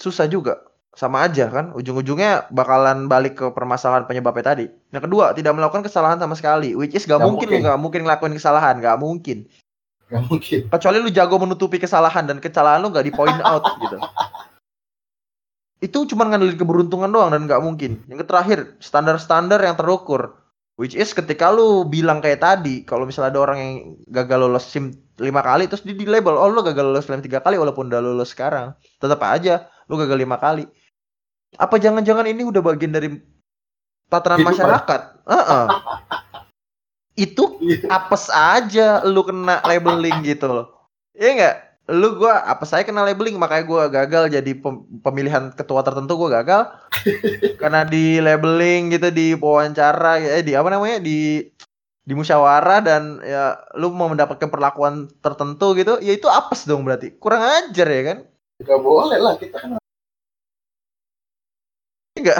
Susah 0.00 0.26
juga. 0.26 0.64
Sama 0.90 1.22
aja 1.22 1.46
kan? 1.46 1.70
Ujung-ujungnya 1.76 2.50
bakalan 2.50 3.06
balik 3.06 3.38
ke 3.38 3.46
permasalahan 3.54 4.10
penyebabnya 4.10 4.56
tadi. 4.56 4.66
Yang 4.90 5.06
kedua 5.06 5.30
tidak 5.36 5.54
melakukan 5.54 5.86
kesalahan 5.86 6.18
sama 6.18 6.34
sekali. 6.34 6.74
Which 6.74 6.96
is 6.98 7.06
gak, 7.06 7.22
gak 7.22 7.28
mungkin, 7.30 7.46
mungkin. 7.46 7.62
lu 7.62 7.68
gak 7.70 7.78
mungkin 7.78 8.00
ngelakuin 8.08 8.34
kesalahan. 8.34 8.82
Gak 8.82 8.98
mungkin 8.98 9.46
gak 10.10 10.22
mungkin 10.26 10.60
kecuali 10.66 10.98
lu 10.98 11.10
jago 11.14 11.38
menutupi 11.38 11.78
kesalahan 11.78 12.26
dan 12.26 12.42
kesalahan 12.42 12.82
lu 12.82 12.90
gak 12.90 13.06
di 13.06 13.14
point 13.14 13.38
out 13.46 13.62
gitu 13.78 13.96
itu 15.80 15.98
cuma 16.12 16.28
ngandelin 16.28 16.60
keberuntungan 16.60 17.08
doang 17.08 17.32
dan 17.32 17.48
nggak 17.48 17.60
mungkin. 17.64 18.04
Yang 18.04 18.28
terakhir, 18.28 18.58
standar-standar 18.84 19.64
yang 19.64 19.80
terukur. 19.80 20.36
Which 20.76 20.96
is 20.96 21.12
ketika 21.12 21.52
lu 21.52 21.84
bilang 21.88 22.24
kayak 22.24 22.40
tadi, 22.40 22.88
kalau 22.88 23.04
misalnya 23.04 23.36
ada 23.36 23.40
orang 23.44 23.58
yang 23.60 23.74
gagal 24.08 24.38
lolos 24.40 24.64
SIM 24.64 24.96
lima 25.20 25.44
kali, 25.44 25.68
terus 25.68 25.84
di, 25.84 25.92
di 25.92 26.08
label, 26.08 26.36
oh 26.36 26.48
lu 26.48 26.64
gagal 26.64 26.84
lolos 26.84 27.04
SIM 27.04 27.20
tiga 27.20 27.44
kali 27.44 27.60
walaupun 27.60 27.92
udah 27.92 28.00
lulus 28.00 28.32
sekarang. 28.32 28.72
Tetap 28.96 29.20
aja, 29.24 29.68
lu 29.88 30.00
gagal 30.00 30.16
lima 30.20 30.40
kali. 30.40 30.64
Apa 31.56 31.76
jangan-jangan 31.76 32.28
ini 32.28 32.48
udah 32.48 32.64
bagian 32.64 32.92
dari 32.96 33.12
tatanan 34.08 34.40
masyarakat? 34.44 35.00
Uh 35.28 35.36
-uh. 35.36 35.64
itu 37.18 37.58
iya. 37.62 37.86
apes 37.90 38.30
aja 38.30 39.02
lu 39.02 39.26
kena 39.26 39.60
labeling 39.66 40.22
gitu 40.22 40.46
loh. 40.50 40.66
Iya 41.16 41.30
enggak? 41.34 41.56
lu 41.90 42.22
gue 42.22 42.30
apa 42.30 42.62
saya 42.62 42.86
kena 42.86 43.02
labeling 43.02 43.34
makanya 43.34 43.66
gue 43.66 43.82
gagal 43.90 44.24
jadi 44.30 44.52
pemilihan 45.02 45.50
ketua 45.58 45.82
tertentu 45.82 46.14
gue 46.22 46.30
gagal. 46.30 46.70
Karena 47.60 47.82
di 47.82 48.22
labeling 48.22 48.94
gitu 48.94 49.10
di 49.10 49.34
wawancara 49.34 50.22
eh 50.22 50.46
di 50.46 50.54
apa 50.54 50.70
namanya 50.70 51.02
di 51.02 51.50
di 52.06 52.12
musyawarah 52.14 52.78
dan 52.82 53.18
ya 53.26 53.58
lu 53.74 53.90
mau 53.90 54.06
mendapatkan 54.06 54.46
perlakuan 54.46 55.10
tertentu 55.18 55.74
gitu 55.74 55.98
ya 55.98 56.14
itu 56.14 56.30
apes 56.30 56.62
dong 56.62 56.86
berarti. 56.86 57.18
Kurang 57.18 57.42
ajar 57.42 57.86
ya 57.90 58.02
kan? 58.06 58.18
Gak 58.62 58.80
boleh 58.80 59.18
lah 59.18 59.34
kita 59.34 59.58
kan. 59.58 59.82
Enggak 62.14 62.38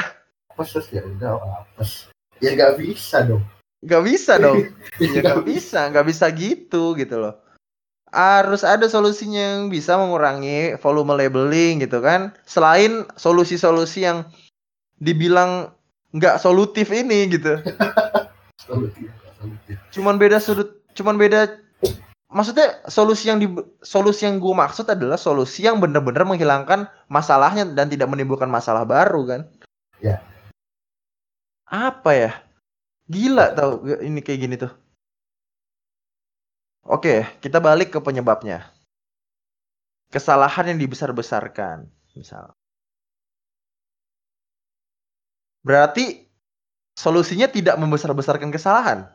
apes 0.55 0.87
ya 0.95 1.03
udah 1.03 1.43
apes. 1.67 2.07
Ya 2.41 2.55
nggak 2.57 2.79
bisa 2.81 3.27
dong 3.27 3.45
nggak 3.81 4.03
bisa 4.05 4.37
dong 4.37 4.69
ya 5.01 5.21
nggak 5.25 5.45
bisa 5.45 5.89
nggak 5.89 6.07
bisa 6.07 6.27
gitu 6.33 6.93
gitu 6.97 7.17
loh 7.17 7.35
harus 8.11 8.67
ada 8.67 8.91
solusinya 8.91 9.39
yang 9.39 9.71
bisa 9.71 9.95
mengurangi 9.95 10.75
volume 10.83 11.15
labeling 11.15 11.79
gitu 11.83 12.03
kan. 12.03 12.35
Selain 12.43 13.07
solusi-solusi 13.15 14.03
yang 14.03 14.27
dibilang 14.99 15.71
nggak 16.11 16.43
solutif 16.43 16.91
ini 16.91 17.31
gitu. 17.31 17.63
Cuman 19.95 20.19
beda 20.19 20.39
sudut, 20.39 20.83
cuman 20.95 21.19
beda. 21.19 21.59
Maksudnya 22.31 22.79
solusi 22.87 23.27
yang 23.27 23.43
di 23.43 23.51
solusi 23.83 24.23
yang 24.23 24.39
gue 24.39 24.55
maksud 24.55 24.87
adalah 24.87 25.19
solusi 25.19 25.67
yang 25.67 25.83
benar-benar 25.83 26.23
menghilangkan 26.23 26.87
masalahnya 27.11 27.67
dan 27.75 27.91
tidak 27.91 28.07
menimbulkan 28.07 28.47
masalah 28.47 28.87
baru 28.87 29.27
kan. 29.27 29.41
Ya. 29.99 30.23
Apa 31.67 32.15
ya? 32.15 32.33
Gila 33.11 33.59
tau 33.59 33.83
ini 34.07 34.23
kayak 34.23 34.39
gini 34.39 34.55
tuh. 34.55 34.71
Oke, 36.87 37.27
kita 37.43 37.59
balik 37.59 37.91
ke 37.91 37.99
penyebabnya. 37.99 38.71
Kesalahan 40.15 40.71
yang 40.75 40.79
dibesar-besarkan, 40.79 41.91
misal. 42.15 42.55
Berarti 45.67 46.23
solusinya 46.95 47.51
tidak 47.51 47.79
membesar-besarkan 47.83 48.55
kesalahan. 48.55 49.11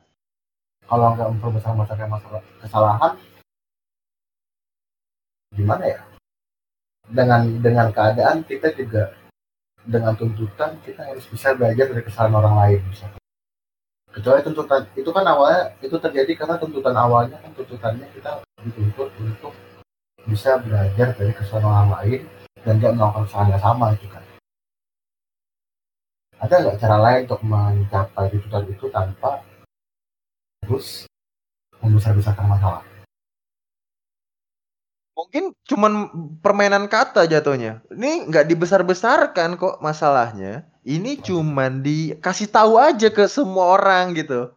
Kalau 0.85 1.15
nggak 1.15 1.31
membesar-besarkan 1.39 2.07
masalah 2.11 2.43
kesalahan, 2.59 3.13
gimana 5.55 5.83
ya? 5.87 5.99
Dengan 7.07 7.41
dengan 7.63 7.87
keadaan 7.95 8.43
kita 8.43 8.75
juga 8.75 9.15
dengan 9.87 10.19
tuntutan 10.19 10.83
kita 10.83 11.15
harus 11.15 11.23
bisa 11.31 11.55
belajar 11.55 11.87
dari 11.93 12.03
kesalahan 12.03 12.35
orang 12.41 12.55
lain 12.57 12.81
misalnya 12.89 13.24
kecuali 14.16 14.39
tuntutan 14.47 14.88
itu 14.95 15.09
kan 15.11 15.28
awalnya 15.28 15.76
itu 15.84 15.99
terjadi 15.99 16.32
karena 16.39 16.55
tuntutan 16.55 16.95
awalnya 16.95 17.36
kan 17.43 17.51
tuntutannya 17.51 18.07
kita 18.16 18.39
dituntut 18.63 19.11
untuk 19.20 19.51
bisa 20.24 20.55
belajar 20.63 21.11
dari 21.20 21.36
kesalahan 21.36 21.68
orang 21.68 21.89
lain 21.99 22.22
dan 22.63 22.80
tidak 22.80 22.95
melakukan 22.95 23.24
kesalahan 23.28 23.51
yang 23.51 23.63
sama 23.63 23.86
itu 23.91 24.07
kan. 24.07 24.24
Ada 26.39 26.55
nggak 26.63 26.78
cara 26.80 26.97
lain 27.03 27.22
untuk 27.28 27.41
mencapai 27.43 28.26
tuntutan 28.32 28.63
itu 28.72 28.86
tanpa 28.88 29.32
terus 30.63 30.88
membesar-besarkan 31.84 32.47
masalah? 32.47 32.84
Mungkin 35.16 35.55
cuman 35.68 35.93
permainan 36.39 36.88
kata 36.88 37.28
jatuhnya. 37.28 37.84
Ini 37.91 38.32
nggak 38.32 38.47
dibesar-besarkan 38.47 39.59
kok 39.59 39.80
masalahnya 39.84 40.68
ini 40.86 41.17
cuman 41.17 41.81
dikasih 41.81 42.53
tahu 42.53 42.77
aja 42.77 43.09
ke 43.09 43.25
semua 43.25 43.75
orang 43.75 44.13
gitu. 44.13 44.53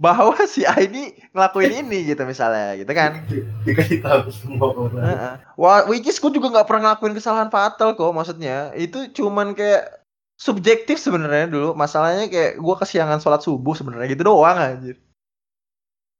Bahwa 0.00 0.32
si 0.52 0.64
A 0.64 0.80
ini 0.80 1.12
ngelakuin 1.36 1.84
ini 1.84 2.08
gitu 2.08 2.24
misalnya 2.24 2.80
gitu 2.80 2.88
kan? 2.96 3.20
Dikasih 3.68 4.00
tahu 4.00 4.32
semua 4.32 4.72
orang. 4.72 5.04
Uh 5.04 5.36
Wah, 5.60 5.84
which 5.84 6.08
is 6.08 6.16
gue 6.16 6.32
juga 6.32 6.48
nggak 6.48 6.66
pernah 6.66 6.96
ngelakuin 6.96 7.12
kesalahan 7.12 7.52
fatal 7.52 7.92
kok 7.92 8.16
maksudnya. 8.16 8.72
Itu 8.72 9.12
cuman 9.12 9.52
kayak 9.52 10.00
subjektif 10.40 10.96
sebenarnya 10.96 11.52
dulu. 11.52 11.76
Masalahnya 11.76 12.32
kayak 12.32 12.56
gue 12.56 12.74
kesiangan 12.80 13.20
sholat 13.20 13.44
subuh 13.44 13.76
sebenarnya 13.76 14.08
gitu 14.16 14.24
doang 14.24 14.56
anjir. 14.56 14.96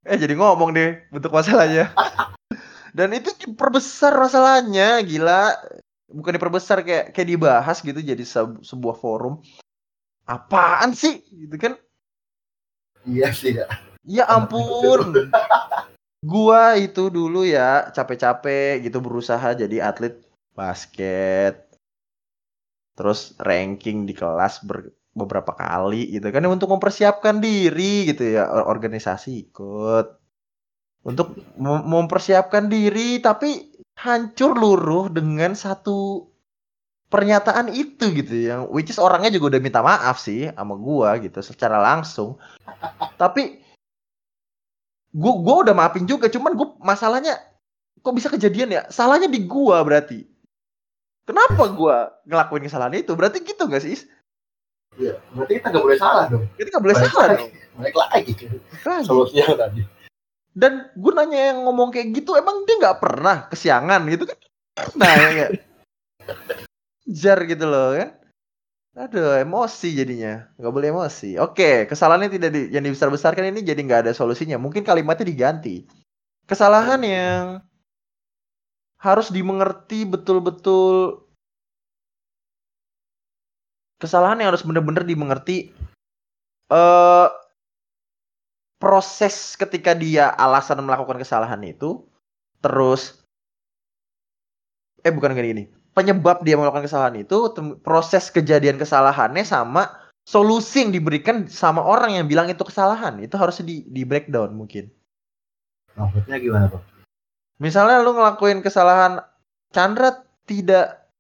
Eh 0.05 0.17
jadi 0.21 0.37
ngomong 0.37 0.77
deh 0.77 1.01
bentuk 1.09 1.33
masalahnya. 1.33 1.89
Dan 2.97 3.17
itu 3.17 3.33
diperbesar 3.33 4.13
masalahnya 4.19 5.01
gila 5.07 5.57
bukan 6.11 6.37
diperbesar 6.37 6.83
kayak 6.83 7.15
kayak 7.15 7.29
dibahas 7.39 7.79
gitu 7.81 7.99
jadi 8.03 8.23
se 8.27 8.41
sebuah 8.67 8.97
forum. 8.99 9.41
Apaan 10.27 10.95
sih? 10.95 11.23
Gitu 11.31 11.57
kan? 11.57 11.75
Iya 13.07 13.29
sih 13.33 13.57
ya. 13.57 13.67
Ya 14.05 14.25
ampun. 14.29 15.15
gua 16.31 16.77
itu 16.77 17.09
dulu 17.09 17.49
ya 17.49 17.89
capek-capek 17.97 18.85
gitu 18.85 19.01
berusaha 19.01 19.57
jadi 19.57 19.91
atlet 19.91 20.21
basket. 20.53 21.67
Terus 22.99 23.33
ranking 23.41 24.05
di 24.05 24.13
kelas 24.13 24.61
ber 24.67 24.93
beberapa 25.11 25.59
kali 25.59 26.07
gitu 26.15 26.31
kan 26.31 26.47
untuk 26.47 26.71
mempersiapkan 26.71 27.43
diri 27.43 28.13
gitu 28.13 28.37
ya 28.39 28.47
organisasi 28.47 29.51
ikut. 29.51 30.07
Untuk 31.01 31.33
mempersiapkan 31.65 32.69
diri 32.69 33.25
tapi 33.25 33.70
hancur 34.01 34.57
luruh 34.57 35.13
dengan 35.13 35.53
satu 35.53 36.25
pernyataan 37.13 37.69
itu 37.75 38.09
gitu 38.17 38.33
yang 38.33 38.61
which 38.73 38.89
is 38.89 38.97
orangnya 38.97 39.37
juga 39.37 39.57
udah 39.57 39.61
minta 39.61 39.85
maaf 39.85 40.17
sih 40.17 40.49
sama 40.57 40.79
gua 40.81 41.21
gitu 41.21 41.43
secara 41.45 41.77
langsung 41.77 42.41
tapi 43.21 43.61
gua 45.13 45.35
gua 45.43 45.57
udah 45.69 45.75
maafin 45.77 46.09
juga 46.09 46.33
cuman 46.33 46.57
gua 46.57 46.69
masalahnya 46.81 47.37
kok 48.01 48.15
bisa 48.17 48.33
kejadian 48.33 48.73
ya 48.73 48.83
salahnya 48.89 49.29
di 49.29 49.45
gua 49.45 49.85
berarti 49.85 50.25
kenapa 51.29 51.69
gua 51.75 52.15
ngelakuin 52.25 52.65
kesalahan 52.65 52.97
itu 52.97 53.13
berarti 53.13 53.45
gitu 53.45 53.69
gak 53.69 53.85
sih 53.85 54.01
Iya, 54.99 55.23
berarti 55.33 55.63
kita 55.63 55.71
gak 55.71 55.85
boleh 55.87 55.99
salah 56.03 56.27
dong. 56.27 56.51
Kita 56.59 56.69
gak 56.75 56.83
boleh 56.83 56.97
salah 56.99 57.15
lagi. 57.31 57.47
dong. 57.47 57.51
Balik 57.79 57.95
lagi. 57.95 58.33
Solusinya 59.07 59.55
tadi 59.55 60.00
dan 60.55 60.91
gunanya 60.99 61.55
yang 61.55 61.67
ngomong 61.67 61.95
kayak 61.95 62.11
gitu 62.15 62.35
emang 62.35 62.67
dia 62.67 62.77
nggak 62.83 62.99
pernah 62.99 63.47
kesiangan 63.51 64.03
gitu 64.11 64.25
kan? 64.27 64.39
Nah 64.99 65.15
ya 65.35 65.49
jar 67.11 67.39
gitu 67.47 67.67
loh 67.67 67.99
kan? 67.99 68.11
Aduh 68.99 69.39
emosi 69.39 69.95
jadinya. 69.95 70.51
Nggak 70.59 70.73
boleh 70.75 70.89
emosi. 70.91 71.39
Oke 71.39 71.87
kesalahannya 71.87 72.31
tidak 72.31 72.51
di, 72.55 72.61
yang 72.75 72.83
dibesar 72.87 73.11
besarkan 73.11 73.51
ini 73.51 73.63
jadi 73.63 73.79
nggak 73.79 74.09
ada 74.09 74.13
solusinya. 74.15 74.59
Mungkin 74.59 74.83
kalimatnya 74.83 75.27
diganti. 75.27 75.87
Kesalahan 76.47 77.03
yang 77.07 77.45
harus 78.99 79.31
dimengerti 79.31 80.03
betul-betul. 80.03 81.23
Kesalahan 84.01 84.41
yang 84.41 84.51
harus 84.51 84.67
benar-benar 84.67 85.07
dimengerti. 85.07 85.71
Eh 86.71 87.29
proses 88.81 89.55
ketika 89.61 89.93
dia 89.93 90.33
alasan 90.33 90.81
melakukan 90.83 91.21
kesalahan 91.21 91.61
itu 91.63 92.03
terus 92.65 93.21
eh 95.05 95.13
bukan 95.13 95.37
gini 95.37 95.49
gini 95.53 95.65
penyebab 95.93 96.41
dia 96.41 96.57
melakukan 96.57 96.89
kesalahan 96.89 97.21
itu 97.21 97.53
proses 97.85 98.33
kejadian 98.33 98.81
kesalahannya 98.81 99.45
sama 99.45 100.11
solusi 100.25 100.87
yang 100.87 100.93
diberikan 100.95 101.51
sama 101.51 101.83
orang 101.83 102.15
yang 102.15 102.27
bilang 102.31 102.47
itu 102.47 102.63
kesalahan. 102.63 103.19
Itu 103.19 103.35
harus 103.35 103.59
di 103.67 103.83
di 103.89 104.07
breakdown 104.07 104.55
mungkin. 104.55 104.87
Maksudnya 105.99 106.39
gimana 106.39 106.71
bang 106.71 106.85
misalnya 107.61 108.01
lu 108.01 108.17
ngelakuin 108.17 108.65
kesalahan 108.65 109.21
Chandra 109.71 110.25
tidak 110.49 111.13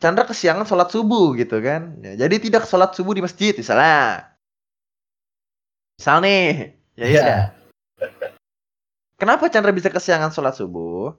Chandra 0.00 0.24
kesiangan 0.24 0.64
sholat 0.64 0.88
subuh 0.88 1.36
gitu 1.36 1.60
kan. 1.60 2.00
Ya, 2.00 2.26
jadi 2.26 2.40
tidak 2.40 2.64
sholat 2.64 2.96
subuh 2.96 3.12
di 3.12 3.20
masjid 3.20 3.52
misalnya. 3.52 4.32
Misal 6.00 6.24
nih 6.24 6.79
Ya 7.00 7.06
iya. 7.08 7.24
Yeah. 7.24 7.42
Kenapa 9.16 9.48
Chandra 9.48 9.72
bisa 9.72 9.88
kesiangan 9.88 10.36
sholat 10.36 10.52
subuh? 10.52 11.16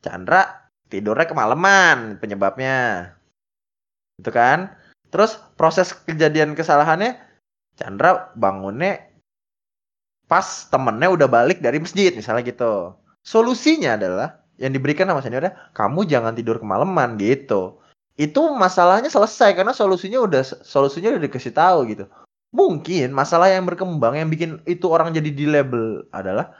Chandra 0.00 0.72
tidurnya 0.88 1.28
kemalaman 1.28 2.16
penyebabnya. 2.16 3.12
Itu 4.16 4.32
kan? 4.32 4.72
Terus 5.12 5.36
proses 5.60 5.92
kejadian 5.92 6.56
kesalahannya 6.56 7.20
Chandra 7.76 8.32
bangunnya 8.32 9.04
pas 10.32 10.64
temennya 10.72 11.12
udah 11.12 11.28
balik 11.28 11.60
dari 11.60 11.76
masjid 11.76 12.16
misalnya 12.16 12.48
gitu. 12.48 12.96
Solusinya 13.20 14.00
adalah 14.00 14.40
yang 14.56 14.72
diberikan 14.72 15.04
sama 15.12 15.20
Chandra 15.20 15.72
kamu 15.76 16.08
jangan 16.08 16.32
tidur 16.32 16.56
kemalaman 16.56 17.20
gitu. 17.20 17.84
Itu 18.16 18.56
masalahnya 18.56 19.12
selesai 19.12 19.56
karena 19.56 19.76
solusinya 19.76 20.24
udah 20.24 20.40
solusinya 20.64 21.16
udah 21.16 21.22
dikasih 21.28 21.52
tahu 21.52 21.84
gitu. 21.92 22.08
Mungkin 22.52 23.16
masalah 23.16 23.48
yang 23.48 23.64
berkembang 23.64 24.12
yang 24.12 24.28
bikin 24.28 24.60
itu 24.68 24.84
orang 24.92 25.16
jadi 25.16 25.32
di 25.32 25.48
label 25.48 26.04
adalah 26.12 26.52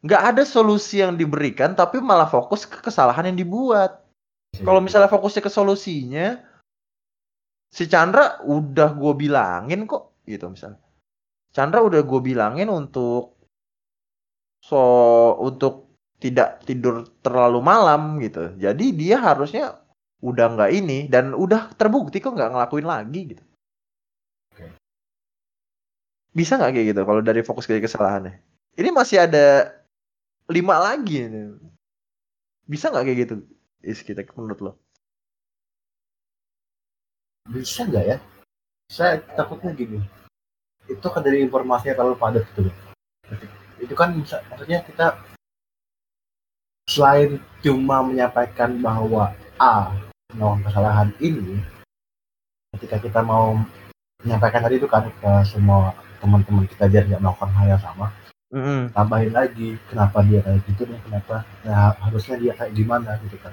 nggak 0.00 0.22
ada 0.32 0.42
solusi 0.44 1.04
yang 1.04 1.20
diberikan 1.20 1.76
tapi 1.76 2.00
malah 2.00 2.28
fokus 2.28 2.64
ke 2.64 2.80
kesalahan 2.80 3.28
yang 3.28 3.38
dibuat. 3.44 4.00
Kalau 4.54 4.80
misalnya 4.80 5.10
fokusnya 5.10 5.42
ke 5.44 5.50
solusinya, 5.52 6.38
si 7.68 7.90
Chandra 7.90 8.40
udah 8.46 8.94
gue 8.94 9.12
bilangin 9.18 9.84
kok 9.84 10.16
gitu 10.24 10.48
misalnya. 10.48 10.80
Chandra 11.50 11.82
udah 11.82 12.00
gue 12.00 12.20
bilangin 12.22 12.70
untuk 12.70 13.34
so 14.64 14.80
untuk 15.44 15.92
tidak 16.22 16.64
tidur 16.64 17.04
terlalu 17.20 17.60
malam 17.60 18.16
gitu. 18.22 18.56
Jadi 18.56 18.96
dia 18.96 19.20
harusnya 19.20 19.76
udah 20.24 20.56
nggak 20.56 20.72
ini 20.72 21.10
dan 21.12 21.36
udah 21.36 21.74
terbukti 21.76 22.22
kok 22.22 22.32
nggak 22.32 22.54
ngelakuin 22.54 22.88
lagi 22.88 23.20
gitu. 23.36 23.44
Bisa 26.34 26.58
nggak 26.58 26.74
kayak 26.74 26.86
gitu 26.90 27.00
kalau 27.06 27.22
dari 27.22 27.46
fokus 27.46 27.64
ke 27.64 27.78
kesalahannya? 27.78 28.42
Ini 28.74 28.90
masih 28.90 29.22
ada 29.22 29.70
lima 30.50 30.82
lagi 30.82 31.22
ini. 31.22 31.54
Bisa 32.66 32.90
nggak 32.90 33.04
kayak 33.06 33.18
gitu? 33.22 33.34
Is 33.86 34.02
kita 34.02 34.26
menurut 34.34 34.58
lo? 34.58 34.72
Bisa 37.46 37.86
nggak 37.86 38.04
ya? 38.04 38.18
Saya 38.90 39.22
takutnya 39.38 39.70
gini. 39.78 40.02
Itu 40.90 41.06
kan 41.06 41.22
dari 41.22 41.38
informasi 41.46 41.94
yang 41.94 42.02
terlalu 42.02 42.18
padat 42.18 42.42
gitu. 42.50 42.66
Itu 43.78 43.94
kan 43.94 44.18
maksudnya 44.18 44.82
kita 44.82 45.14
selain 46.90 47.38
cuma 47.62 48.02
menyampaikan 48.04 48.76
bahwa 48.82 49.32
A 49.62 49.94
melakukan 50.34 50.66
kesalahan 50.66 51.08
ini, 51.22 51.62
ketika 52.74 52.98
kita 52.98 53.20
mau 53.22 53.54
menyampaikan 54.26 54.66
tadi 54.66 54.82
itu 54.82 54.90
kan 54.90 55.06
ke 55.08 55.32
semua 55.46 55.94
teman-teman 56.24 56.64
kita 56.64 56.88
biar 56.88 57.04
nggak 57.04 57.20
melakukan 57.20 57.52
hal 57.52 57.66
yang 57.76 57.84
sama. 57.84 58.08
Mm-hmm. 58.54 58.94
tambahin 58.94 59.34
lagi 59.34 59.74
kenapa 59.90 60.22
dia 60.22 60.38
kayak 60.38 60.62
gitu 60.70 60.86
dan 60.86 61.02
kenapa 61.02 61.42
ya 61.66 61.90
harusnya 61.98 62.38
dia 62.38 62.52
kayak 62.54 62.70
gimana 62.78 63.18
gitu 63.26 63.34
kan. 63.42 63.50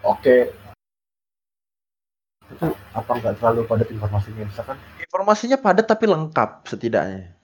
Oke. 0.00 0.48
Itu 2.48 2.72
apa 2.96 3.10
nggak 3.20 3.36
terlalu 3.36 3.68
padat 3.68 3.92
informasinya 3.92 4.48
misalkan? 4.48 4.80
Informasinya 5.04 5.60
padat 5.60 5.92
tapi 5.92 6.08
lengkap 6.08 6.64
setidaknya. 6.64 7.36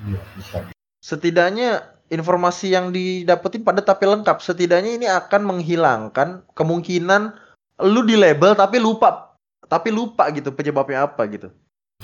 Iya 0.00 0.20
bisa. 0.32 0.56
Setidaknya 1.04 1.84
informasi 2.08 2.72
yang 2.72 2.88
didapetin 2.88 3.60
padat 3.60 3.84
tapi 3.84 4.08
lengkap. 4.08 4.40
Setidaknya 4.40 4.96
ini 4.96 5.06
akan 5.12 5.44
menghilangkan 5.44 6.48
kemungkinan 6.56 7.36
lu 7.84 8.00
di 8.08 8.16
label 8.16 8.56
tapi 8.56 8.80
lupa 8.80 9.36
tapi 9.68 9.92
lupa 9.92 10.26
gitu 10.32 10.50
penyebabnya 10.50 11.04
apa 11.04 11.22
gitu 11.28 11.52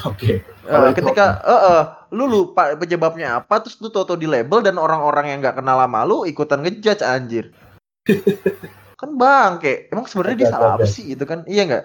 Oke. 0.03 0.43
Okay. 0.43 0.67
Uh, 0.67 0.91
ketika 0.91 1.39
eh 1.47 1.55
uh, 1.55 1.63
uh, 1.71 1.83
lu 2.11 2.27
lupa 2.27 2.75
penyebabnya 2.75 3.39
apa 3.39 3.63
terus 3.63 3.79
lu 3.79 3.95
toto 3.95 4.19
di 4.19 4.27
label 4.27 4.59
dan 4.59 4.75
orang-orang 4.75 5.31
yang 5.31 5.39
nggak 5.39 5.63
kenal 5.63 5.79
sama 5.79 6.03
lu 6.03 6.27
ikutan 6.27 6.67
ngejudge 6.67 7.07
anjir. 7.07 7.55
kan 9.01 9.11
bang 9.15 9.53
kayak 9.63 9.79
emang 9.95 10.07
sebenarnya 10.11 10.39
dia 10.39 10.51
salah 10.51 10.75
apa 10.75 10.87
sih 10.91 11.15
gitu 11.15 11.23
kan? 11.31 11.47
Iya 11.47 11.63
nggak? 11.71 11.85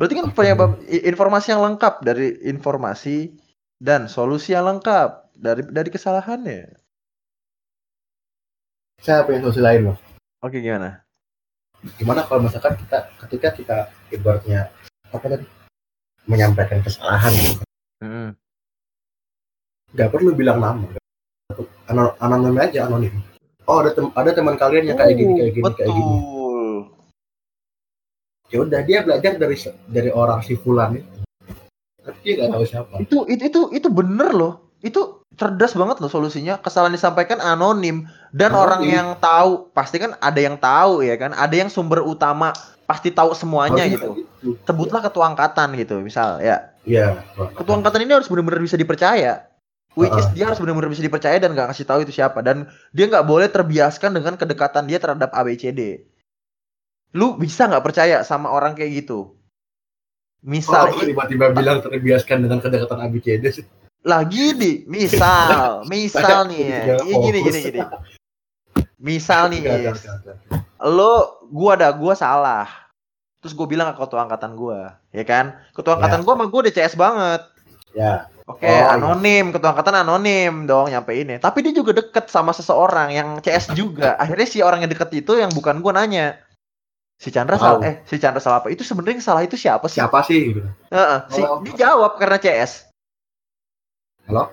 Berarti 0.00 0.14
kan 0.16 0.26
penyebab 0.32 0.70
informasi 0.88 1.46
yang 1.52 1.62
lengkap 1.68 1.94
dari 2.00 2.32
informasi 2.48 3.36
dan 3.76 4.08
solusi 4.08 4.56
yang 4.56 4.64
lengkap 4.64 5.36
dari 5.36 5.62
dari 5.68 5.90
kesalahannya. 5.92 6.80
Saya 9.04 9.28
punya 9.28 9.44
solusi 9.44 9.60
lain 9.60 9.92
loh. 9.92 9.96
Oke 10.40 10.64
gimana? 10.64 11.04
Gimana 12.00 12.24
kalau 12.24 12.46
misalkan 12.46 12.74
kita 12.80 13.10
ketika 13.26 13.48
kita 13.52 13.76
ibaratnya 14.10 14.72
apa 15.12 15.26
tadi 15.28 15.57
menyampaikan 16.26 16.82
kesalahan. 16.82 17.34
Hmm. 18.02 18.34
Gak 19.94 20.10
perlu 20.12 20.34
bilang 20.34 20.60
nama. 20.60 20.88
Anonim 22.20 22.56
aja 22.60 22.84
anonim. 22.84 23.14
Oh 23.68 23.84
ada 23.84 23.92
tem 23.92 24.08
ada 24.16 24.30
teman 24.32 24.56
kalian 24.56 24.92
yang 24.92 24.98
kayak 25.00 25.16
gini 25.16 25.32
kayak 25.36 25.52
gini 25.52 25.64
betul. 25.64 25.76
kayak 25.76 25.92
gini. 25.92 26.16
Ya 28.48 28.58
udah 28.64 28.80
dia 28.80 28.98
belajar 29.04 29.32
dari 29.36 29.56
dari 29.88 30.10
orang 30.12 30.40
si 30.40 30.56
fulan 30.56 30.96
itu. 30.96 31.08
Tapi 32.00 32.18
dia 32.24 32.32
nggak 32.40 32.50
tahu 32.52 32.64
siapa. 32.64 32.94
Itu 33.04 33.18
itu 33.28 33.44
itu 33.48 33.60
itu 33.76 33.88
bener 33.92 34.32
loh. 34.32 34.72
Itu 34.80 35.24
cerdas 35.36 35.76
banget 35.76 36.00
loh 36.00 36.08
solusinya. 36.08 36.56
Kesalahan 36.60 36.96
disampaikan 36.96 37.44
anonim. 37.44 38.08
Dan 38.32 38.56
anonim. 38.56 38.64
orang 38.64 38.82
yang 38.88 39.08
tahu 39.20 39.68
pasti 39.76 40.00
kan 40.00 40.16
ada 40.16 40.40
yang 40.40 40.56
tahu 40.56 41.04
ya 41.04 41.20
kan? 41.20 41.36
Ada 41.36 41.54
yang 41.64 41.68
sumber 41.68 42.00
utama 42.00 42.56
pasti 42.88 43.12
tahu 43.12 43.36
semuanya 43.36 43.84
oh, 43.84 43.92
gitu. 43.92 44.10
gitu. 44.16 44.50
Sebutlah 44.64 45.04
ketua 45.04 45.28
angkatan 45.28 45.76
gitu, 45.76 46.00
misal 46.00 46.40
ya. 46.40 46.72
Iya. 46.88 47.20
Ketua 47.52 47.76
angkatan 47.76 48.08
ini 48.08 48.16
harus 48.16 48.32
benar-benar 48.32 48.64
bisa 48.64 48.80
dipercaya. 48.80 49.44
Which 49.92 50.14
is 50.14 50.30
dia 50.32 50.48
harus 50.48 50.62
benar-benar 50.62 50.88
bisa 50.88 51.04
dipercaya 51.04 51.36
dan 51.36 51.52
nggak 51.52 51.74
kasih 51.74 51.84
tahu 51.84 52.06
itu 52.06 52.14
siapa 52.14 52.38
dan 52.38 52.70
dia 52.94 53.10
nggak 53.10 53.26
boleh 53.26 53.50
terbiaskan 53.50 54.14
dengan 54.14 54.38
kedekatan 54.38 54.88
dia 54.88 55.02
terhadap 55.02 55.34
ABCD. 55.34 56.06
Lu 57.18 57.36
bisa 57.36 57.68
nggak 57.68 57.84
percaya 57.84 58.22
sama 58.22 58.48
orang 58.48 58.78
kayak 58.78 59.04
gitu? 59.04 59.36
Misal 60.38 60.94
oh, 60.94 61.02
tiba-tiba 61.02 61.50
bilang 61.50 61.82
terbiaskan 61.82 62.46
dengan 62.46 62.62
kedekatan 62.62 63.04
ABCD 63.10 63.44
sih. 63.50 63.66
Lagi 64.06 64.54
di 64.54 64.72
misal, 64.86 65.82
misal 65.92 66.46
nih 66.46 66.62
ya. 66.62 66.80
Gini 67.02 67.38
gini 67.42 67.58
gini. 67.68 67.80
Misal 68.98 69.54
nih, 69.54 69.62
lo 70.82 71.42
gua 71.48 71.78
ada 71.78 71.88
gua 71.94 72.18
salah. 72.18 72.88
Terus 73.38 73.54
gue 73.54 73.66
bilang 73.70 73.94
ke 73.94 74.02
ketua 74.02 74.26
angkatan 74.26 74.58
gue 74.58 74.78
ya 75.14 75.24
kan? 75.24 75.54
Ketua 75.70 75.94
ya. 75.94 75.96
angkatan 76.02 76.20
ya. 76.20 76.24
gue 76.26 76.34
sama 76.34 76.44
gue 76.50 76.60
udah 76.66 76.74
CS 76.74 76.94
banget. 76.98 77.40
Ya. 77.94 78.14
Oke 78.48 78.64
okay, 78.64 78.80
oh, 78.80 78.96
anonim 78.96 79.44
iya. 79.48 79.54
ketua 79.54 79.70
angkatan 79.76 79.96
anonim 80.02 80.54
dong 80.64 80.88
nyampe 80.88 81.12
ini 81.12 81.36
tapi 81.36 81.60
dia 81.60 81.76
juga 81.76 81.92
deket 82.00 82.32
sama 82.32 82.50
seseorang 82.50 83.14
yang 83.14 83.28
CS 83.38 83.78
juga. 83.78 84.18
Akhirnya 84.18 84.48
si 84.50 84.58
orang 84.58 84.82
yang 84.82 84.90
deket 84.90 85.14
itu 85.14 85.38
yang 85.38 85.54
bukan 85.54 85.78
gue 85.78 85.92
nanya. 85.94 86.42
Si 87.18 87.34
Chandra 87.34 87.58
wow. 87.58 87.62
salah 87.62 87.80
eh 87.86 87.94
si 88.06 88.18
Chandra 88.18 88.42
salah 88.42 88.58
apa? 88.62 88.74
Itu 88.74 88.82
sebenarnya 88.82 89.22
salah 89.22 89.46
itu 89.46 89.54
siapa 89.54 89.86
sih? 89.86 90.02
Siapa 90.02 90.18
sih? 90.26 90.58
Gitu. 90.58 90.62
Uh, 90.90 90.98
uh, 90.98 91.18
si 91.30 91.40
oh. 91.42 91.62
dia 91.62 91.86
jawab 91.86 92.18
karena 92.18 92.42
CS 92.42 92.90
halo? 94.26 94.50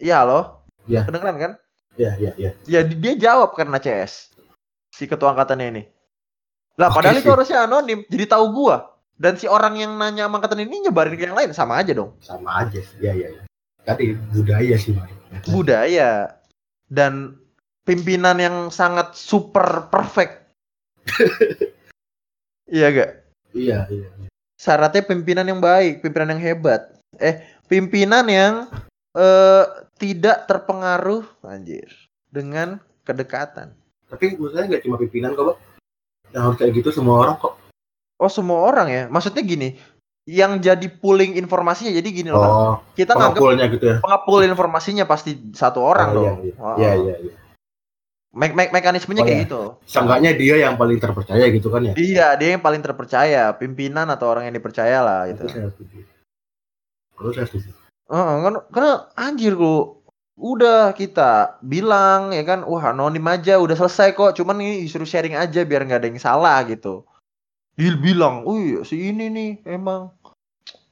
Iya 0.00 0.24
halo? 0.24 0.40
Iya. 0.88 1.04
Kedengeran 1.04 1.36
kan 1.36 1.52
iya 1.96 2.12
iya 2.20 2.32
iya 2.36 2.50
ya 2.68 2.80
dia 2.84 3.14
jawab 3.16 3.56
karena 3.56 3.80
CS 3.80 4.36
si 4.96 5.04
ketua 5.04 5.36
angkatannya 5.36 5.66
ini. 5.76 5.82
Lah 6.80 6.88
okay, 6.88 6.96
padahal 6.96 7.16
sih. 7.20 7.22
itu 7.24 7.30
harusnya 7.32 7.58
anonim, 7.68 8.00
jadi 8.08 8.24
tahu 8.32 8.44
gua. 8.52 8.96
Dan 9.16 9.36
si 9.40 9.48
orang 9.48 9.80
yang 9.80 9.96
nanya 9.96 10.28
angkatan 10.28 10.60
ini 10.64 10.88
nyebarin 10.88 11.16
ke 11.16 11.24
yang 11.24 11.36
lain 11.36 11.52
sama 11.56 11.80
aja 11.80 11.96
dong. 11.96 12.12
Sama 12.20 12.64
aja 12.64 12.80
sih. 12.80 12.96
Iya 13.00 13.12
iya 13.16 13.28
iya. 13.32 13.42
Tadi 13.84 14.12
budaya 14.12 14.76
sih, 14.76 14.92
Mas. 14.92 15.08
Budaya. 15.48 16.36
Dan 16.92 17.40
pimpinan 17.88 18.36
yang 18.36 18.68
sangat 18.68 19.16
super 19.16 19.88
perfect. 19.88 20.52
iya 22.76 22.92
gak? 22.92 23.10
Iya, 23.56 23.88
iya, 23.88 24.08
iya. 24.20 24.28
Syaratnya 24.60 25.00
pimpinan 25.08 25.48
yang 25.48 25.64
baik, 25.64 26.04
pimpinan 26.04 26.36
yang 26.36 26.42
hebat. 26.44 26.92
Eh, 27.16 27.40
pimpinan 27.72 28.28
yang 28.28 28.68
eh, 29.16 29.64
tidak 29.96 30.44
terpengaruh 30.44 31.24
anjir 31.48 31.88
dengan 32.28 32.78
kedekatan. 33.02 33.72
Tapi 34.06 34.36
saya 34.52 34.64
nggak 34.68 34.82
cuma 34.86 35.00
pimpinan 35.00 35.34
kok 35.34 35.44
bang 35.50 35.58
yang 36.34 36.42
harus 36.50 36.56
kayak 36.60 36.72
gitu 36.76 36.92
semua 36.92 37.24
orang 37.24 37.36
kok. 37.40 37.56
Oh 38.20 38.30
semua 38.30 38.60
orang 38.68 38.88
ya? 38.92 39.02
Maksudnya 39.08 39.42
gini 39.42 39.74
yang 40.26 40.58
jadi 40.58 40.90
pooling 40.90 41.38
informasinya 41.38 41.94
jadi 41.94 42.08
gini 42.10 42.34
oh, 42.34 42.42
loh 42.42 42.82
kita 42.98 43.14
nganggap 43.14 43.78
gitu 43.78 43.86
ya? 43.94 43.96
pengepul 44.02 44.42
informasinya 44.42 45.06
pasti 45.06 45.54
satu 45.54 45.78
orang 45.78 46.08
oh, 46.10 46.14
dong. 46.18 46.36
iya 46.50 46.50
iya. 46.82 46.92
iya 46.98 47.16
iya 47.30 47.34
Me 48.36 48.52
me 48.52 48.68
mekanismenya 48.68 49.24
oh, 49.24 49.26
kayak 49.32 49.38
ya. 49.40 49.44
gitu. 49.48 49.62
Seenggaknya 49.88 50.36
dia 50.36 50.60
yang 50.60 50.76
paling 50.76 51.00
terpercaya 51.00 51.48
gitu 51.48 51.72
kan 51.72 51.88
ya? 51.88 51.96
Iya 51.96 52.36
dia 52.36 52.52
yang 52.52 52.60
paling 52.60 52.84
terpercaya. 52.84 53.48
Pimpinan 53.56 54.12
atau 54.12 54.28
orang 54.28 54.44
yang 54.44 54.52
dipercaya 54.52 55.00
lah 55.00 55.24
gitu. 55.32 55.48
Terus 55.48 57.32
saya 57.32 57.48
setuju 57.48 57.85
uh, 58.10 58.34
kan 58.42 58.54
karena 58.70 58.92
anjir 59.18 59.54
lu 59.54 59.96
udah 60.36 60.92
kita 60.92 61.56
bilang 61.64 62.36
ya 62.36 62.44
kan 62.44 62.60
wah 62.68 62.92
anonim 62.92 63.24
aja 63.24 63.56
udah 63.56 63.72
selesai 63.72 64.12
kok 64.12 64.36
cuman 64.36 64.60
ini 64.60 64.84
disuruh 64.84 65.08
sharing 65.08 65.32
aja 65.32 65.64
biar 65.64 65.88
nggak 65.88 66.00
ada 66.04 66.08
yang 66.12 66.20
salah 66.20 66.60
gitu. 66.68 67.08
Dia 67.76 67.92
bilang, 67.92 68.44
oh 68.48 68.56
iya 68.56 68.80
si 68.88 69.12
ini 69.12 69.28
nih 69.28 69.50
emang. 69.68 70.12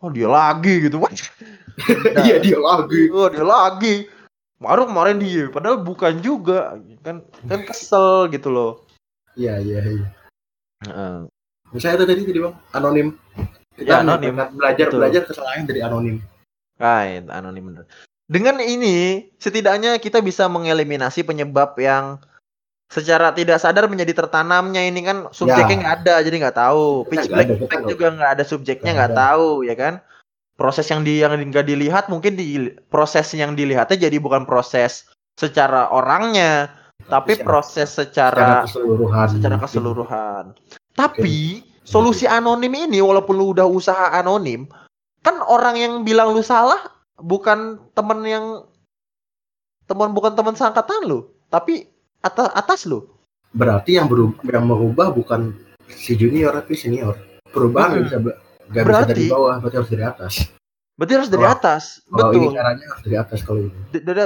Oh 0.05 0.12
dia 0.12 0.29
lagi 0.29 0.89
gitu. 0.89 1.01
Iya 2.23 2.39
dia 2.39 2.55
lagi. 2.55 3.11
Oh 3.11 3.27
dia 3.27 3.43
lagi. 3.43 4.07
Baru 4.62 4.87
kemarin 4.87 5.19
dia 5.19 5.51
padahal 5.51 5.83
bukan 5.83 6.23
juga. 6.23 6.79
Kan 7.03 7.25
kan 7.49 7.61
kesel 7.67 8.31
gitu 8.31 8.53
loh. 8.53 8.73
Iya 9.35 9.59
iya 9.59 9.81
iya. 9.83 10.07
Uh. 10.85 11.27
saya 11.81 11.99
itu 11.99 12.05
tadi 12.07 12.23
tadi 12.23 12.39
bang 12.39 12.55
anonim. 12.77 13.09
Kita 13.75 13.91
ya, 13.91 14.07
anonim. 14.07 14.39
belajar 14.55 14.87
Betul. 14.87 14.99
belajar 15.03 15.23
kesalahan 15.27 15.67
dari 15.67 15.81
anonim 15.83 16.23
right 16.79 17.25
anonim 17.31 17.75
bener. 17.75 17.85
Dengan 18.25 18.57
ini 18.59 19.29
setidaknya 19.37 20.01
kita 20.01 20.25
bisa 20.25 20.49
mengeliminasi 20.49 21.29
penyebab 21.29 21.77
yang 21.77 22.18
secara 22.89 23.35
tidak 23.37 23.61
sadar 23.61 23.85
menjadi 23.91 24.25
tertanamnya. 24.25 24.81
Ini 24.81 25.01
kan 25.05 25.18
subjeknya 25.35 25.77
ya. 25.77 25.81
nggak 25.83 25.95
ya. 25.95 26.01
ada 26.01 26.14
jadi 26.25 26.37
nggak 26.41 26.57
tahu. 26.57 26.87
Pitch 27.11 27.29
black 27.29 27.51
effect 27.53 27.85
juga 27.91 28.07
nggak 28.16 28.31
ada 28.41 28.45
subjeknya 28.47 28.91
nggak 28.97 29.14
tahu 29.16 29.49
ya 29.68 29.75
kan? 29.77 29.95
Proses 30.55 30.87
yang 30.89 31.03
di 31.03 31.20
yang 31.20 31.35
nggak 31.35 31.66
dilihat 31.66 32.05
mungkin 32.09 32.39
di 32.39 32.70
proses 32.89 33.29
yang 33.35 33.59
dilihatnya 33.59 33.99
jadi 33.99 34.16
bukan 34.22 34.47
proses 34.47 35.11
secara 35.35 35.91
orangnya 35.91 36.70
tapi 37.11 37.37
proses 37.43 37.91
secara, 37.91 38.62
secara 38.62 38.64
keseluruhan. 38.64 39.27
secara 39.29 39.57
keseluruhan. 39.61 40.45
Tapi 40.95 41.61
okay. 41.61 41.83
solusi 41.85 42.25
anonim 42.25 42.70
ini 42.70 43.03
walaupun 43.03 43.35
lu 43.35 43.53
udah 43.53 43.66
usaha 43.66 44.14
anonim 44.14 44.70
kan 45.25 45.41
orang 45.41 45.81
yang 45.81 45.93
bilang 46.05 46.37
lu 46.37 46.45
salah 46.45 46.79
bukan 47.16 47.81
temen 47.97 48.20
yang 48.29 48.47
teman 49.89 50.12
bukan 50.12 50.37
teman 50.37 50.53
seangkatan 50.53 51.09
lu 51.09 51.27
tapi 51.49 51.89
atas 52.20 52.49
atas 52.53 52.81
lo. 52.85 53.09
Berarti 53.55 53.97
yang 53.97 54.11
berubah, 54.11 54.43
yang 54.45 54.66
merubah 54.66 55.09
bukan 55.14 55.55
si 55.89 56.18
junior 56.18 56.53
tapi 56.53 56.75
senior. 56.75 57.16
Perubahan 57.49 58.03
hmm. 58.03 58.03
bisa 58.05 58.16
nggak 58.64 58.85
bisa 58.85 59.05
dari 59.07 59.25
bawah, 59.31 59.55
berarti 59.62 59.77
harus 59.79 59.91
dari 59.93 60.05
atas. 60.05 60.35
Berarti 60.95 61.12
harus 61.18 61.31
dari 61.31 61.47
atas. 61.47 61.83
Kalau 62.07 62.31
Betul. 62.31 62.39
ini 62.39 62.47
caranya 62.55 62.85
harus 62.87 63.03
dari 63.03 63.16
atas 63.18 63.39
kalau 63.43 63.61
ini. 63.66 63.75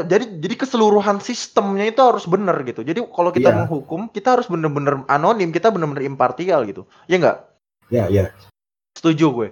Jadi 0.04 0.24
jadi 0.40 0.54
keseluruhan 0.56 1.16
sistemnya 1.20 1.84
itu 1.88 2.00
harus 2.00 2.24
benar 2.28 2.56
gitu. 2.64 2.80
Jadi 2.84 3.00
kalau 3.08 3.30
kita 3.32 3.52
yeah. 3.52 3.58
menghukum, 3.64 4.08
kita 4.12 4.36
harus 4.36 4.46
benar-benar 4.48 5.04
anonim, 5.08 5.48
kita 5.52 5.72
benar-benar 5.72 6.04
impartial 6.04 6.64
gitu. 6.68 6.84
Ya 7.08 7.16
enggak? 7.20 7.36
Ya, 7.88 8.04
yeah, 8.04 8.06
ya. 8.08 8.16
Yeah. 8.20 8.28
Setuju 8.96 9.26
gue. 9.32 9.48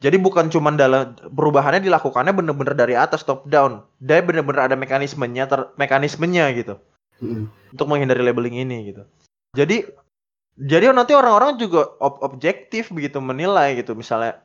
Jadi 0.00 0.16
bukan 0.16 0.48
cuma 0.48 0.72
dalam 0.72 1.12
perubahannya 1.12 1.84
dilakukannya 1.84 2.32
benar-benar 2.32 2.72
dari 2.72 2.96
atas 2.96 3.20
top 3.20 3.44
down. 3.44 3.84
Dia 4.00 4.24
benar-benar 4.24 4.72
ada 4.72 4.76
mekanismenya, 4.80 5.44
ter, 5.44 5.68
mekanismenya 5.76 6.48
gitu 6.56 6.80
hmm. 7.20 7.76
untuk 7.76 7.86
menghindari 7.86 8.24
labeling 8.24 8.64
ini 8.64 8.96
gitu. 8.96 9.04
Jadi 9.52 9.84
jadi 10.56 10.92
nanti 10.96 11.12
orang-orang 11.12 11.60
juga 11.60 11.88
ob 12.00 12.20
objektif 12.24 12.88
begitu 12.92 13.20
menilai 13.20 13.76
gitu 13.76 13.92
misalnya 13.96 14.40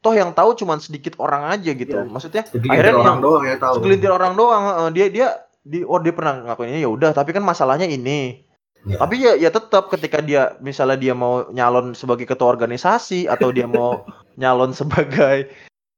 toh 0.00 0.14
yang 0.14 0.32
tahu 0.32 0.56
cuma 0.56 0.80
sedikit 0.80 1.20
orang 1.20 1.52
aja 1.52 1.70
gitu. 1.76 1.92
Ya, 1.92 2.08
Maksudnya 2.08 2.42
akhirnya 2.48 2.94
orang 2.96 3.12
yang 3.12 3.20
doang 3.20 3.44
yang 3.44 3.60
tahu. 3.60 3.74
Segelintir 3.80 4.10
orang 4.12 4.32
doang 4.40 4.62
dia 4.96 5.06
dia 5.12 5.28
di 5.60 5.84
oh 5.84 6.00
dia 6.00 6.16
pernah 6.16 6.48
ngakuin 6.48 6.72
ini 6.72 6.80
ya 6.80 6.90
udah 6.90 7.12
tapi 7.12 7.36
kan 7.36 7.44
masalahnya 7.44 7.84
ini. 7.84 8.47
Ya. 8.86 8.96
Tapi 9.02 9.14
ya 9.18 9.32
ya 9.34 9.50
tetap 9.50 9.90
ketika 9.90 10.22
dia 10.22 10.54
misalnya 10.62 10.94
dia 10.94 11.14
mau 11.16 11.50
nyalon 11.50 11.98
sebagai 11.98 12.30
ketua 12.30 12.54
organisasi 12.54 13.26
atau 13.26 13.50
dia 13.50 13.66
mau 13.66 14.06
nyalon 14.40 14.70
sebagai 14.70 15.50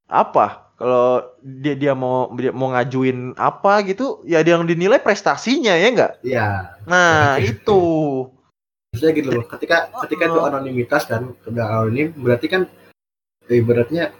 apa 0.09 0.71
kalau 0.81 1.21
dia 1.45 1.77
dia 1.77 1.93
mau 1.93 2.33
dia 2.33 2.57
mau 2.57 2.73
ngajuin 2.73 3.37
apa 3.37 3.85
gitu 3.85 4.25
ya 4.25 4.41
dia 4.41 4.57
yang 4.57 4.65
dinilai 4.65 4.97
prestasinya 4.97 5.77
ya 5.77 5.87
enggak 5.93 6.13
iya. 6.25 6.49
Nah 6.89 7.37
itu. 7.37 7.81
Maksudnya 8.91 9.13
gitu 9.13 9.29
loh 9.29 9.45
ketika 9.45 9.93
ketika 10.09 10.25
itu 10.33 10.41
anonimitas 10.41 11.05
kan 11.05 11.37
udah 11.47 11.85
anonim 11.85 12.17
berarti 12.17 12.47
kan 12.49 12.63
ibaratnya 13.47 14.11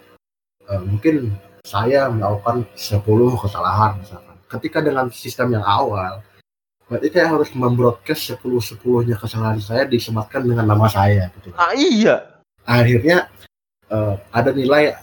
uh, 0.69 0.79
mungkin 0.85 1.33
saya 1.65 2.09
melakukan 2.13 2.65
10 2.77 3.03
kesalahan 3.41 3.97
misalkan. 3.97 4.37
Ketika 4.47 4.79
dengan 4.83 5.07
sistem 5.09 5.57
yang 5.57 5.65
awal 5.65 6.21
berarti 6.91 7.07
saya 7.07 7.31
harus 7.31 7.49
membroadcast 7.55 8.35
10 8.35 8.75
10 8.75 9.07
nya 9.07 9.15
kesalahan 9.15 9.63
saya 9.63 9.87
disematkan 9.87 10.43
dengan 10.43 10.67
nama 10.67 10.91
saya 10.91 11.31
gitu 11.39 11.55
ah 11.55 11.71
iya 11.71 12.43
akhirnya 12.67 13.31
uh, 13.87 14.19
ada 14.31 14.51
nilai 14.51 14.95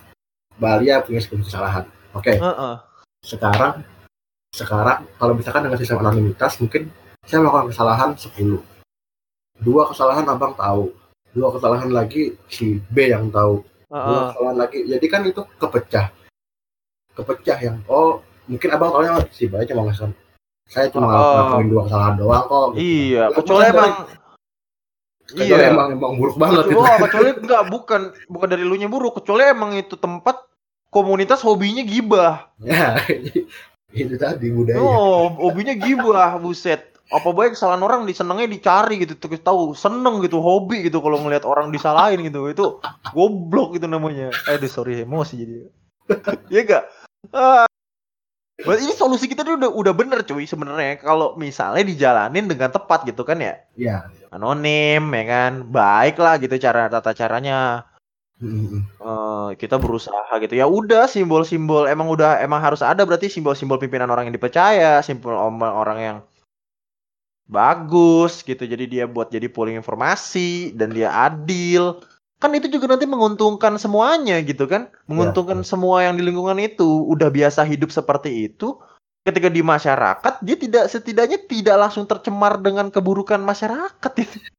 Balia 0.58 0.98
punya 1.06 1.22
sebuah 1.22 1.46
kesalahan. 1.46 1.84
Oke. 2.18 2.34
Okay. 2.34 2.36
Uh 2.42 2.50
-uh. 2.50 2.74
Sekarang 3.22 3.86
sekarang 4.50 5.06
kalau 5.20 5.32
misalkan 5.38 5.62
dengan 5.70 5.78
sistem 5.78 6.02
anonimitas 6.02 6.58
mungkin 6.58 6.90
saya 7.22 7.38
melakukan 7.46 7.70
kesalahan 7.70 8.10
10. 8.18 8.58
Dua 9.62 9.82
kesalahan 9.86 10.26
abang 10.26 10.58
tahu. 10.58 10.90
Dua 11.30 11.54
kesalahan 11.54 11.94
lagi 11.94 12.34
si 12.50 12.82
B 12.90 13.14
yang 13.14 13.30
tahu. 13.30 13.62
Uh 13.86 13.94
-uh. 13.94 14.02
Dua 14.02 14.20
kesalahan 14.34 14.58
lagi. 14.58 14.78
Jadi 14.90 15.06
kan 15.06 15.22
itu 15.22 15.42
kepecah. 15.62 16.10
Kepecah 17.14 17.58
yang 17.62 17.78
oh 17.86 18.18
mungkin 18.50 18.68
abang 18.74 18.90
tahu 18.90 19.02
yang 19.06 19.18
si 19.30 19.46
B 19.46 19.62
cuma 19.62 19.86
ngasih 19.86 20.10
saya 20.68 20.92
cuma 20.92 21.08
ngelakuin 21.08 21.68
dua 21.72 21.82
kesalahan 21.88 22.14
doang 22.20 22.44
kok. 22.44 22.66
Gitu. 22.76 22.80
Iya, 22.84 23.24
kecuali 23.32 23.64
emang 23.72 23.92
Kecuali 25.28 25.60
iya. 25.60 25.68
emang 25.68 25.88
emang 25.92 26.16
buruk 26.16 26.40
banget 26.40 26.72
kecuali, 26.72 26.88
itu. 26.88 27.00
kecuali 27.04 27.30
enggak 27.36 27.62
bukan 27.68 28.00
bukan 28.32 28.48
dari 28.48 28.64
lu 28.64 28.76
nya 28.80 28.88
buruk, 28.88 29.20
kecuali 29.20 29.44
emang 29.44 29.76
itu 29.76 30.00
tempat 30.00 30.40
komunitas 30.88 31.44
hobinya 31.44 31.84
gibah. 31.84 32.48
Ya, 32.64 32.96
itu 33.92 34.14
tadi 34.16 34.48
budaya. 34.48 34.80
Oh, 34.80 35.28
hobinya 35.36 35.76
gibah, 35.76 36.40
buset. 36.40 36.96
Apa 37.12 37.32
baik 37.32 37.56
kesalahan 37.56 37.84
orang 37.84 38.00
disenengnya 38.08 38.48
dicari 38.48 39.04
gitu, 39.04 39.16
terus 39.20 39.40
tahu 39.44 39.76
seneng 39.76 40.24
gitu, 40.24 40.40
hobi 40.40 40.88
gitu 40.88 41.00
kalau 41.04 41.20
ngelihat 41.20 41.44
orang 41.44 41.68
disalahin 41.72 42.24
gitu. 42.24 42.48
Itu 42.48 42.80
goblok 43.12 43.76
itu 43.76 43.84
namanya. 43.84 44.32
Eh, 44.48 44.60
sorry 44.64 45.04
emosi 45.04 45.34
jadi. 45.36 45.54
Iya 46.52 46.60
enggak? 46.64 46.84
Ah. 47.36 47.68
Berarti 48.58 48.90
ini 48.90 48.94
solusi 48.98 49.30
kita 49.30 49.46
udah 49.46 49.70
udah 49.70 49.94
bener 49.94 50.26
cuy 50.26 50.42
sebenarnya 50.42 50.98
kalau 50.98 51.38
misalnya 51.38 51.86
dijalanin 51.86 52.50
dengan 52.50 52.74
tepat 52.74 53.06
gitu 53.06 53.22
kan 53.22 53.38
ya. 53.38 53.54
Iya. 53.78 54.10
Anonim 54.34 55.02
ya 55.14 55.24
kan, 55.24 55.52
baik 55.70 56.18
lah 56.18 56.42
gitu 56.42 56.58
cara 56.58 56.90
tata 56.90 57.14
caranya 57.14 57.86
Uh, 58.38 59.50
kita 59.58 59.82
berusaha 59.82 60.30
gitu. 60.38 60.54
Ya 60.54 60.70
udah 60.70 61.10
simbol-simbol 61.10 61.90
emang 61.90 62.06
udah 62.06 62.38
emang 62.38 62.62
harus 62.62 62.86
ada 62.86 63.02
berarti 63.02 63.26
simbol-simbol 63.26 63.82
pimpinan 63.82 64.14
orang 64.14 64.30
yang 64.30 64.36
dipercaya, 64.38 65.02
simbol 65.02 65.34
orang 65.58 65.98
yang 65.98 66.16
bagus 67.50 68.46
gitu. 68.46 68.62
Jadi 68.62 68.86
dia 68.86 69.10
buat 69.10 69.34
jadi 69.34 69.50
polling 69.50 69.82
informasi 69.82 70.70
dan 70.78 70.94
dia 70.94 71.10
adil. 71.10 71.98
Kan 72.38 72.54
itu 72.54 72.70
juga 72.70 72.94
nanti 72.94 73.06
menguntungkan 73.10 73.74
semuanya 73.82 74.38
gitu 74.46 74.70
kan. 74.70 74.86
Menguntungkan 75.10 75.62
ya. 75.62 75.66
semua 75.66 76.06
yang 76.06 76.14
di 76.14 76.22
lingkungan 76.22 76.58
itu. 76.62 76.86
Udah 77.10 77.34
biasa 77.34 77.66
hidup 77.66 77.90
seperti 77.90 78.46
itu. 78.46 78.78
Ketika 79.26 79.50
di 79.50 79.60
masyarakat 79.60 80.40
dia 80.40 80.56
tidak 80.56 80.84
setidaknya 80.88 81.38
tidak 81.44 81.76
langsung 81.76 82.06
tercemar 82.06 82.62
dengan 82.62 82.88
keburukan 82.94 83.42
masyarakat 83.42 84.12
itu. 84.22 84.38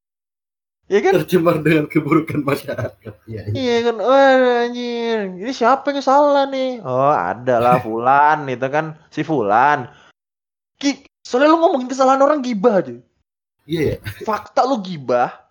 Iya 0.89 0.99
kan? 1.05 1.13
Tercemar 1.21 1.61
dengan 1.61 1.85
keburukan 1.85 2.41
masyarakat. 2.41 3.13
Iya, 3.29 3.41
iya. 3.53 3.61
iya 3.61 3.75
kan, 3.85 3.95
wah 4.01 4.65
anjir, 4.65 5.37
ini 5.37 5.53
siapa 5.53 5.93
yang 5.93 6.01
salah 6.01 6.49
nih? 6.49 6.81
Oh 6.81 7.13
ada 7.13 7.61
lah 7.61 7.77
Fulan, 7.85 8.49
itu 8.49 8.67
kan 8.73 8.97
si 9.13 9.21
Fulan. 9.21 9.85
Ki, 10.81 11.05
soalnya 11.21 11.53
lu 11.53 11.61
ngomongin 11.61 11.93
kesalahan 11.93 12.25
orang 12.25 12.41
gibah 12.41 12.81
aja. 12.81 12.97
Iya. 13.69 14.01
Yeah. 14.01 14.25
Fakta 14.25 14.65
lu 14.65 14.81
gibah. 14.81 15.48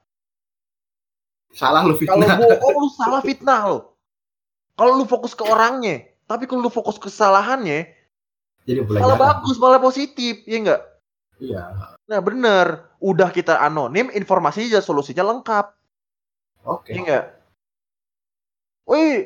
Salah 1.53 1.83
lu 1.85 1.97
fitnah. 1.97 2.39
Kalau 2.39 2.59
bohong 2.61 2.77
lu 2.85 2.89
salah 2.93 3.21
fitnah 3.25 3.61
lo. 3.65 3.79
Kalau 4.79 4.93
lu 4.95 5.05
fokus 5.09 5.35
ke 5.35 5.43
orangnya, 5.43 6.07
tapi 6.31 6.47
kalau 6.47 6.63
lu 6.63 6.71
fokus 6.71 7.01
ke 7.01 7.11
kesalahannya, 7.11 7.91
jadi 8.69 8.85
malah 8.85 9.17
bagus, 9.17 9.57
malah 9.57 9.81
positif, 9.81 10.45
ya 10.45 10.61
enggak? 10.61 10.83
Iya. 11.41 11.97
Nah 12.05 12.21
bener, 12.21 12.85
udah 13.01 13.33
kita 13.33 13.59
anonim, 13.59 14.13
informasinya 14.13 14.79
solusinya 14.85 15.25
lengkap. 15.35 15.67
Oke. 16.69 16.85
Okay. 16.85 16.93
Iya 16.95 17.01
enggak? 17.03 17.25
Wih, 18.89 19.17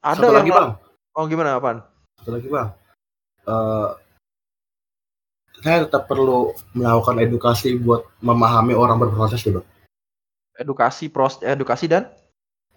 ada 0.00 0.16
Satu 0.16 0.24
yang 0.26 0.36
lagi 0.40 0.50
bang. 0.52 0.70
Oh 1.12 1.24
gimana 1.28 1.60
apaan? 1.60 1.84
Satu 2.20 2.30
lagi 2.36 2.48
bang. 2.48 2.68
Uh, 3.44 3.92
saya 5.60 5.84
tetap 5.84 6.08
perlu 6.08 6.56
melakukan 6.72 7.20
edukasi 7.20 7.76
buat 7.76 8.08
memahami 8.24 8.72
orang 8.72 8.96
berproses 8.96 9.44
dulu. 9.44 9.60
Edukasi 10.60 11.08
pros, 11.08 11.40
edukasi 11.40 11.88
dan? 11.88 12.12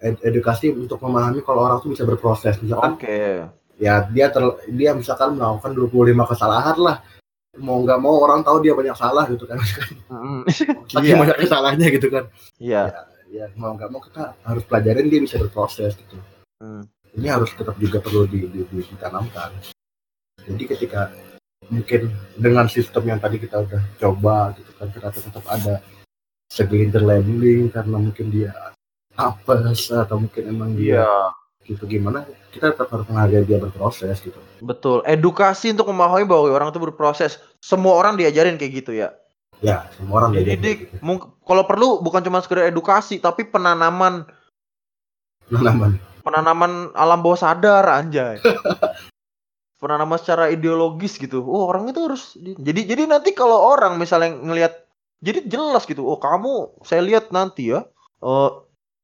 ed 0.04 0.20
edukasi 0.20 0.76
untuk 0.76 1.00
memahami 1.00 1.40
kalau 1.40 1.64
orang 1.64 1.80
tuh 1.80 1.96
bisa 1.96 2.04
berproses 2.04 2.60
misalkan 2.60 3.00
Oke. 3.00 3.08
Okay. 3.08 3.34
ya 3.80 4.04
dia 4.12 4.28
ter 4.28 4.44
dia 4.68 4.92
misalkan 4.92 5.40
melakukan 5.40 5.72
25 5.72 6.32
kesalahan 6.36 6.78
lah 6.78 6.98
mau 7.64 7.80
nggak 7.80 8.00
mau 8.04 8.20
orang 8.20 8.44
tahu 8.44 8.60
dia 8.60 8.76
banyak 8.76 8.98
salah 9.00 9.24
gitu 9.32 9.48
kan 9.48 9.64
mm. 10.12 10.44
iya. 11.08 11.16
banyak 11.16 11.38
kesalahannya 11.48 11.88
gitu 11.96 12.08
kan 12.12 12.24
iya 12.60 12.92
yeah. 12.92 13.06
ya, 13.32 13.46
ya 13.48 13.56
mau 13.56 13.72
nggak 13.80 13.90
mau 13.94 14.04
kita 14.04 14.36
harus 14.44 14.64
pelajarin 14.68 15.08
dia 15.08 15.22
bisa 15.24 15.40
berproses 15.40 15.96
gitu 15.96 16.20
mm. 16.60 16.84
ini 17.16 17.28
harus 17.32 17.56
tetap 17.56 17.80
juga 17.80 18.04
perlu 18.04 18.28
di, 18.28 18.44
di, 18.52 18.60
di, 18.68 18.84
ditanamkan 18.84 19.56
jadi 20.44 20.64
ketika 20.76 21.02
mungkin 21.72 22.12
dengan 22.36 22.68
sistem 22.68 23.08
yang 23.08 23.24
tadi 23.24 23.40
kita 23.40 23.64
udah 23.64 23.82
coba 23.96 24.52
gitu 24.60 24.72
kan 24.76 24.92
ternyata 24.92 25.20
tetap 25.24 25.46
ada 25.48 25.80
segelintir 26.54 27.02
labeling 27.02 27.74
karena 27.74 27.98
mungkin 27.98 28.30
dia 28.30 28.54
apes 29.18 29.90
atau 29.90 30.22
mungkin 30.22 30.54
emang 30.54 30.78
dia 30.78 31.02
yeah. 31.02 31.34
gitu 31.66 31.90
gimana? 31.90 32.30
Kita 32.54 32.70
tetap 32.70 32.94
harus 32.94 33.10
menghargai 33.10 33.42
dia 33.42 33.58
berproses 33.58 34.22
gitu. 34.22 34.38
Betul. 34.62 35.02
Edukasi 35.10 35.74
untuk 35.74 35.90
memahami 35.90 36.30
bahwa 36.30 36.54
orang 36.54 36.70
itu 36.70 36.78
berproses. 36.78 37.42
Semua 37.58 37.98
orang 37.98 38.14
diajarin 38.22 38.62
kayak 38.62 38.86
gitu 38.86 38.94
ya? 38.94 39.10
Ya 39.66 39.90
semua 39.98 40.22
orang 40.22 40.38
diajarin 40.38 40.62
gitu. 40.62 41.02
kalau 41.42 41.64
perlu 41.66 42.06
bukan 42.06 42.22
cuma 42.22 42.38
sekedar 42.46 42.70
edukasi 42.70 43.18
tapi 43.18 43.50
penanaman. 43.50 44.30
Penanaman. 45.50 45.98
Penanaman 46.22 46.72
alam 46.94 47.20
bawah 47.26 47.40
sadar 47.42 47.90
anjay. 47.90 48.38
Penanaman 49.82 50.22
secara 50.22 50.54
ideologis 50.54 51.18
gitu. 51.18 51.42
Oh 51.42 51.66
orang 51.66 51.90
itu 51.90 52.00
harus 52.06 52.38
jadi 52.38 52.86
jadi 52.86 53.10
nanti 53.10 53.34
kalau 53.34 53.74
orang 53.74 53.98
misalnya 53.98 54.38
ngelihat 54.38 54.83
jadi 55.24 55.40
jelas 55.48 55.88
gitu. 55.88 56.04
Oh 56.04 56.20
kamu 56.20 56.84
saya 56.84 57.00
lihat 57.00 57.32
nanti 57.32 57.72
ya 57.72 57.88
uh, 58.20 58.52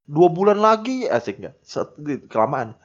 dua 0.04 0.28
bulan 0.28 0.60
lagi 0.60 1.08
asik 1.08 1.40
nggak? 1.40 1.56
Kelamaan. 2.28 2.76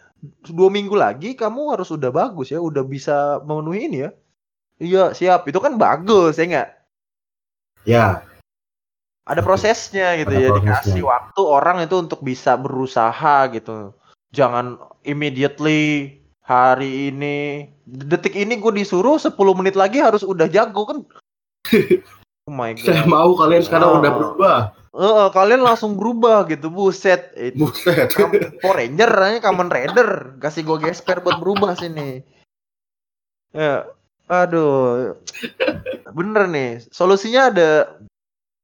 Dua 0.46 0.70
minggu 0.70 0.94
lagi 0.94 1.34
kamu 1.34 1.74
harus 1.74 1.90
udah 1.90 2.14
bagus 2.14 2.54
ya 2.54 2.62
udah 2.62 2.86
bisa 2.86 3.42
memenuhi 3.42 3.90
ini 3.90 3.98
ya. 4.06 4.10
Iya 4.78 5.04
siap. 5.18 5.50
Itu 5.50 5.58
kan 5.58 5.74
bagus 5.74 6.38
ya 6.38 6.46
nggak? 6.46 6.70
Ya. 7.84 8.22
Ada 9.26 9.40
prosesnya 9.42 10.14
gitu 10.20 10.30
ada 10.30 10.40
ya 10.40 10.48
prosesnya. 10.54 10.70
dikasih 10.78 11.02
waktu 11.02 11.42
orang 11.42 11.82
itu 11.82 11.96
untuk 11.98 12.22
bisa 12.22 12.54
berusaha 12.54 13.50
gitu. 13.50 13.98
Jangan 14.30 14.78
immediately 15.02 16.22
hari 16.44 17.08
ini 17.08 17.66
detik 17.88 18.36
ini 18.36 18.60
gue 18.60 18.72
disuruh 18.76 19.16
10 19.16 19.32
menit 19.56 19.80
lagi 19.80 20.04
harus 20.04 20.20
udah 20.20 20.44
jago 20.44 20.84
kan 20.84 20.98
oh 22.48 22.54
my 22.54 22.72
god 22.76 22.84
saya 22.84 23.04
mau 23.08 23.32
kalian 23.36 23.62
sekarang 23.64 23.88
oh. 23.88 23.98
udah 24.00 24.12
berubah 24.12 24.58
Uh, 24.94 25.26
kalian 25.34 25.66
langsung 25.66 25.98
berubah 25.98 26.46
gitu, 26.46 26.70
buset. 26.70 27.34
Itu. 27.34 27.66
Buset. 27.66 28.14
Power 28.62 28.78
Ranger, 28.78 29.10
aja 29.10 29.42
Kamen 29.42 29.66
Rider, 29.66 30.38
kasih 30.38 30.62
gue 30.62 30.86
gesper 30.86 31.18
buat 31.18 31.42
berubah 31.42 31.74
sini. 31.74 32.22
Ya, 33.50 33.90
aduh, 34.30 35.18
bener 36.14 36.46
nih. 36.46 36.70
Solusinya 36.94 37.50
ada, 37.50 37.70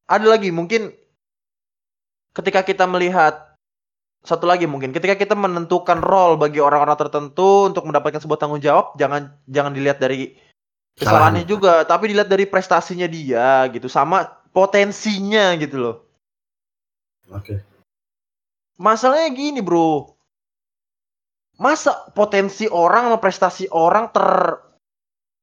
ada 0.06 0.26
lagi 0.30 0.54
mungkin. 0.54 0.94
Ketika 2.30 2.62
kita 2.62 2.86
melihat 2.86 3.58
satu 4.22 4.46
lagi 4.46 4.70
mungkin, 4.70 4.94
ketika 4.94 5.18
kita 5.18 5.34
menentukan 5.34 5.98
role 5.98 6.38
bagi 6.38 6.62
orang-orang 6.62 6.94
tertentu 6.94 7.66
untuk 7.74 7.90
mendapatkan 7.90 8.22
sebuah 8.22 8.38
tanggung 8.38 8.62
jawab, 8.62 8.94
jangan 9.02 9.34
jangan 9.50 9.74
dilihat 9.74 9.98
dari 9.98 10.38
kesalahannya 11.00 11.48
juga, 11.48 11.82
tapi 11.88 12.12
dilihat 12.12 12.28
dari 12.28 12.44
prestasinya 12.44 13.08
dia 13.08 13.64
gitu, 13.72 13.88
sama 13.88 14.28
potensinya 14.52 15.56
gitu 15.56 15.76
loh. 15.80 15.96
Oke. 17.32 17.40
Okay. 17.40 17.58
Masalahnya 18.76 19.32
gini, 19.32 19.60
Bro. 19.64 20.16
Masa 21.60 22.08
potensi 22.16 22.64
orang 22.68 23.12
sama 23.12 23.18
prestasi 23.20 23.68
orang 23.68 24.08
ter 24.12 24.28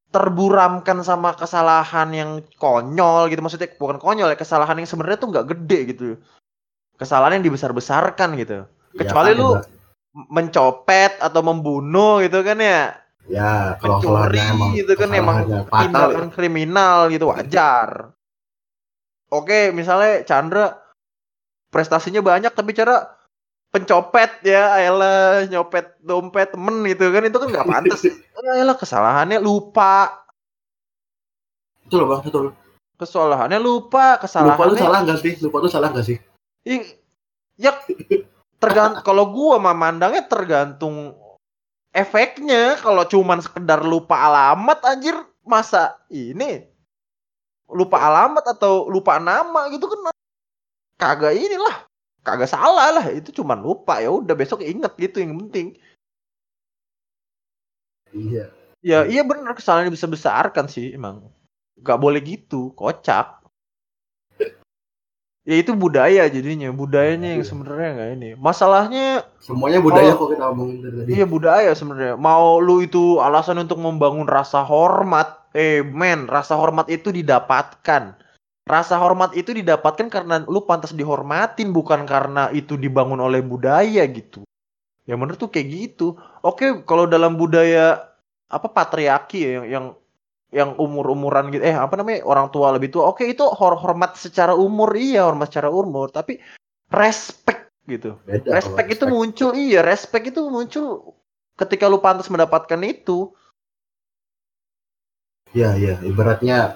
terburamkan 0.08 1.04
sama 1.04 1.36
kesalahan 1.36 2.10
yang 2.16 2.32
konyol 2.58 3.28
gitu 3.28 3.44
maksudnya 3.44 3.68
bukan 3.76 4.00
konyol 4.00 4.32
ya 4.32 4.40
kesalahan 4.40 4.80
yang 4.80 4.88
sebenarnya 4.88 5.20
tuh 5.20 5.30
nggak 5.36 5.48
gede 5.52 5.80
gitu 5.92 6.06
kesalahan 6.96 7.38
yang 7.38 7.46
dibesar-besarkan 7.52 8.40
gitu 8.40 8.64
ya, 8.64 8.64
kecuali 8.96 9.36
kan, 9.36 9.38
lu 9.38 9.50
juga. 9.60 9.62
mencopet 10.32 11.20
atau 11.20 11.42
membunuh 11.44 12.24
gitu 12.24 12.40
kan 12.42 12.58
ya 12.58 12.96
ya 13.28 13.76
kalau 13.84 14.00
mencuri 14.00 14.80
gitu 14.80 14.94
kan 14.96 15.10
emang 15.12 15.44
tindakan 15.68 16.28
kriminal 16.32 17.12
gitu 17.12 17.28
wajar. 17.30 18.16
Oke 19.28 19.76
misalnya 19.76 20.24
Chandra 20.24 20.80
prestasinya 21.68 22.24
banyak 22.24 22.56
tapi 22.56 22.72
cara 22.72 23.12
pencopet 23.68 24.40
ya 24.48 24.72
Ayla 24.80 25.44
nyopet 25.52 26.00
dompet 26.00 26.56
temen 26.56 26.88
gitu 26.88 27.12
kan 27.12 27.24
itu 27.28 27.38
kan 27.38 27.48
nggak 27.52 27.68
pantas. 27.76 28.08
Ayla 28.40 28.74
kesalahannya 28.80 29.44
lupa. 29.44 30.24
Betul 31.84 32.08
bang 32.08 32.22
betul. 32.24 32.46
Kesalahannya 32.98 33.60
lupa 33.62 34.18
kesalahannya 34.18 34.58
lupa 34.58 34.74
tuh 34.74 34.80
salah 34.80 35.00
nggak 35.04 35.20
sih? 35.22 35.34
Lupa 35.44 35.58
tuh 35.62 35.72
salah 35.72 35.90
nggak 35.92 36.06
sih? 36.08 36.18
Ya 37.60 37.72
tergantung 38.58 39.04
kalau 39.08 39.30
gua 39.30 39.60
memandangnya 39.60 40.24
tergantung 40.26 41.14
efeknya 41.98 42.78
kalau 42.78 43.02
cuman 43.10 43.42
sekedar 43.42 43.82
lupa 43.82 44.14
alamat 44.30 44.78
anjir 44.86 45.18
masa 45.42 45.98
ini? 46.14 46.70
Lupa 47.68 47.98
alamat 47.98 48.46
atau 48.54 48.86
lupa 48.86 49.18
nama 49.18 49.68
gitu 49.74 49.90
kan? 49.90 50.14
Kagak 51.02 51.34
inilah 51.34 51.90
kagak 52.22 52.52
salah 52.52 52.94
lah 52.94 53.06
itu 53.10 53.34
cuma 53.34 53.58
lupa. 53.58 53.98
Ya 53.98 54.14
udah 54.14 54.38
besok 54.38 54.62
inget 54.62 54.94
gitu 55.02 55.26
yang 55.26 55.34
penting. 55.48 55.74
Iya. 58.14 58.54
Ya 58.86 59.04
iya 59.10 59.26
bener 59.26 59.52
kesalahan 59.58 59.90
bisa 59.90 60.06
besarkan 60.06 60.70
sih 60.70 60.94
emang. 60.94 61.26
Nggak 61.82 62.00
boleh 62.00 62.22
gitu 62.22 62.72
kocak 62.78 63.37
ya 65.48 65.56
itu 65.64 65.72
budaya 65.72 66.28
jadinya. 66.28 66.68
Budayanya 66.76 67.40
yang 67.40 67.44
iya. 67.44 67.48
sebenarnya 67.48 67.90
nggak 67.96 68.10
ini. 68.20 68.30
Masalahnya 68.36 69.24
semuanya 69.40 69.80
budaya 69.80 70.12
kok 70.12 70.36
kita 70.36 70.46
omongin 70.52 70.78
tadi. 70.84 71.10
Iya 71.16 71.26
budaya 71.26 71.72
sebenarnya. 71.72 72.20
Mau 72.20 72.60
lu 72.60 72.84
itu 72.84 73.24
alasan 73.24 73.64
untuk 73.64 73.80
membangun 73.80 74.28
rasa 74.28 74.68
hormat? 74.68 75.48
Eh 75.56 75.82
men 75.82 76.28
rasa 76.28 76.60
hormat 76.60 76.92
itu 76.92 77.16
didapatkan. 77.16 78.20
Rasa 78.68 79.00
hormat 79.00 79.32
itu 79.32 79.56
didapatkan 79.56 80.12
karena 80.12 80.44
lu 80.44 80.68
pantas 80.68 80.92
dihormatin 80.92 81.72
bukan 81.72 82.04
karena 82.04 82.52
itu 82.52 82.76
dibangun 82.76 83.24
oleh 83.24 83.40
budaya 83.40 84.04
gitu. 84.12 84.44
Ya 85.08 85.16
menurut 85.16 85.40
tuh 85.40 85.48
kayak 85.48 85.68
gitu. 85.72 86.20
Oke 86.44 86.84
kalau 86.84 87.08
dalam 87.08 87.40
budaya 87.40 88.04
apa 88.52 88.68
patriarki 88.68 89.40
ya 89.40 89.50
yang 89.56 89.66
yang 89.72 89.86
yang 90.52 90.80
umur 90.80 91.12
umuran 91.12 91.52
gitu. 91.52 91.64
Eh 91.64 91.76
apa 91.76 92.00
namanya 92.00 92.24
orang 92.24 92.48
tua 92.52 92.72
lebih 92.72 92.92
tua. 92.94 93.12
Oke 93.12 93.28
itu 93.28 93.44
hor 93.44 93.76
hormat 93.76 94.16
secara 94.16 94.56
umur. 94.56 94.96
Iya 94.96 95.28
hormat 95.28 95.52
secara 95.52 95.72
umur. 95.72 96.12
Tapi 96.12 96.40
respect 96.92 97.72
gitu. 97.88 98.16
Beda 98.24 98.56
respect 98.56 98.90
itu 99.00 99.06
muncul 99.08 99.52
iya 99.56 99.84
respect 99.84 100.32
itu 100.32 100.42
muncul 100.48 101.16
ketika 101.58 101.90
lu 101.90 102.00
pantas 102.00 102.30
mendapatkan 102.32 102.80
itu. 102.86 103.34
Iya, 105.56 105.80
iya. 105.80 105.96
Ibaratnya 106.04 106.76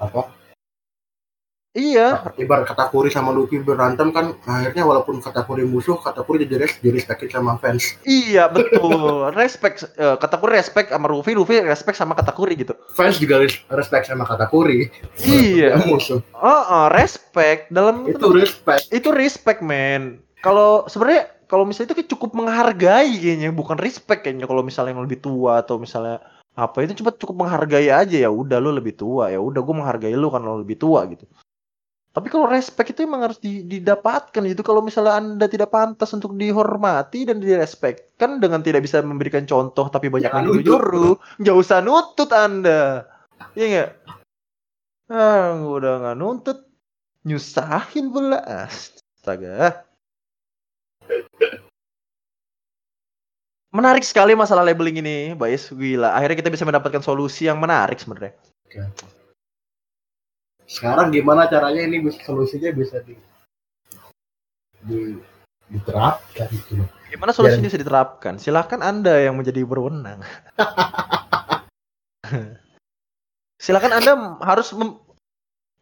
apa? 0.00 0.39
Iya. 1.70 2.34
Ibarat 2.34 2.66
Katakuri 2.66 3.14
sama 3.14 3.30
Luffy 3.30 3.62
berantem 3.62 4.10
kan 4.10 4.34
akhirnya 4.42 4.82
walaupun 4.82 5.22
Katakuri 5.22 5.62
musuh, 5.62 6.02
Katakuri 6.02 6.42
jadi 6.42 6.66
res 6.66 6.74
jadi 6.82 6.98
respect 6.98 7.30
sama 7.30 7.62
fans. 7.62 7.94
Iya 8.02 8.50
betul. 8.50 9.30
respect 9.38 9.86
uh, 9.94 10.18
Katakuri 10.18 10.58
respect 10.58 10.90
sama 10.90 11.06
Luffy, 11.06 11.38
Luffy 11.38 11.62
respect 11.62 11.94
sama 11.94 12.18
Katakuri 12.18 12.58
gitu. 12.58 12.74
Fans 12.98 13.22
juga 13.22 13.46
respect 13.70 14.10
sama 14.10 14.26
Katakuri. 14.26 14.90
Iya. 15.22 15.78
musuh. 15.86 16.18
Oh, 16.34 16.62
oh, 16.66 16.86
respect 16.90 17.70
dalam 17.70 18.02
itu 18.10 18.26
respect. 18.34 18.90
Itu 18.90 19.14
respect 19.14 19.62
man. 19.62 20.18
Kalau 20.42 20.90
sebenarnya 20.90 21.30
kalau 21.46 21.62
misalnya 21.62 21.94
itu 21.94 22.18
cukup 22.18 22.34
menghargai 22.34 23.14
kayaknya 23.14 23.54
bukan 23.54 23.78
respect 23.78 24.26
kayaknya 24.26 24.50
kalau 24.50 24.66
misalnya 24.66 24.98
yang 24.98 25.06
lebih 25.06 25.22
tua 25.22 25.62
atau 25.62 25.78
misalnya 25.78 26.18
apa 26.58 26.82
itu 26.82 26.98
cuma 26.98 27.14
cukup 27.14 27.46
menghargai 27.46 27.90
aja 27.90 28.16
ya 28.26 28.30
udah 28.30 28.58
lu 28.58 28.74
lebih 28.74 28.98
tua 28.98 29.30
ya 29.30 29.38
udah 29.38 29.58
gue 29.62 29.74
menghargai 29.74 30.14
lu 30.14 30.30
karena 30.30 30.50
lu 30.50 30.62
lebih 30.62 30.78
tua 30.78 31.06
gitu 31.10 31.26
tapi 32.10 32.26
kalau 32.26 32.50
respect 32.50 32.90
itu 32.90 33.06
emang 33.06 33.22
harus 33.22 33.38
didapatkan 33.38 34.42
gitu. 34.42 34.66
Kalau 34.66 34.82
misalnya 34.82 35.22
Anda 35.22 35.46
tidak 35.46 35.70
pantas 35.70 36.10
untuk 36.10 36.34
dihormati 36.34 37.22
dan 37.22 37.38
direspek, 37.38 38.18
kan 38.18 38.42
dengan 38.42 38.66
tidak 38.66 38.82
bisa 38.82 38.98
memberikan 38.98 39.46
contoh 39.46 39.86
tapi 39.86 40.10
banyak 40.10 40.26
yang 40.26 40.50
nyuruh, 40.50 41.14
nggak 41.38 41.56
usah 41.56 41.78
nutut 41.78 42.26
Anda. 42.34 43.06
Iya 43.54 43.66
nggak? 43.70 43.90
Ah, 45.10 45.54
udah 45.62 45.92
nggak 46.02 46.16
nuntut, 46.18 46.58
nyusahin 47.22 48.10
pula. 48.10 48.42
Astaga. 48.66 49.86
Menarik 53.70 54.02
sekali 54.02 54.34
masalah 54.34 54.66
labeling 54.66 54.98
ini, 54.98 55.38
Bayes. 55.38 55.70
Gila, 55.70 56.10
akhirnya 56.18 56.42
kita 56.42 56.50
bisa 56.50 56.66
mendapatkan 56.66 57.06
solusi 57.06 57.46
yang 57.46 57.62
menarik 57.62 58.02
sebenarnya 58.02 58.34
sekarang 60.70 61.10
gimana 61.10 61.50
caranya 61.50 61.82
ini 61.82 61.98
bisa 61.98 62.22
solusinya 62.22 62.70
bisa 62.70 63.02
di, 63.02 63.18
di 64.86 65.18
diterapkan 65.66 66.46
itu. 66.46 66.78
Gimana 67.10 67.34
solusinya 67.34 67.66
bisa 67.66 67.82
diterapkan? 67.82 68.38
Silahkan 68.38 68.78
Anda 68.78 69.18
yang 69.18 69.34
menjadi 69.34 69.66
berwenang. 69.66 70.22
Silahkan 73.64 73.98
Anda 73.98 74.38
harus 74.46 74.70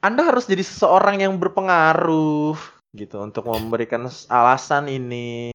Anda 0.00 0.24
harus 0.24 0.48
jadi 0.48 0.64
seseorang 0.64 1.20
yang 1.20 1.36
berpengaruh 1.36 2.56
gitu 2.96 3.20
untuk 3.20 3.44
memberikan 3.44 4.08
alasan 4.32 4.88
ini 4.88 5.52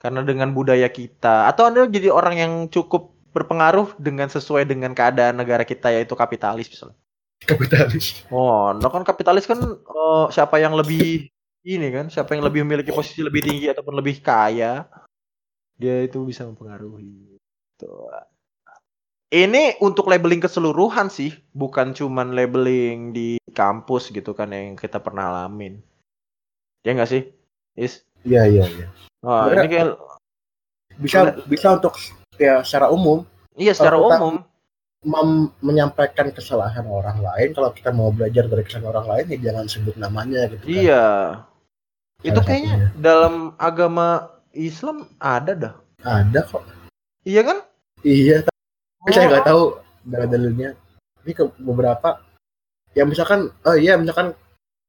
karena 0.00 0.24
dengan 0.24 0.56
budaya 0.56 0.88
kita 0.88 1.52
atau 1.52 1.68
Anda 1.68 1.84
jadi 1.84 2.08
orang 2.08 2.34
yang 2.40 2.52
cukup 2.72 3.12
berpengaruh 3.36 4.00
dengan 4.00 4.32
sesuai 4.32 4.64
dengan 4.64 4.96
keadaan 4.96 5.36
negara 5.36 5.68
kita 5.68 5.92
yaitu 5.92 6.16
kapitalis 6.16 6.72
misalnya. 6.72 7.03
Kapitalis. 7.50 8.24
Oh, 8.32 8.72
no 8.72 8.88
kan 8.88 9.04
kapitalis 9.04 9.44
kan 9.44 9.60
oh, 9.84 10.26
siapa 10.32 10.56
yang 10.60 10.72
lebih 10.72 11.28
ini 11.64 11.88
kan 11.88 12.12
siapa 12.12 12.36
yang 12.36 12.44
lebih 12.44 12.64
memiliki 12.64 12.92
posisi 12.92 13.24
lebih 13.24 13.40
tinggi 13.40 13.72
ataupun 13.72 13.96
lebih 13.96 14.20
kaya 14.20 14.84
dia 15.80 16.04
itu 16.04 16.22
bisa 16.24 16.44
mempengaruhi. 16.44 17.34
Gitu. 17.74 17.90
ini 19.34 19.74
untuk 19.82 20.06
labeling 20.06 20.38
keseluruhan 20.38 21.10
sih 21.10 21.34
bukan 21.50 21.90
cuman 21.90 22.38
labeling 22.38 23.10
di 23.10 23.42
kampus 23.50 24.14
gitu 24.14 24.30
kan 24.30 24.54
yang 24.54 24.78
kita 24.78 25.02
pernah 25.02 25.26
alamin. 25.26 25.82
Ya 26.86 26.94
enggak 26.94 27.10
sih 27.10 27.22
is? 27.74 28.06
Iya 28.22 28.46
iya 28.46 28.64
iya. 28.70 28.86
Oh, 29.26 29.50
ini 29.50 29.66
kayak 29.66 29.98
bisa 31.02 31.34
bisa 31.50 31.66
untuk 31.74 31.98
ya 32.38 32.62
secara 32.62 32.94
umum. 32.94 33.26
Iya 33.58 33.74
secara 33.74 33.98
umum. 33.98 34.38
mem 34.38 34.53
menyampaikan 35.60 36.32
kesalahan 36.32 36.88
orang 36.88 37.20
lain 37.20 37.52
kalau 37.52 37.70
kita 37.76 37.92
mau 37.92 38.08
belajar 38.08 38.48
dari 38.48 38.64
kesalahan 38.64 38.90
orang 38.96 39.06
lain 39.12 39.24
ya 39.36 39.38
jangan 39.52 39.64
sebut 39.68 39.94
namanya 40.00 40.48
gitu 40.48 40.64
kan. 40.64 40.72
iya 40.72 41.04
itu 42.24 42.40
kayaknya 42.40 42.88
dalam 42.96 43.52
agama 43.60 44.32
Islam 44.56 45.12
ada 45.20 45.52
dah. 45.52 45.74
Ada 46.00 46.40
kok. 46.48 46.64
Iya 47.28 47.44
kan? 47.44 47.58
Iya. 48.00 48.48
Tapi 48.48 49.10
oh. 49.10 49.12
saya 49.12 49.26
nggak 49.28 49.44
tahu 49.44 49.62
dalil-dalilnya. 50.08 50.70
Ini 51.24 51.32
ke 51.36 51.44
beberapa. 51.60 52.24
Ya 52.96 53.04
misalkan, 53.04 53.52
oh 53.66 53.76
iya 53.76 54.00
misalkan 54.00 54.32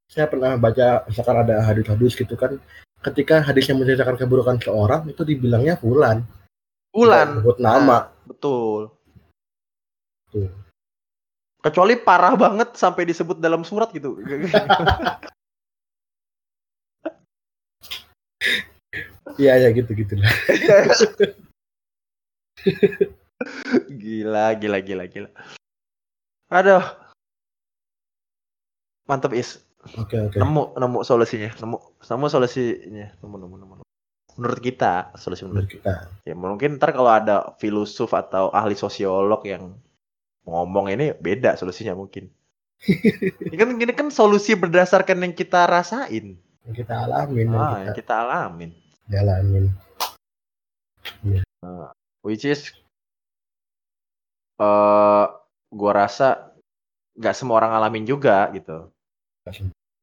saya 0.07 0.30
pernah 0.32 0.55
baca 0.55 1.03
misalkan 1.11 1.43
ada 1.43 1.59
hadis-hadis 1.68 2.16
gitu 2.16 2.39
kan. 2.39 2.55
Ketika 3.03 3.43
hadisnya 3.43 3.76
menceritakan 3.76 4.16
keburukan 4.16 4.57
seorang 4.63 5.11
itu 5.11 5.22
dibilangnya 5.28 5.76
fulan. 5.76 6.24
Fulan. 6.95 7.43
Buat 7.43 7.59
nama. 7.59 7.84
Nah, 7.84 8.03
betul. 8.24 8.94
Tuh. 10.36 10.51
Kecuali 11.63 11.95
parah 11.95 12.36
banget 12.36 12.75
sampai 12.75 13.07
disebut 13.07 13.39
dalam 13.39 13.63
surat 13.63 13.88
gitu. 13.95 14.19
Iya 19.36 19.67
ya 19.67 19.69
gitu 19.75 19.91
gitu 19.91 20.15
lah. 20.15 20.31
gila 24.01 24.55
gila 24.55 24.79
gila 24.79 25.03
gila. 25.11 25.29
Aduh. 26.47 26.83
Mantap 29.11 29.36
is. 29.36 29.59
Oke 29.99 30.15
okay, 30.15 30.19
oke. 30.23 30.38
Okay. 30.38 30.39
Nemu 30.39 30.63
nemu 30.79 30.99
solusinya. 31.03 31.51
Nemu 31.59 31.77
nemu 31.99 32.25
solusinya. 32.31 33.07
Nemu 33.19 33.36
nemu 33.43 33.55
nemu. 33.59 33.73
Menurut 34.39 34.59
kita 34.63 35.11
solusi 35.19 35.43
menurut, 35.43 35.67
menurut 35.67 35.75
kita. 35.83 35.93
Ya 36.23 36.36
mungkin 36.36 36.79
ntar 36.79 36.95
kalau 36.95 37.11
ada 37.11 37.55
filosof 37.59 38.15
atau 38.15 38.51
ahli 38.55 38.75
sosiolog 38.75 39.43
yang 39.43 39.75
ngomong 40.45 40.93
ini 40.93 41.11
beda 41.17 41.57
solusinya 41.57 41.97
mungkin. 41.97 42.29
ini 43.41 43.55
kan 43.57 43.69
ini 43.73 43.93
kan 43.95 44.13
solusi 44.13 44.53
berdasarkan 44.53 45.25
yang 45.25 45.33
kita 45.33 45.65
rasain. 45.65 46.37
Yang 46.65 46.75
kita 46.85 46.93
alamin 47.05 47.49
ah, 47.53 47.57
yang 47.57 47.65
kita, 47.65 47.81
yang 47.81 47.95
kita 47.97 48.13
alamin. 48.13 48.71
jalanin. 49.05 49.65
Yeah. 51.21 51.45
uh, 51.61 51.93
which 52.25 52.41
is 52.45 52.73
uh, 54.57 55.29
gua 55.69 55.91
rasa 55.93 56.53
nggak 57.13 57.35
semua 57.37 57.61
orang 57.61 57.77
alamin 57.77 58.05
juga 58.05 58.49
gitu. 58.53 58.89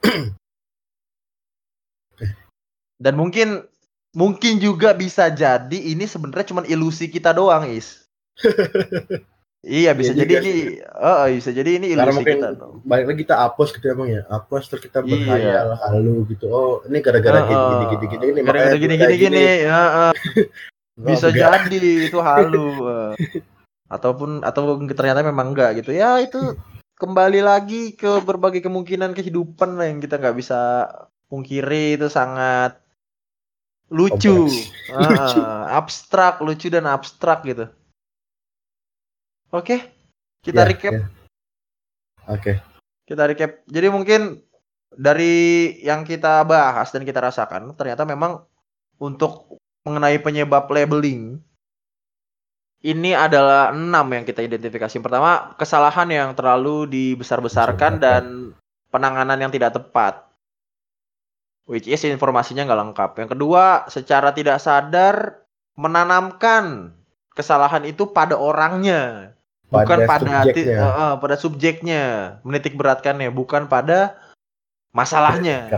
Dan 3.03 3.19
mungkin 3.19 3.67
mungkin 4.15 4.61
juga 4.63 4.95
bisa 4.95 5.33
jadi 5.33 5.75
ini 5.75 6.07
sebenarnya 6.07 6.53
cuma 6.53 6.63
ilusi 6.69 7.09
kita 7.09 7.33
doang 7.33 7.65
is 7.65 8.05
Iya 9.63 9.95
bisa 9.95 10.11
ya, 10.11 10.27
jadi 10.27 10.43
ini, 10.43 10.83
oh, 10.83 11.31
bisa 11.39 11.55
jadi 11.55 11.79
ini 11.79 11.95
ilusi 11.95 12.19
mungkin 12.19 12.39
kita 12.43 12.51
dong. 12.59 12.83
Balik 12.83 13.15
lagi 13.15 13.21
kita 13.23 13.47
apos 13.47 13.71
gitu 13.71 13.87
emang 13.95 14.11
ya, 14.11 14.27
apos 14.27 14.67
terus 14.67 14.83
kita 14.83 15.07
iya. 15.07 15.23
berhayal 15.23 15.69
iya. 15.71 15.79
halu 15.87 16.27
gitu. 16.27 16.51
Oh 16.51 16.83
ini 16.91 16.99
gara-gara 16.99 17.47
uh, 17.47 17.47
gini 17.47 17.63
gini 17.63 17.87
gini 17.87 18.07
gini 18.11 18.25
gini. 18.27 18.41
Gara-gara 18.43 18.75
gini 18.75 18.95
gini 18.99 19.15
gini. 19.15 19.45
Ya, 19.63 20.11
uh. 20.11 20.13
bisa 21.07 21.31
enggak. 21.31 21.71
jadi 21.71 21.91
itu 22.11 22.19
halu. 22.19 22.69
Uh. 22.83 23.15
Ataupun 23.87 24.43
atau 24.43 24.83
ternyata 24.91 25.23
memang 25.23 25.55
enggak 25.55 25.79
gitu. 25.79 25.95
Ya 25.95 26.19
itu 26.19 26.59
kembali 26.99 27.47
lagi 27.47 27.95
ke 27.95 28.19
berbagai 28.19 28.67
kemungkinan 28.67 29.15
kehidupan 29.15 29.79
yang 29.79 30.03
kita 30.03 30.19
nggak 30.19 30.43
bisa 30.43 30.91
pungkiri 31.31 31.95
itu 32.03 32.11
sangat 32.11 32.83
lucu, 33.95 34.51
uh, 34.91 34.99
lucu. 35.07 35.41
abstrak, 35.71 36.43
lucu 36.43 36.67
dan 36.67 36.91
abstrak 36.91 37.47
gitu. 37.47 37.71
Oke, 39.53 39.85
kita 40.41 40.65
yeah, 40.65 40.71
recap. 40.73 40.93
Yeah. 40.97 41.07
Oke. 42.25 42.41
Okay. 42.41 42.57
Kita 43.05 43.29
recap. 43.29 43.61
Jadi 43.69 43.87
mungkin 43.93 44.41
dari 44.89 45.77
yang 45.85 46.09
kita 46.09 46.41
bahas 46.49 46.89
dan 46.89 47.05
kita 47.05 47.21
rasakan, 47.21 47.77
ternyata 47.77 48.09
memang 48.09 48.41
untuk 48.97 49.61
mengenai 49.85 50.17
penyebab 50.25 50.73
labeling 50.73 51.37
ini 52.83 53.15
adalah 53.15 53.71
enam 53.71 54.09
yang 54.11 54.25
kita 54.27 54.43
identifikasi. 54.43 54.99
Pertama, 54.99 55.55
kesalahan 55.55 56.09
yang 56.11 56.31
terlalu 56.35 56.91
dibesar-besarkan 56.91 58.03
dan 58.03 58.23
penanganan 58.91 59.39
yang 59.39 59.55
tidak 59.55 59.79
tepat. 59.79 60.27
Which 61.69 61.87
is 61.87 62.03
informasinya 62.03 62.67
nggak 62.67 62.81
lengkap. 62.83 63.11
Yang 63.23 63.31
kedua, 63.39 63.87
secara 63.87 64.35
tidak 64.35 64.59
sadar 64.59 65.47
menanamkan 65.79 66.91
kesalahan 67.39 67.87
itu 67.87 68.11
pada 68.11 68.35
orangnya 68.35 69.33
bukan 69.73 69.99
pada 70.05 70.45
subjeknya. 70.45 70.77
uh, 70.85 71.15
pada 71.17 71.37
subjeknya. 71.41 72.03
Menitik 72.45 72.77
beratkannya 72.77 73.33
bukan 73.33 73.67
pada 73.67 74.21
masalahnya. 74.93 75.69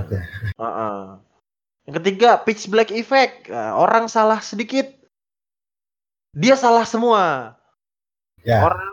Uh, 0.55 0.67
uh. 0.67 1.01
yang 1.87 1.99
ketiga 2.03 2.39
pitch 2.43 2.71
black 2.71 2.91
effect. 2.95 3.51
Uh, 3.51 3.75
orang 3.75 4.07
salah 4.07 4.39
sedikit 4.43 4.87
dia 6.35 6.59
salah 6.59 6.83
semua. 6.83 7.55
Yeah. 8.45 8.61
orang 8.61 8.93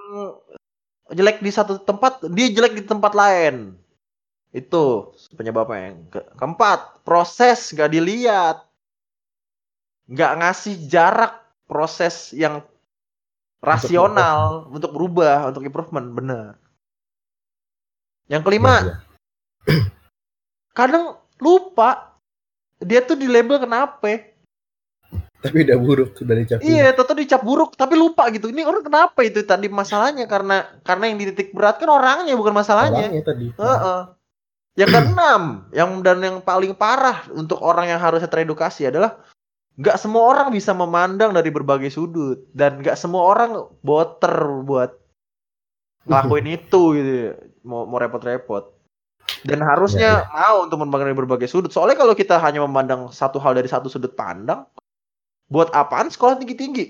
jelek 1.12 1.44
di 1.44 1.52
satu 1.52 1.76
tempat 1.84 2.24
dia 2.32 2.48
jelek 2.54 2.82
di 2.82 2.84
tempat 2.86 3.14
lain. 3.14 3.76
Itu 4.54 5.14
penyebabnya. 5.36 5.92
Yang 5.92 5.98
ke 6.14 6.22
keempat 6.38 7.04
proses 7.04 7.74
gak 7.74 7.92
dilihat. 7.92 8.64
Nggak 10.12 10.34
ngasih 10.44 10.76
jarak 10.92 11.34
proses 11.72 12.36
yang 12.36 12.66
rasional 13.62 14.66
untuk, 14.68 14.76
untuk 14.76 14.92
berubah 14.98 15.54
untuk 15.54 15.62
improvement 15.64 16.10
benar 16.12 16.58
yang 18.32 18.42
kelima 18.42 18.74
ya, 18.82 18.86
ya. 18.86 18.96
kadang 20.78 21.22
lupa 21.42 22.12
dia 22.82 23.02
tuh 23.06 23.18
di 23.18 23.30
label 23.30 23.62
kenapa. 23.62 24.34
Tapi 25.42 25.66
udah 25.66 25.78
buruk 25.82 26.10
sudah 26.14 26.38
dicap 26.38 26.62
iya 26.62 26.94
tetap 26.94 27.18
dicap 27.18 27.42
buruk 27.42 27.74
tapi 27.74 27.98
lupa 27.98 28.30
gitu. 28.30 28.54
Ini 28.54 28.62
orang 28.62 28.86
kenapa 28.86 29.26
itu 29.26 29.42
tadi 29.42 29.66
masalahnya? 29.74 30.30
Karena 30.30 30.70
karena 30.86 31.10
yang 31.10 31.18
dititik 31.18 31.50
berat 31.50 31.82
kan 31.82 31.90
orangnya 31.90 32.38
bukan 32.38 32.54
masalahnya. 32.54 33.10
Orangnya 33.10 33.24
tadi. 33.26 33.46
Uh 33.58 33.66
-uh. 33.66 34.02
yang 34.72 34.88
keenam 34.88 35.68
yang 35.76 35.90
dan 36.00 36.24
yang 36.24 36.38
paling 36.40 36.72
parah 36.72 37.28
untuk 37.36 37.60
orang 37.60 37.92
yang 37.92 38.00
harusnya 38.00 38.32
teredukasi 38.32 38.88
adalah 38.88 39.20
nggak 39.80 39.98
semua 39.98 40.24
orang 40.36 40.48
bisa 40.52 40.76
memandang 40.76 41.32
dari 41.32 41.48
berbagai 41.48 41.94
sudut 41.94 42.44
dan 42.52 42.84
nggak 42.84 43.00
semua 43.00 43.24
orang 43.24 43.72
boter 43.80 44.64
buat 44.68 44.92
ngelakuin 46.06 46.48
itu 46.60 46.82
gitu 46.98 47.12
mau 47.64 47.88
mau 47.88 48.02
repot-repot. 48.02 48.82
Dan 49.42 49.64
harusnya 49.64 50.22
ya, 50.22 50.28
ya. 50.28 50.34
mau 50.34 50.66
untuk 50.66 50.82
memandang 50.82 51.14
dari 51.14 51.18
berbagai 51.18 51.50
sudut. 51.50 51.72
Soalnya 51.72 51.98
kalau 51.98 52.14
kita 52.18 52.38
hanya 52.42 52.62
memandang 52.62 53.10
satu 53.14 53.38
hal 53.40 53.56
dari 53.56 53.70
satu 53.70 53.88
sudut 53.88 54.12
pandang 54.14 54.66
buat 55.48 55.72
apaan 55.72 56.08
sekolah 56.08 56.40
tinggi 56.40 56.56
tinggi 56.56 56.86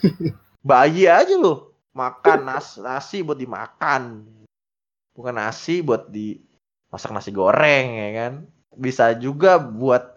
bayi 0.70 1.06
aja 1.10 1.36
loh. 1.36 1.74
Makan 1.96 2.44
nas 2.44 2.76
nasi 2.76 3.24
buat 3.24 3.40
dimakan. 3.40 4.24
Bukan 5.16 5.34
nasi 5.36 5.80
buat 5.80 6.12
di 6.12 6.36
masak 6.92 7.12
nasi 7.12 7.32
goreng 7.32 7.86
ya 7.96 8.10
kan? 8.12 8.32
Bisa 8.76 9.16
juga 9.16 9.56
buat 9.56 10.15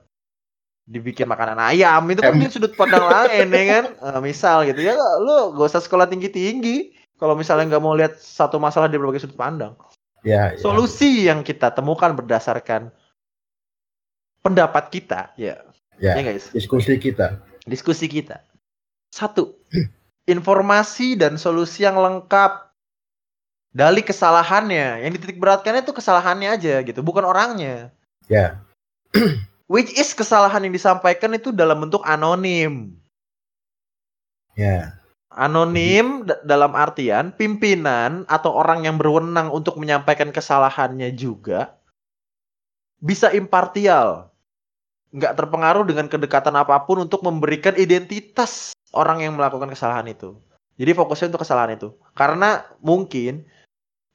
dibikin 0.90 1.30
makanan 1.30 1.62
ayam 1.62 2.02
itu 2.10 2.18
kan 2.26 2.34
sudut 2.50 2.74
pandang 2.74 3.06
lain 3.06 3.48
ya 3.54 3.64
kan 3.70 3.86
uh, 4.02 4.20
misal 4.26 4.66
gitu 4.66 4.82
ya 4.82 4.98
lu 5.22 5.54
gak 5.54 5.70
usah 5.70 5.86
sekolah 5.86 6.10
tinggi 6.10 6.34
tinggi 6.34 6.98
kalau 7.22 7.38
misalnya 7.38 7.70
nggak 7.70 7.84
mau 7.84 7.94
lihat 7.94 8.18
satu 8.18 8.58
masalah 8.58 8.90
di 8.90 8.98
berbagai 8.98 9.22
sudut 9.22 9.38
pandang 9.38 9.78
ya, 10.26 10.58
ya. 10.58 10.58
solusi 10.58 11.30
ya. 11.30 11.34
yang 11.34 11.46
kita 11.46 11.70
temukan 11.70 12.10
berdasarkan 12.18 12.90
pendapat 14.42 14.90
kita 14.90 15.30
ya 15.38 15.70
Ya, 16.00 16.16
ya 16.16 16.24
guys. 16.24 16.48
Diskusi 16.56 16.96
kita. 16.96 17.44
Diskusi 17.68 18.08
kita. 18.08 18.42
Satu, 19.12 19.60
informasi 20.24 21.20
dan 21.20 21.36
solusi 21.36 21.84
yang 21.84 22.00
lengkap 22.00 22.72
dari 23.76 24.02
kesalahannya. 24.02 25.04
Yang 25.04 25.12
dititik 25.20 25.38
beratkannya 25.44 25.84
itu 25.84 25.94
kesalahannya 25.94 26.50
aja 26.56 26.80
gitu, 26.82 27.04
bukan 27.04 27.28
orangnya. 27.28 27.92
Ya. 28.32 28.64
Which 29.70 29.94
is 29.94 30.18
kesalahan 30.18 30.66
yang 30.66 30.74
disampaikan 30.74 31.38
itu 31.38 31.54
dalam 31.54 31.86
bentuk 31.86 32.02
anonim. 32.02 32.98
Ya. 34.58 34.98
Anonim 35.30 36.26
dalam 36.42 36.74
artian 36.74 37.30
pimpinan 37.38 38.26
atau 38.26 38.50
orang 38.58 38.90
yang 38.90 38.98
berwenang 38.98 39.54
untuk 39.54 39.78
menyampaikan 39.78 40.34
kesalahannya 40.34 41.14
juga 41.14 41.78
bisa 42.98 43.30
impartial. 43.30 44.34
Nggak 45.14 45.38
terpengaruh 45.38 45.86
dengan 45.86 46.10
kedekatan 46.10 46.58
apa 46.58 46.82
pun 46.90 47.06
untuk 47.06 47.22
memberikan 47.22 47.78
identitas 47.78 48.74
orang 48.90 49.22
yang 49.22 49.38
melakukan 49.38 49.70
kesalahan 49.70 50.10
itu. 50.10 50.34
Jadi 50.82 50.98
fokusnya 50.98 51.30
untuk 51.30 51.46
kesalahan 51.46 51.78
itu. 51.78 51.94
Karena 52.18 52.66
mungkin 52.82 53.46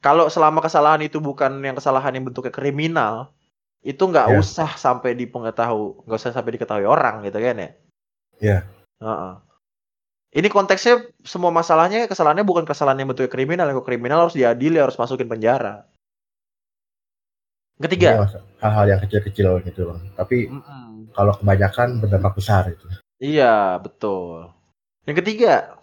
kalau 0.03 0.27
selama 0.27 0.67
kesalahan 0.67 1.07
itu 1.07 1.23
bukan 1.23 1.63
yang 1.63 1.79
kesalahan 1.79 2.11
yang 2.11 2.27
bentuknya 2.27 2.51
kriminal, 2.51 3.31
itu 3.85 4.01
nggak 4.01 4.33
yeah. 4.33 4.41
usah 4.41 4.71
sampai 4.81 5.13
dipengetahui, 5.13 6.09
nggak 6.09 6.19
usah 6.19 6.33
sampai 6.33 6.57
diketahui 6.57 6.89
orang 6.89 7.21
gitu 7.29 7.37
kan 7.37 7.45
ya? 7.45 7.53
Iya. 7.61 7.69
Yeah. 8.41 8.61
Uh 9.05 9.09
-uh. 9.13 9.33
Ini 10.35 10.51
konteksnya 10.51 11.05
semua 11.23 11.55
masalahnya 11.55 12.11
kesalahannya 12.11 12.43
bukan 12.43 12.67
kesalahan 12.67 12.99
yang 12.99 13.13
bentuknya 13.13 13.31
kriminal, 13.31 13.71
yang 13.71 13.85
kriminal 13.87 14.27
harus 14.27 14.35
diadili, 14.35 14.83
harus 14.83 14.99
masukin 14.99 15.31
penjara. 15.31 15.87
Ketiga, 17.79 18.27
hal-hal 18.59 18.87
yang 18.87 19.01
kecil-kecil 19.03 19.63
gitu, 19.67 19.95
Tapi 20.19 20.51
mm 20.51 20.63
-mm. 20.63 20.91
kalau 21.15 21.39
kebanyakan 21.39 22.03
berdampak 22.03 22.35
besar 22.39 22.67
itu. 22.71 22.87
Iya, 23.23 23.79
betul. 23.79 24.51
Yang 25.07 25.17
ketiga, 25.23 25.79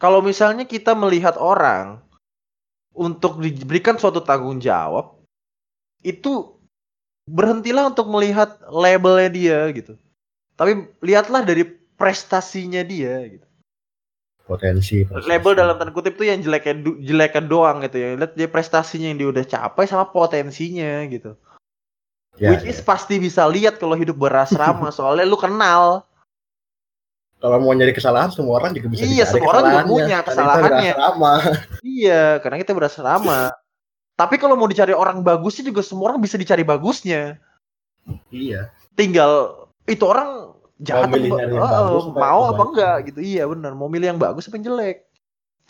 kalau 0.00 0.20
misalnya 0.20 0.64
kita 0.68 0.92
melihat 0.92 1.36
orang 1.40 2.04
untuk 2.94 3.42
diberikan 3.42 3.98
suatu 3.98 4.22
tanggung 4.22 4.62
jawab, 4.62 5.13
itu 6.04 6.54
berhentilah 7.24 7.88
untuk 7.90 8.06
melihat 8.12 8.60
labelnya 8.68 9.30
dia 9.32 9.58
gitu. 9.72 9.96
Tapi 10.54 10.86
lihatlah 11.00 11.42
dari 11.42 11.64
prestasinya 11.96 12.84
dia 12.84 13.24
gitu. 13.26 13.46
Potensi, 14.44 15.08
prestasi. 15.08 15.24
Label 15.24 15.56
dalam 15.56 15.74
tanda 15.80 15.90
kutip 15.96 16.20
tuh 16.20 16.28
yang 16.28 16.44
jeleknya 16.44 16.84
jeleknya 17.00 17.42
doang 17.48 17.80
gitu 17.80 17.96
ya. 17.96 18.08
Lihat 18.20 18.36
dia 18.36 18.48
prestasinya 18.52 19.08
yang 19.08 19.18
dia 19.18 19.28
udah 19.32 19.44
capai 19.48 19.88
sama 19.88 20.04
potensinya 20.12 21.00
gitu. 21.08 21.32
Ya, 22.36 22.52
Which 22.52 22.68
is 22.68 22.82
ya. 22.82 22.84
pasti 22.84 23.16
bisa 23.16 23.46
lihat 23.48 23.80
kalau 23.80 23.96
hidup 23.96 24.20
berasrama 24.20 24.92
soalnya 24.96 25.24
lu 25.24 25.40
kenal. 25.40 26.04
Kalau 27.40 27.60
mau 27.60 27.72
nyari 27.76 27.92
kesalahan 27.92 28.32
semua 28.32 28.56
orang 28.60 28.72
juga 28.72 28.88
bisa 28.92 29.04
Iya, 29.04 29.24
semua 29.28 29.52
orang 29.52 29.64
juga 29.68 29.84
punya 29.84 30.18
kesalahannya. 30.24 30.94
Iya, 31.84 32.40
karena 32.40 32.56
kita 32.60 32.72
berasrama. 32.72 33.52
Tapi 34.14 34.38
kalau 34.38 34.54
mau 34.54 34.70
dicari 34.70 34.94
orang 34.94 35.26
bagusnya 35.26 35.66
juga 35.66 35.82
semua 35.82 36.14
orang 36.14 36.22
bisa 36.22 36.38
dicari 36.38 36.62
bagusnya. 36.62 37.42
Iya. 38.30 38.70
Tinggal 38.94 39.66
itu 39.90 40.04
orang 40.06 40.54
jahat 40.78 41.10
mau, 41.10 41.18
apa, 41.18 41.18
yang 41.18 41.34
oh, 41.58 41.66
bagus, 41.66 42.04
mau 42.14 42.42
apa 42.54 42.62
enggak 42.70 42.96
gitu. 43.10 43.20
Iya 43.22 43.44
benar. 43.50 43.74
Mau 43.74 43.90
milih 43.90 44.14
yang 44.14 44.20
bagus 44.22 44.46
apa 44.46 44.54
yang 44.60 44.70
jelek. 44.70 45.02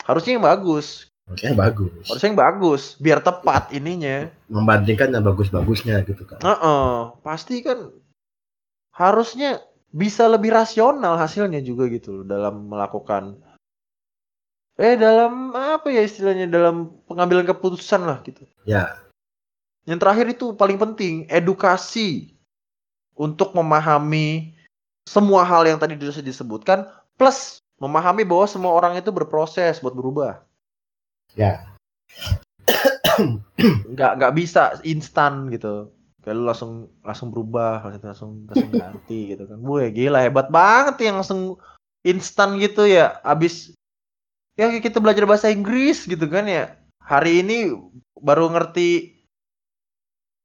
Harusnya 0.05 0.37
yang 0.37 0.45
bagus. 0.45 1.09
Harusnya 1.25 1.49
yang 1.57 1.61
bagus. 1.65 2.05
Harusnya 2.05 2.29
yang 2.29 2.41
bagus 2.41 2.81
biar 3.01 3.19
tepat 3.25 3.73
ininya. 3.73 4.29
Membandingkan 4.45 5.09
yang 5.09 5.25
bagus-bagusnya 5.25 6.05
gitu 6.05 6.21
kan 6.29 6.37
uh 6.45 6.53
-uh, 6.53 6.93
pasti 7.25 7.65
kan 7.65 7.89
harusnya 8.93 9.59
bisa 9.95 10.27
lebih 10.27 10.51
rasional 10.51 11.15
hasilnya 11.15 11.63
juga 11.63 11.87
gitu 11.87 12.21
loh 12.21 12.25
dalam 12.27 12.67
melakukan 12.67 13.39
eh 14.75 14.95
dalam 14.99 15.55
apa 15.55 15.87
ya 15.87 16.03
istilahnya 16.03 16.51
dalam 16.51 16.91
pengambilan 17.07 17.47
keputusan 17.47 18.03
lah 18.03 18.19
gitu 18.27 18.43
ya 18.67 18.99
yang 19.85 20.01
terakhir 20.01 20.33
itu 20.33 20.51
paling 20.57 20.81
penting 20.81 21.29
edukasi 21.29 22.35
untuk 23.15 23.55
memahami 23.55 24.57
semua 25.05 25.45
hal 25.45 25.63
yang 25.69 25.77
tadi 25.77 25.95
sudah 26.01 26.25
disebutkan 26.25 26.89
plus 27.15 27.61
memahami 27.77 28.23
bahwa 28.25 28.45
semua 28.49 28.71
orang 28.73 28.97
itu 28.97 29.11
berproses 29.11 29.79
buat 29.83 29.93
berubah. 29.93 30.41
Ya. 31.37 31.75
nggak 33.93 34.11
nggak 34.19 34.33
bisa 34.35 34.79
instan 34.81 35.51
gitu. 35.51 35.93
Kayak 36.25 36.35
lu 36.41 36.43
langsung 36.49 36.71
langsung 37.05 37.29
berubah, 37.29 37.85
langsung 38.01 38.49
langsung 38.49 38.71
ganti 38.73 39.35
gitu 39.35 39.45
kan. 39.45 39.61
Gue 39.61 39.93
gila 39.93 40.25
hebat 40.25 40.49
banget 40.49 41.05
yang 41.05 41.21
langsung 41.21 41.61
instan 42.01 42.57
gitu 42.57 42.89
ya. 42.89 43.21
Abis 43.21 43.74
ya 44.55 44.71
kita 44.79 45.03
belajar 45.03 45.27
bahasa 45.27 45.51
Inggris 45.51 46.07
gitu 46.07 46.25
kan 46.27 46.47
ya. 46.47 46.75
Hari 47.03 47.45
ini 47.45 47.75
baru 48.17 48.49
ngerti 48.49 49.15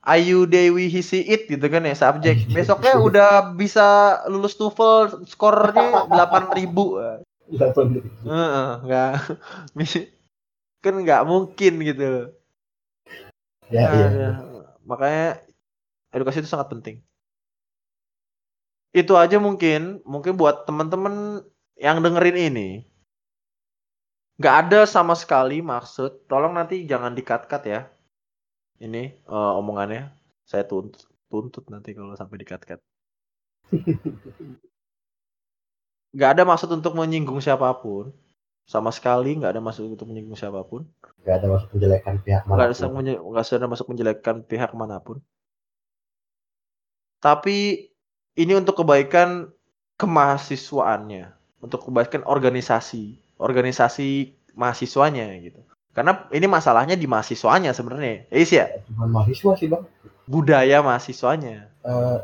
Ayu 0.01 0.49
Dewi 0.49 0.89
Hisi 0.89 1.21
It 1.25 1.47
gitu 1.49 1.67
kan 1.71 1.87
ya 1.87 1.95
subjek. 1.95 2.49
Besoknya 2.57 2.99
udah 2.99 3.31
bisa 3.55 4.21
lulus 4.29 4.59
TOEFL 4.59 5.25
skornya 5.31 6.09
8000. 6.11 7.25
8000. 7.51 8.27
Heeh, 8.27 8.71
enggak. 8.85 9.15
kan 10.85 10.95
nggak 10.97 11.23
mungkin 11.29 11.73
gitu. 11.85 12.33
Ya, 13.71 13.87
nah, 13.87 13.93
iya. 13.95 14.09
Ya. 14.09 14.31
Makanya 14.89 15.27
edukasi 16.11 16.43
itu 16.43 16.49
sangat 16.51 16.73
penting. 16.73 16.97
Itu 18.91 19.15
aja 19.15 19.39
mungkin, 19.39 20.03
mungkin 20.03 20.35
buat 20.35 20.67
teman-teman 20.67 21.47
yang 21.79 22.03
dengerin 22.03 22.51
ini 22.51 22.89
nggak 24.41 24.57
ada 24.66 24.80
sama 24.88 25.12
sekali 25.12 25.61
maksud. 25.61 26.24
Tolong 26.24 26.57
nanti 26.57 26.88
jangan 26.88 27.12
dikat-kat 27.12 27.62
ya 27.68 27.80
ini 28.80 29.12
uh, 29.28 29.61
omongannya 29.61 30.09
saya 30.49 30.64
tuntut 30.64 31.05
tuntut 31.30 31.68
nanti 31.70 31.95
kalau 31.95 32.16
sampai 32.16 32.41
dikat-kat. 32.43 32.80
Gak 36.11 36.30
ada 36.34 36.43
maksud 36.43 36.66
untuk 36.74 36.99
menyinggung 36.99 37.38
siapa 37.38 37.70
pun. 37.78 38.11
Sama 38.66 38.91
sekali 38.91 39.38
nggak 39.38 39.55
ada 39.55 39.62
maksud 39.62 39.95
untuk 39.95 40.11
menyinggung 40.11 40.34
siapa 40.34 40.66
pun. 40.66 40.82
Gak 41.22 41.38
ada 41.38 41.47
maksud 41.47 41.70
menjelekkan 41.70 42.18
pihak 42.18 42.51
mana 42.51 42.66
pun. 42.66 42.99
Gak 43.30 43.47
ada, 43.47 43.62
ada 43.62 43.66
maksud 43.70 43.86
menjelekkan 43.86 44.36
pihak 44.43 44.74
mana 44.74 44.99
pun. 44.99 45.22
Tapi 47.22 47.86
ini 48.34 48.53
untuk 48.59 48.82
kebaikan 48.82 49.55
kemahasiswaannya. 50.03 51.30
Untuk 51.62 51.86
kebaikan 51.86 52.26
organisasi. 52.26 53.22
Organisasi 53.41 54.36
mahasiswanya 54.53 55.32
gitu. 55.41 55.64
Karena 55.91 56.30
ini 56.30 56.47
masalahnya 56.47 56.95
di 56.95 57.11
mahasiswanya 57.11 57.75
sebenarnya. 57.75 58.30
Ya, 58.30 58.45
ya? 58.46 58.67
Bukan 58.95 59.11
mahasiswa 59.11 59.53
sih, 59.58 59.67
Bang. 59.67 59.84
Budaya 60.30 60.79
mahasiswanya. 60.87 61.67
Uh, 61.83 62.22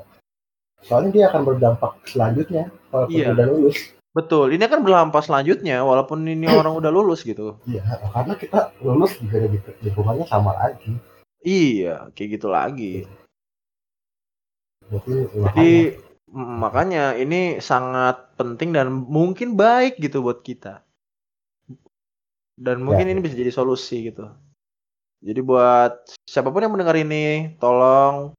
soalnya 0.86 1.10
dia 1.10 1.24
akan 1.34 1.42
berdampak 1.42 1.98
selanjutnya 2.06 2.70
kalau 2.94 3.10
iya. 3.10 3.34
udah 3.34 3.46
lulus. 3.50 3.76
Betul, 4.14 4.54
ini 4.56 4.64
akan 4.64 4.80
berdampak 4.80 5.28
selanjutnya 5.28 5.84
walaupun 5.84 6.24
ini 6.24 6.48
orang 6.48 6.72
udah 6.72 6.88
lulus 6.88 7.26
gitu. 7.26 7.60
Iya, 7.68 7.84
karena 8.14 8.34
kita 8.38 8.60
lulus 8.80 9.12
juga 9.20 9.44
lingkungannya 9.82 10.24
sama 10.24 10.56
lagi. 10.56 10.96
Iya, 11.44 12.08
kayak 12.16 12.28
gitu 12.40 12.48
lagi. 12.48 13.04
Jadi, 14.86 15.14
Jadi 15.36 15.72
makanya 16.32 17.18
ini 17.18 17.58
sangat 17.58 18.38
penting 18.38 18.70
dan 18.72 18.88
mungkin 18.88 19.58
baik 19.58 19.98
gitu 19.98 20.22
buat 20.22 20.46
kita 20.46 20.85
dan 22.56 22.80
mungkin 22.80 23.06
ya. 23.06 23.12
ini 23.12 23.20
bisa 23.20 23.36
jadi 23.36 23.52
solusi 23.52 24.08
gitu. 24.08 24.32
Jadi 25.20 25.40
buat 25.44 26.12
siapa 26.28 26.48
pun 26.48 26.64
yang 26.64 26.72
mendengar 26.72 26.96
ini, 26.96 27.56
tolong 27.60 28.32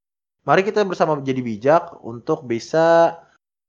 mari 0.46 0.66
kita 0.66 0.82
bersama 0.86 1.18
menjadi 1.18 1.42
bijak 1.42 1.84
untuk 2.02 2.46
bisa 2.46 3.18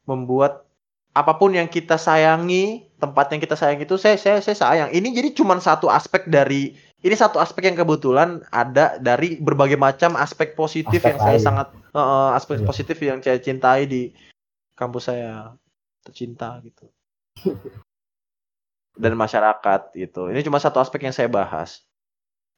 membuat 0.08 0.64
apa 1.12 1.36
pun 1.36 1.52
yang 1.52 1.68
kita 1.68 2.00
sayangi, 2.00 2.88
tempat 3.00 3.32
yang 3.32 3.40
kita 3.42 3.56
sayang 3.58 3.80
itu 3.80 3.96
saya 4.00 4.16
saya 4.16 4.40
saya 4.40 4.56
sayang. 4.56 4.88
Ini 4.92 5.08
jadi 5.12 5.28
cuma 5.36 5.56
satu 5.60 5.92
aspek 5.92 6.28
dari 6.28 6.76
ini 7.02 7.14
satu 7.14 7.38
aspek 7.38 7.68
yang 7.70 7.78
kebetulan 7.78 8.42
ada 8.50 8.98
dari 8.98 9.38
berbagai 9.38 9.78
macam 9.78 10.18
aspek 10.18 10.58
positif 10.58 10.98
aspek 10.98 11.14
yang 11.14 11.18
saya 11.22 11.38
sangat 11.38 11.68
uh, 11.94 12.34
aspek 12.34 12.62
ya. 12.62 12.66
positif 12.66 12.96
yang 13.02 13.18
saya 13.22 13.38
cintai 13.38 13.86
di 13.86 14.02
kampus 14.78 15.10
saya 15.10 15.58
tercinta 16.06 16.58
gitu. 16.62 16.86
dan 18.98 19.14
masyarakat 19.14 19.94
gitu. 19.94 20.28
Ini 20.28 20.42
cuma 20.42 20.58
satu 20.58 20.82
aspek 20.82 21.06
yang 21.06 21.14
saya 21.14 21.30
bahas. 21.30 21.86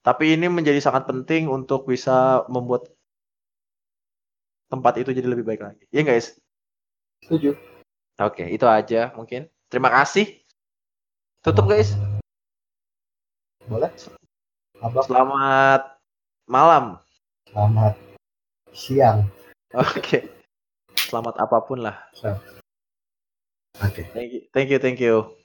Tapi 0.00 0.32
ini 0.32 0.48
menjadi 0.48 0.80
sangat 0.80 1.04
penting 1.04 1.46
untuk 1.52 1.84
bisa 1.84 2.48
membuat 2.48 2.88
tempat 4.72 4.96
itu 4.96 5.12
jadi 5.12 5.28
lebih 5.28 5.44
baik 5.44 5.60
lagi. 5.60 5.84
Iya 5.92 6.02
guys? 6.08 6.40
Setuju. 7.20 7.52
Oke, 8.16 8.48
itu 8.48 8.64
aja 8.64 9.12
mungkin. 9.12 9.52
Terima 9.68 9.92
kasih. 9.92 10.40
Tutup 11.44 11.68
guys. 11.68 11.92
Boleh. 13.68 13.92
Abang. 14.80 15.04
Selamat 15.04 15.82
malam. 16.48 16.84
Selamat 17.52 17.94
siang. 18.72 19.28
Oke. 19.76 20.40
selamat 20.96 21.42
apa 21.42 21.58
pun 21.66 21.82
lah. 21.82 21.96
Oke. 22.16 22.38
Okay. 23.82 24.04
Thank 24.14 24.30
you, 24.32 24.40
thank 24.54 24.68
you, 24.70 24.78
thank 24.78 24.98
you. 25.02 25.39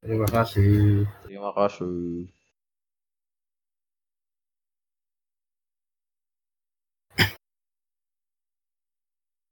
Terima 0.00 0.24
kasih. 0.24 1.04
Terima 1.28 1.52
kasih. 1.52 2.24